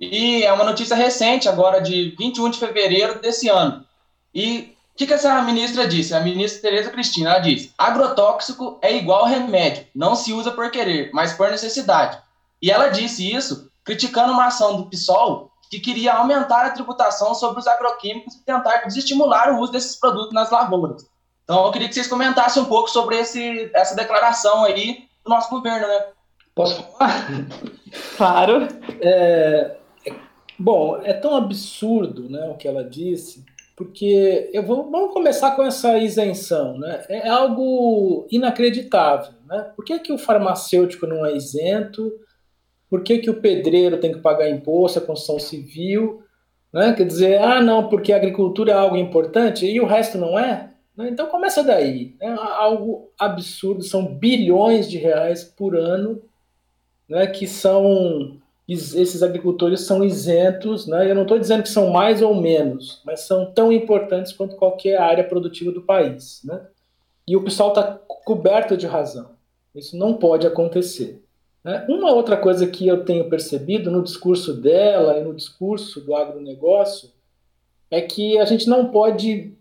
e 0.00 0.42
é 0.42 0.52
uma 0.52 0.64
notícia 0.64 0.96
recente, 0.96 1.48
agora 1.48 1.80
de 1.80 2.16
21 2.18 2.50
de 2.50 2.58
fevereiro 2.58 3.20
desse 3.20 3.48
ano. 3.48 3.84
E 4.34 4.73
o 4.94 4.96
que, 4.96 5.08
que 5.08 5.12
essa 5.12 5.42
ministra 5.42 5.88
disse? 5.88 6.14
A 6.14 6.20
ministra 6.20 6.70
Tereza 6.70 6.88
Cristina, 6.88 7.30
ela 7.30 7.38
disse: 7.40 7.72
agrotóxico 7.76 8.78
é 8.80 8.96
igual 8.96 9.24
remédio, 9.24 9.84
não 9.92 10.14
se 10.14 10.32
usa 10.32 10.52
por 10.52 10.70
querer, 10.70 11.10
mas 11.12 11.32
por 11.32 11.50
necessidade. 11.50 12.16
E 12.62 12.70
ela 12.70 12.88
disse 12.88 13.28
isso 13.28 13.68
criticando 13.84 14.32
uma 14.32 14.46
ação 14.46 14.76
do 14.76 14.86
PSOL 14.86 15.50
que 15.68 15.80
queria 15.80 16.14
aumentar 16.14 16.64
a 16.64 16.70
tributação 16.70 17.34
sobre 17.34 17.58
os 17.58 17.66
agroquímicos 17.66 18.36
e 18.36 18.44
tentar 18.44 18.84
desestimular 18.84 19.52
o 19.52 19.58
uso 19.58 19.72
desses 19.72 19.96
produtos 19.96 20.32
nas 20.32 20.52
lavouras. 20.52 21.04
Então, 21.42 21.66
eu 21.66 21.72
queria 21.72 21.88
que 21.88 21.94
vocês 21.94 22.06
comentassem 22.06 22.62
um 22.62 22.66
pouco 22.66 22.88
sobre 22.88 23.18
esse, 23.18 23.70
essa 23.74 23.96
declaração 23.96 24.64
aí 24.64 25.08
do 25.24 25.30
nosso 25.30 25.50
governo, 25.50 25.88
né? 25.88 26.06
Posso 26.54 26.82
falar? 26.82 27.26
Claro. 28.16 28.66
É, 29.00 29.76
bom, 30.58 31.00
é 31.02 31.12
tão 31.12 31.36
absurdo 31.36 32.28
né, 32.28 32.48
o 32.48 32.56
que 32.56 32.66
ela 32.66 32.82
disse 32.82 33.44
porque 33.76 34.50
eu 34.52 34.62
vou, 34.62 34.90
vamos 34.90 35.12
começar 35.12 35.56
com 35.56 35.62
essa 35.62 35.98
isenção, 35.98 36.78
né? 36.78 37.04
É 37.08 37.28
algo 37.28 38.26
inacreditável, 38.30 39.32
né? 39.48 39.72
Por 39.74 39.84
que, 39.84 39.98
que 39.98 40.12
o 40.12 40.18
farmacêutico 40.18 41.06
não 41.06 41.26
é 41.26 41.34
isento? 41.34 42.12
Por 42.88 43.02
que, 43.02 43.18
que 43.18 43.30
o 43.30 43.40
pedreiro 43.40 43.98
tem 43.98 44.12
que 44.12 44.20
pagar 44.20 44.48
imposto, 44.48 44.98
a 44.98 45.02
construção 45.02 45.40
civil? 45.40 46.22
Né? 46.72 46.92
Quer 46.92 47.06
dizer, 47.06 47.40
ah, 47.40 47.60
não, 47.60 47.88
porque 47.88 48.12
a 48.12 48.16
agricultura 48.16 48.72
é 48.72 48.74
algo 48.74 48.96
importante 48.96 49.66
e 49.66 49.80
o 49.80 49.86
resto 49.86 50.18
não 50.18 50.38
é? 50.38 50.70
Né? 50.96 51.08
Então 51.08 51.26
começa 51.26 51.62
daí. 51.62 52.14
É 52.20 52.28
algo 52.28 53.10
absurdo, 53.18 53.82
são 53.82 54.06
bilhões 54.06 54.88
de 54.88 54.98
reais 54.98 55.42
por 55.42 55.76
ano 55.76 56.22
né, 57.08 57.26
que 57.26 57.46
são 57.46 58.40
esses 58.66 59.22
agricultores 59.22 59.82
são 59.82 60.02
isentos, 60.02 60.86
né? 60.86 61.10
eu 61.10 61.14
não 61.14 61.22
estou 61.22 61.38
dizendo 61.38 61.62
que 61.62 61.68
são 61.68 61.90
mais 61.90 62.22
ou 62.22 62.34
menos, 62.34 63.02
mas 63.04 63.20
são 63.20 63.52
tão 63.52 63.70
importantes 63.70 64.32
quanto 64.32 64.56
qualquer 64.56 64.98
área 64.98 65.22
produtiva 65.22 65.70
do 65.70 65.82
país. 65.82 66.40
Né? 66.44 66.60
E 67.28 67.36
o 67.36 67.42
pessoal 67.42 67.70
está 67.70 67.82
coberto 67.82 68.76
de 68.76 68.86
razão. 68.86 69.30
Isso 69.74 69.96
não 69.96 70.14
pode 70.14 70.46
acontecer. 70.46 71.22
Né? 71.62 71.84
Uma 71.88 72.12
outra 72.12 72.36
coisa 72.36 72.66
que 72.66 72.86
eu 72.86 73.04
tenho 73.04 73.28
percebido 73.28 73.90
no 73.90 74.02
discurso 74.02 74.54
dela 74.54 75.18
e 75.18 75.22
no 75.22 75.34
discurso 75.34 76.00
do 76.00 76.14
agronegócio 76.14 77.10
é 77.90 78.00
que 78.00 78.38
a 78.38 78.44
gente 78.44 78.66
não 78.66 78.90
pode 78.90 79.52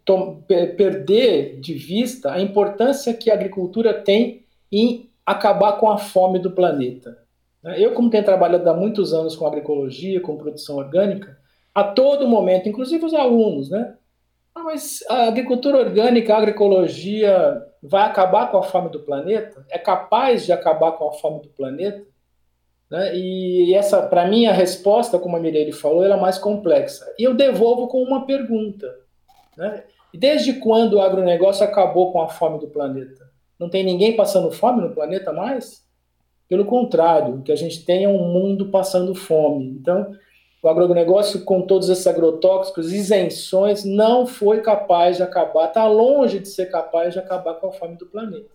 perder 0.47 1.60
de 1.60 1.74
vista 1.74 2.32
a 2.32 2.41
importância 2.41 3.14
que 3.14 3.30
a 3.30 3.34
agricultura 3.34 3.93
tem 3.93 4.43
em 4.72 5.10
acabar 5.26 5.74
com 5.74 5.89
a 5.91 5.97
fome 5.97 6.39
do 6.39 6.51
planeta. 6.51 7.23
Né? 7.64 7.80
Eu, 7.80 7.93
como 7.93 8.09
tenho 8.09 8.26
trabalhado 8.26 8.70
há 8.70 8.74
muitos 8.74 9.14
anos 9.14 9.36
com 9.36 9.47
agroecologia, 9.47 10.22
com 10.22 10.38
produção 10.38 10.78
orgânica, 10.78 11.38
a 11.74 11.84
todo 11.84 12.28
momento, 12.28 12.70
inclusive 12.70 13.03
os 13.05 13.14
alunos, 13.14 13.70
né? 13.70 13.95
Ah, 14.53 14.64
mas 14.64 15.03
a 15.09 15.28
agricultura 15.28 15.78
orgânica, 15.78 16.34
a 16.34 16.38
agroecologia 16.38 17.64
vai 17.82 18.03
acabar 18.03 18.51
com 18.51 18.57
a 18.57 18.64
fome 18.64 18.89
do 18.89 18.99
planeta? 18.99 19.66
É 19.70 19.80
capaz 19.80 20.45
de 20.45 20.51
acabar 20.51 20.91
com 20.91 21.07
a 21.07 21.14
fome 21.14 21.41
do 21.41 21.49
planeta? 21.49 22.05
Né? 22.89 23.16
E 23.16 23.74
essa, 23.74 24.03
para 24.03 24.28
mim, 24.28 24.45
a 24.45 24.53
resposta, 24.53 25.18
como 25.18 25.36
a 25.36 25.39
Mirelle 25.39 25.72
falou, 25.72 26.03
era 26.03 26.16
mais 26.16 26.38
complexa. 26.38 27.11
E 27.18 27.24
eu 27.24 27.34
devolvo 27.34 27.88
com 27.88 28.03
uma 28.03 28.28
pergunta. 28.28 28.88
Né? 29.57 29.84
Desde 30.14 30.53
quando 30.53 30.93
o 30.93 31.01
agronegócio 31.01 31.66
acabou 31.66 32.11
com 32.11 32.22
a 32.22 32.30
fome 32.30 32.59
do 32.59 32.68
planeta? 32.68 33.28
Não 33.59 33.68
tem 33.68 33.84
ninguém 33.84 34.16
passando 34.16 34.51
fome 34.51 34.82
no 34.82 34.93
planeta 34.93 35.34
mais? 35.34 35.84
Pelo 36.48 36.66
contrário, 36.66 37.36
o 37.36 37.41
que 37.41 37.52
a 37.52 37.56
gente 37.56 37.84
tem 37.84 38.04
é 38.04 38.10
um 38.10 38.28
mundo 38.28 38.68
passando 38.68 39.16
fome. 39.16 39.66
Então, 39.66 40.14
o 40.62 40.70
agronegócio, 40.70 41.44
com 41.44 41.62
todos 41.62 41.89
esses 41.89 42.08
agrotóxicos, 42.08 42.94
isenções, 42.94 43.84
não 43.84 44.26
foi 44.26 44.62
capaz 44.62 45.18
de 45.18 45.24
acabar, 45.24 45.68
está 45.68 45.86
longe 45.88 46.39
de 46.39 46.48
ser 46.48 46.68
capaz 46.68 47.14
de 47.14 47.20
acabar 47.20 47.56
com 47.56 47.68
a 47.68 47.72
fome 47.72 47.98
do 47.98 48.06
planeta. 48.06 48.50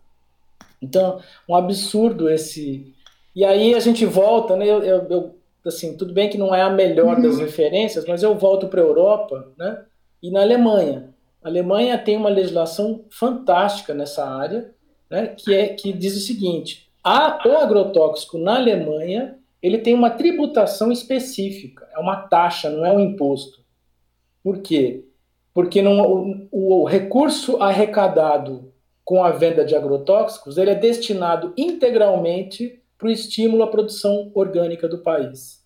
Então, 0.81 1.21
um 1.49 1.55
absurdo 1.55 2.31
esse. 2.31 2.95
E 3.37 3.45
aí 3.45 3.75
a 3.75 3.81
gente 3.81 4.07
volta, 4.07 4.57
né? 4.57 4.67
Eu, 4.67 4.83
eu, 4.83 5.07
eu 5.11 5.35
assim, 5.67 5.97
tudo 5.97 6.15
bem 6.15 6.31
que 6.31 6.39
não 6.39 6.55
é 6.55 6.63
a 6.63 6.71
melhor 6.71 7.17
uhum. 7.17 7.23
das 7.23 7.39
referências, 7.39 8.07
mas 8.07 8.23
eu 8.23 8.35
volto 8.35 8.69
para 8.69 8.81
a 8.81 8.85
Europa, 8.85 9.53
né? 9.59 9.85
E 10.23 10.31
na 10.31 10.41
Alemanha. 10.41 11.11
A 11.43 11.49
Alemanha 11.49 11.99
tem 11.99 12.17
uma 12.17 12.31
legislação 12.31 13.05
fantástica 13.11 13.93
nessa 13.93 14.27
área, 14.27 14.73
né? 15.11 15.27
Que 15.37 15.55
é 15.55 15.69
que 15.69 15.93
diz 15.93 16.17
o 16.17 16.21
seguinte: 16.21 16.88
a, 17.09 17.41
o 17.49 17.57
agrotóxico 17.57 18.37
na 18.37 18.57
Alemanha 18.57 19.39
ele 19.63 19.79
tem 19.79 19.95
uma 19.95 20.11
tributação 20.11 20.93
específica, 20.93 21.89
é 21.95 21.99
uma 21.99 22.17
taxa, 22.17 22.69
não 22.69 22.85
é 22.85 22.93
um 22.93 23.01
imposto. 23.01 23.65
Por 24.43 24.59
quê? 24.59 25.07
Porque 25.55 25.81
não, 25.81 26.49
o, 26.53 26.83
o 26.83 26.85
recurso 26.85 27.57
arrecadado 27.63 28.73
com 29.03 29.25
a 29.25 29.31
venda 29.31 29.65
de 29.65 29.75
agrotóxicos 29.75 30.59
ele 30.59 30.71
é 30.71 30.75
destinado 30.75 31.55
integralmente 31.57 32.79
para 32.99 33.09
o 33.09 33.11
estímulo 33.11 33.63
à 33.63 33.69
produção 33.69 34.31
orgânica 34.35 34.87
do 34.87 34.99
país. 34.99 35.65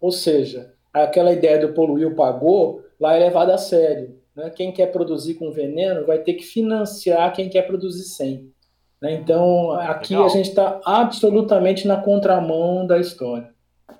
Ou 0.00 0.10
seja, 0.10 0.74
aquela 0.92 1.32
ideia 1.32 1.58
do 1.58 1.72
poluiu 1.72 2.16
pagou 2.16 2.82
lá 2.98 3.14
é 3.14 3.20
levada 3.20 3.54
a 3.54 3.58
sério. 3.58 4.18
Né? 4.34 4.50
Quem 4.50 4.72
quer 4.72 4.90
produzir 4.90 5.34
com 5.34 5.52
veneno 5.52 6.04
vai 6.04 6.18
ter 6.18 6.34
que 6.34 6.42
financiar 6.42 7.32
quem 7.32 7.48
quer 7.48 7.62
produzir 7.62 8.02
sem. 8.02 8.52
Né? 9.00 9.14
Então, 9.14 9.72
aqui 9.72 10.14
Legal. 10.14 10.26
a 10.26 10.28
gente 10.30 10.48
está 10.48 10.80
absolutamente 10.84 11.86
na 11.86 11.96
contramão 11.96 12.86
da 12.86 12.98
história. 12.98 13.52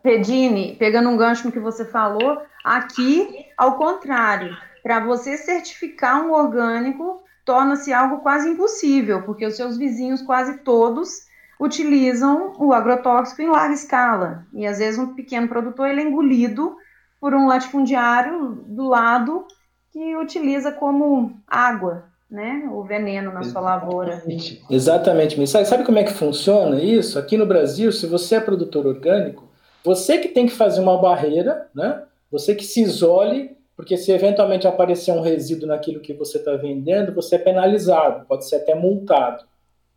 Pedine, 0.02 0.76
pegando 0.78 1.08
um 1.08 1.16
gancho 1.16 1.46
no 1.46 1.52
que 1.52 1.60
você 1.60 1.84
falou, 1.84 2.38
aqui, 2.64 3.46
ao 3.56 3.76
contrário, 3.76 4.56
para 4.82 5.00
você 5.00 5.36
certificar 5.36 6.22
um 6.22 6.32
orgânico, 6.32 7.22
torna-se 7.44 7.92
algo 7.92 8.18
quase 8.18 8.48
impossível, 8.48 9.22
porque 9.22 9.46
os 9.46 9.56
seus 9.56 9.76
vizinhos 9.76 10.22
quase 10.22 10.58
todos 10.58 11.26
utilizam 11.60 12.52
o 12.58 12.72
agrotóxico 12.72 13.40
em 13.40 13.48
larga 13.48 13.74
escala. 13.74 14.46
E 14.52 14.66
às 14.66 14.78
vezes 14.78 14.98
um 14.98 15.14
pequeno 15.14 15.48
produtor 15.48 15.88
ele 15.88 16.00
é 16.00 16.04
engolido 16.04 16.76
por 17.20 17.34
um 17.34 17.46
latifundiário 17.46 18.64
do 18.66 18.84
lado 18.84 19.46
que 19.92 20.16
utiliza 20.16 20.72
como 20.72 21.40
água 21.46 22.13
né, 22.30 22.68
o 22.72 22.82
veneno 22.82 23.32
na 23.32 23.42
sua 23.42 23.60
lavoura. 23.60 24.22
Exatamente. 24.70 25.46
Sabe, 25.46 25.66
sabe 25.66 25.84
como 25.84 25.98
é 25.98 26.04
que 26.04 26.12
funciona 26.12 26.80
isso? 26.82 27.18
Aqui 27.18 27.36
no 27.36 27.46
Brasil, 27.46 27.92
se 27.92 28.06
você 28.06 28.36
é 28.36 28.40
produtor 28.40 28.86
orgânico, 28.86 29.48
você 29.84 30.18
que 30.18 30.28
tem 30.28 30.46
que 30.46 30.52
fazer 30.52 30.80
uma 30.80 30.98
barreira, 30.98 31.68
né? 31.74 32.02
Você 32.30 32.54
que 32.54 32.64
se 32.64 32.82
isole, 32.82 33.56
porque 33.76 33.96
se 33.96 34.10
eventualmente 34.10 34.66
aparecer 34.66 35.12
um 35.12 35.20
resíduo 35.20 35.68
naquilo 35.68 36.00
que 36.00 36.12
você 36.12 36.38
está 36.38 36.56
vendendo, 36.56 37.14
você 37.14 37.36
é 37.36 37.38
penalizado, 37.38 38.24
pode 38.26 38.48
ser 38.48 38.56
até 38.56 38.74
multado. 38.74 39.44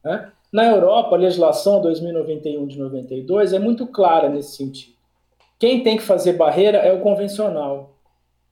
Né? 0.03 0.31
Na 0.51 0.65
Europa, 0.65 1.15
a 1.15 1.19
legislação 1.19 1.81
2091 1.81 2.67
de 2.67 2.77
92 2.77 3.53
é 3.53 3.59
muito 3.59 3.87
clara 3.87 4.29
nesse 4.29 4.55
sentido. 4.55 4.95
Quem 5.59 5.81
tem 5.83 5.97
que 5.97 6.03
fazer 6.03 6.33
barreira 6.33 6.77
é 6.79 6.93
o 6.93 7.01
convencional. 7.01 7.95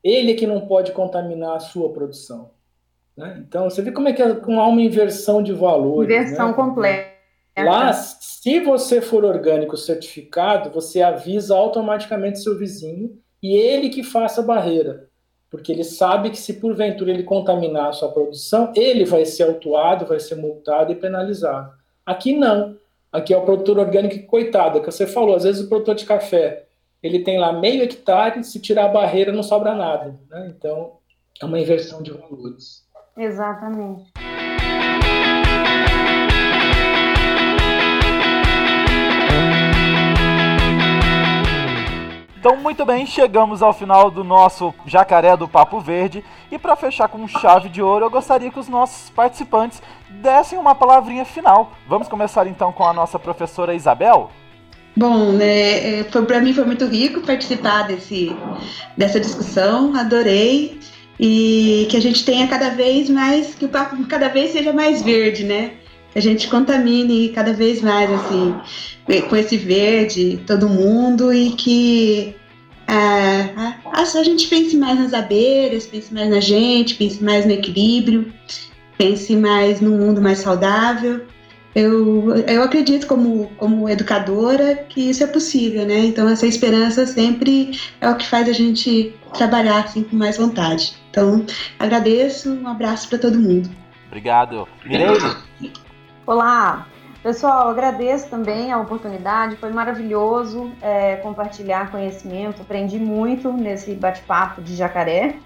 ele 0.03 0.31
é 0.31 0.35
que 0.35 0.47
não 0.47 0.61
pode 0.61 0.91
contaminar 0.91 1.55
a 1.55 1.59
sua 1.59 1.91
produção. 1.91 2.51
Né? 3.17 3.43
Então, 3.47 3.69
você 3.69 3.81
vê 3.81 3.91
como 3.91 4.07
é 4.07 4.13
que 4.13 4.21
há 4.21 4.27
uma 4.45 4.81
inversão 4.81 5.41
de 5.41 5.53
valores. 5.53 6.09
Inversão 6.09 6.49
né? 6.49 6.53
completa. 6.53 7.15
Lá, 7.57 7.93
se 7.93 8.59
você 8.59 8.99
for 8.99 9.23
orgânico 9.23 9.77
certificado, 9.77 10.69
você 10.69 11.01
avisa 11.01 11.55
automaticamente 11.55 12.39
seu 12.39 12.57
vizinho 12.57 13.17
e 13.41 13.55
ele 13.55 13.89
que 13.89 14.03
faça 14.03 14.41
a 14.41 14.43
barreira. 14.43 15.07
Porque 15.49 15.71
ele 15.71 15.85
sabe 15.85 16.31
que 16.31 16.37
se 16.37 16.55
porventura 16.55 17.11
ele 17.11 17.23
contaminar 17.23 17.87
a 17.87 17.93
sua 17.93 18.11
produção, 18.11 18.73
ele 18.75 19.05
vai 19.05 19.23
ser 19.25 19.43
autuado, 19.43 20.05
vai 20.05 20.19
ser 20.19 20.35
multado 20.35 20.91
e 20.91 20.95
penalizado. 20.95 21.71
Aqui 22.05 22.35
não. 22.35 22.77
Aqui 23.09 23.33
é 23.33 23.37
o 23.37 23.45
produtor 23.45 23.79
orgânico, 23.79 24.27
coitado, 24.27 24.79
é 24.79 24.81
que 24.81 24.91
você 24.91 25.07
falou, 25.07 25.35
às 25.35 25.43
vezes 25.43 25.63
o 25.63 25.69
produtor 25.69 25.95
de 25.95 26.03
café, 26.03 26.65
ele 27.01 27.19
tem 27.19 27.39
lá 27.39 27.53
meio 27.53 27.83
hectare, 27.83 28.43
se 28.43 28.59
tirar 28.59 28.85
a 28.85 28.89
barreira 28.89 29.31
não 29.31 29.43
sobra 29.43 29.73
nada. 29.73 30.19
Né? 30.29 30.53
Então, 30.57 30.97
é 31.41 31.45
uma 31.45 31.59
inversão 31.59 32.03
de 32.03 32.11
valores. 32.11 32.84
Exatamente. 33.17 34.11
Então, 42.37 42.57
muito 42.57 42.85
bem, 42.85 43.07
chegamos 43.07 43.63
ao 43.63 43.73
final 43.73 44.11
do 44.11 44.23
nosso 44.23 44.71
Jacaré 44.85 45.35
do 45.35 45.47
Papo 45.47 45.79
Verde. 45.79 46.23
E 46.51 46.59
para 46.59 46.75
fechar 46.75 47.07
com 47.07 47.27
chave 47.27 47.69
de 47.69 47.81
ouro, 47.81 48.05
eu 48.05 48.09
gostaria 48.11 48.51
que 48.51 48.59
os 48.59 48.67
nossos 48.67 49.09
participantes 49.09 49.81
dessem 50.21 50.59
uma 50.59 50.75
palavrinha 50.75 51.25
final. 51.25 51.71
Vamos 51.87 52.07
começar 52.07 52.45
então 52.45 52.71
com 52.71 52.83
a 52.83 52.93
nossa 52.93 53.17
professora 53.17 53.73
Isabel? 53.73 54.29
Bom, 54.95 55.31
né, 55.31 56.03
para 56.03 56.39
mim 56.39 56.53
foi 56.53 56.65
muito 56.65 56.85
rico 56.85 57.21
participar 57.21 57.87
desse, 57.87 58.35
dessa 58.95 59.19
discussão, 59.19 59.95
adorei. 59.95 60.79
E 61.19 61.87
que 61.89 61.97
a 61.97 62.01
gente 62.01 62.25
tenha 62.25 62.47
cada 62.47 62.69
vez 62.69 63.09
mais, 63.09 63.55
que 63.55 63.65
o 63.65 63.69
papo 63.69 64.03
cada 64.05 64.27
vez 64.27 64.51
seja 64.51 64.73
mais 64.73 65.01
verde, 65.01 65.43
né? 65.43 65.71
Que 66.11 66.19
a 66.19 66.21
gente 66.21 66.47
contamine 66.47 67.29
cada 67.29 67.53
vez 67.53 67.81
mais, 67.81 68.11
assim, 68.11 68.55
com 69.29 69.35
esse 69.35 69.57
verde, 69.57 70.41
todo 70.45 70.67
mundo, 70.67 71.33
e 71.33 71.51
que 71.51 72.35
a, 72.87 73.75
a, 73.85 74.01
a 74.01 74.23
gente 74.23 74.47
pense 74.47 74.75
mais 74.77 74.99
nas 74.99 75.13
abelhas, 75.13 75.87
pense 75.87 76.13
mais 76.13 76.29
na 76.29 76.39
gente, 76.39 76.95
pense 76.95 77.23
mais 77.23 77.45
no 77.45 77.51
equilíbrio, 77.51 78.31
pense 78.97 79.35
mais 79.35 79.81
num 79.81 79.97
mundo 79.97 80.21
mais 80.21 80.39
saudável. 80.39 81.21
Eu, 81.73 82.33
eu 82.47 82.63
acredito 82.63 83.05
como, 83.05 83.51
como 83.57 83.89
educadora 83.89 84.85
que 84.87 85.09
isso 85.09 85.23
é 85.23 85.27
possível, 85.27 85.85
né? 85.85 86.05
Então 86.05 86.27
essa 86.29 86.47
esperança 86.47 87.05
sempre 87.05 87.77
é 87.99 88.09
o 88.09 88.15
que 88.15 88.25
faz 88.25 88.47
a 88.47 88.53
gente 88.53 89.13
trabalhar 89.33 89.83
assim 89.83 90.03
com 90.03 90.15
mais 90.15 90.37
vontade. 90.37 90.95
Então 91.15 91.45
agradeço, 91.79 92.53
um 92.53 92.67
abraço 92.67 93.07
para 93.07 93.17
todo 93.17 93.39
mundo. 93.39 93.69
Obrigado. 94.07 94.67
Mireille? 94.83 95.23
Olá, 96.27 96.87
Pessoal, 97.23 97.69
agradeço 97.69 98.29
também 98.29 98.71
a 98.71 98.77
oportunidade, 98.77 99.55
foi 99.55 99.71
maravilhoso 99.71 100.71
é, 100.79 101.15
compartilhar 101.15 101.89
conhecimento, 101.89 102.61
aprendi 102.61 102.99
muito 102.99 103.51
nesse 103.51 103.95
bate-papo 103.95 104.61
de 104.61 104.75
jacaré. 104.75 105.37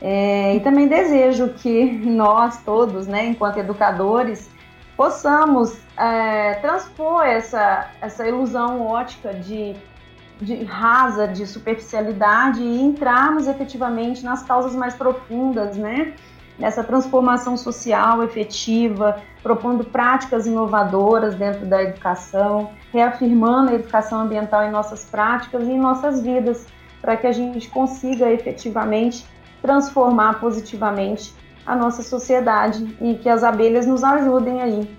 É, 0.00 0.54
e 0.54 0.60
também 0.60 0.88
desejo 0.88 1.48
que 1.50 1.84
nós 2.06 2.62
todos, 2.62 3.06
né, 3.06 3.26
enquanto 3.26 3.58
educadores, 3.58 4.48
possamos 4.96 5.76
é, 5.94 6.54
transpor 6.54 7.22
essa, 7.22 7.90
essa 8.00 8.26
ilusão 8.26 8.86
ótica 8.86 9.34
de, 9.34 9.76
de 10.40 10.64
rasa, 10.64 11.28
de 11.28 11.46
superficialidade 11.46 12.62
e 12.62 12.80
entrarmos 12.80 13.46
efetivamente 13.46 14.24
nas 14.24 14.42
causas 14.42 14.74
mais 14.74 14.94
profundas, 14.94 15.76
né? 15.76 16.14
Nessa 16.58 16.84
transformação 16.84 17.56
social 17.56 18.22
efetiva, 18.22 19.22
propondo 19.42 19.84
práticas 19.84 20.46
inovadoras 20.46 21.34
dentro 21.34 21.66
da 21.66 21.82
educação, 21.82 22.70
reafirmando 22.92 23.70
a 23.70 23.74
educação 23.74 24.20
ambiental 24.20 24.64
em 24.64 24.70
nossas 24.70 25.04
práticas 25.04 25.62
e 25.62 25.70
em 25.70 25.78
nossas 25.78 26.22
vidas, 26.22 26.66
para 27.00 27.16
que 27.16 27.26
a 27.26 27.32
gente 27.32 27.68
consiga 27.68 28.30
efetivamente 28.30 29.26
transformar 29.62 30.38
positivamente 30.38 31.34
a 31.66 31.74
nossa 31.74 32.02
sociedade 32.02 32.96
e 33.00 33.14
que 33.14 33.28
as 33.28 33.42
abelhas 33.42 33.86
nos 33.86 34.02
ajudem 34.02 34.60
aí. 34.60 34.96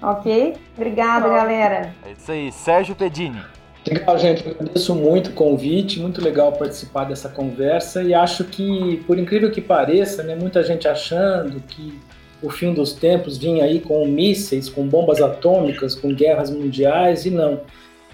Ok? 0.00 0.56
Obrigada, 0.76 1.28
galera. 1.28 1.94
É 2.02 2.12
isso 2.12 2.30
aí, 2.30 2.52
Sérgio 2.52 2.94
Pedini. 2.94 3.42
Legal, 3.86 4.18
gente. 4.18 4.48
Agradeço 4.48 4.94
muito 4.94 5.30
o 5.30 5.32
convite, 5.32 6.00
muito 6.00 6.22
legal 6.22 6.52
participar 6.52 7.04
dessa 7.04 7.28
conversa 7.28 8.02
e 8.02 8.14
acho 8.14 8.44
que, 8.44 9.02
por 9.06 9.18
incrível 9.18 9.50
que 9.50 9.60
pareça, 9.60 10.22
né, 10.22 10.34
muita 10.34 10.62
gente 10.62 10.88
achando 10.88 11.60
que 11.60 11.98
o 12.42 12.50
fim 12.50 12.72
dos 12.72 12.92
tempos 12.92 13.36
vinha 13.36 13.64
aí 13.64 13.80
com 13.80 14.06
mísseis, 14.06 14.68
com 14.68 14.86
bombas 14.86 15.20
atômicas, 15.20 15.94
com 15.94 16.12
guerras 16.12 16.50
mundiais, 16.50 17.26
e 17.26 17.30
não. 17.30 17.60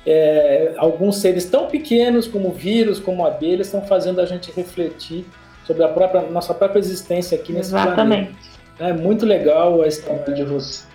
É, 0.07 0.73
alguns 0.79 1.19
seres 1.19 1.45
tão 1.45 1.67
pequenos 1.67 2.27
como 2.27 2.51
vírus, 2.53 2.99
como 2.99 3.27
abelhas, 3.27 3.67
estão 3.67 3.83
fazendo 3.83 4.21
a 4.21 4.27
gente 4.27 4.51
refletir 4.51 5.27
sobre 5.67 5.85
a 5.85 5.89
própria, 5.89 6.23
nossa 6.23 6.55
própria 6.55 6.79
existência 6.79 7.37
aqui 7.37 7.53
nesse 7.53 7.71
Exatamente. 7.71 8.33
planeta. 8.33 8.51
É 8.79 8.93
muito 8.93 9.27
legal 9.27 9.83
a 9.83 9.87
história 9.87 10.33
de 10.35 10.43
você. 10.43 10.90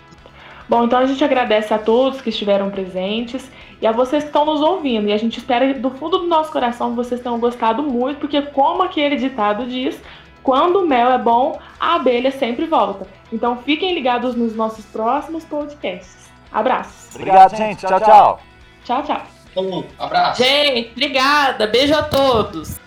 Bom, 0.68 0.84
então 0.84 0.98
a 0.98 1.06
gente 1.06 1.22
agradece 1.22 1.72
a 1.72 1.78
todos 1.78 2.20
que 2.20 2.30
estiveram 2.30 2.70
presentes 2.70 3.48
e 3.80 3.86
a 3.86 3.92
vocês 3.92 4.24
que 4.24 4.30
estão 4.30 4.44
nos 4.44 4.60
ouvindo. 4.60 5.08
E 5.08 5.12
a 5.12 5.16
gente 5.16 5.38
espera 5.38 5.74
do 5.74 5.90
fundo 5.90 6.18
do 6.18 6.26
nosso 6.26 6.50
coração 6.50 6.90
que 6.90 6.96
vocês 6.96 7.20
tenham 7.20 7.38
gostado 7.38 7.82
muito, 7.82 8.18
porque 8.18 8.42
como 8.42 8.82
aquele 8.82 9.16
ditado 9.16 9.66
diz, 9.66 10.00
quando 10.42 10.80
o 10.80 10.86
mel 10.86 11.10
é 11.10 11.18
bom, 11.18 11.58
a 11.78 11.96
abelha 11.96 12.30
sempre 12.30 12.66
volta. 12.66 13.06
Então 13.32 13.56
fiquem 13.58 13.94
ligados 13.94 14.34
nos 14.34 14.54
nossos 14.54 14.84
próximos 14.86 15.44
podcasts. 15.44 16.30
Abraços. 16.52 17.14
Obrigado, 17.14 17.56
gente. 17.56 17.86
Tchau, 17.86 18.00
tchau. 18.00 18.40
Tchau, 18.84 19.02
tchau. 19.02 19.22
Um 19.56 19.84
abraço. 19.98 20.42
Gente, 20.42 20.92
obrigada. 20.92 21.66
Beijo 21.66 21.94
a 21.94 22.02
todos. 22.02 22.85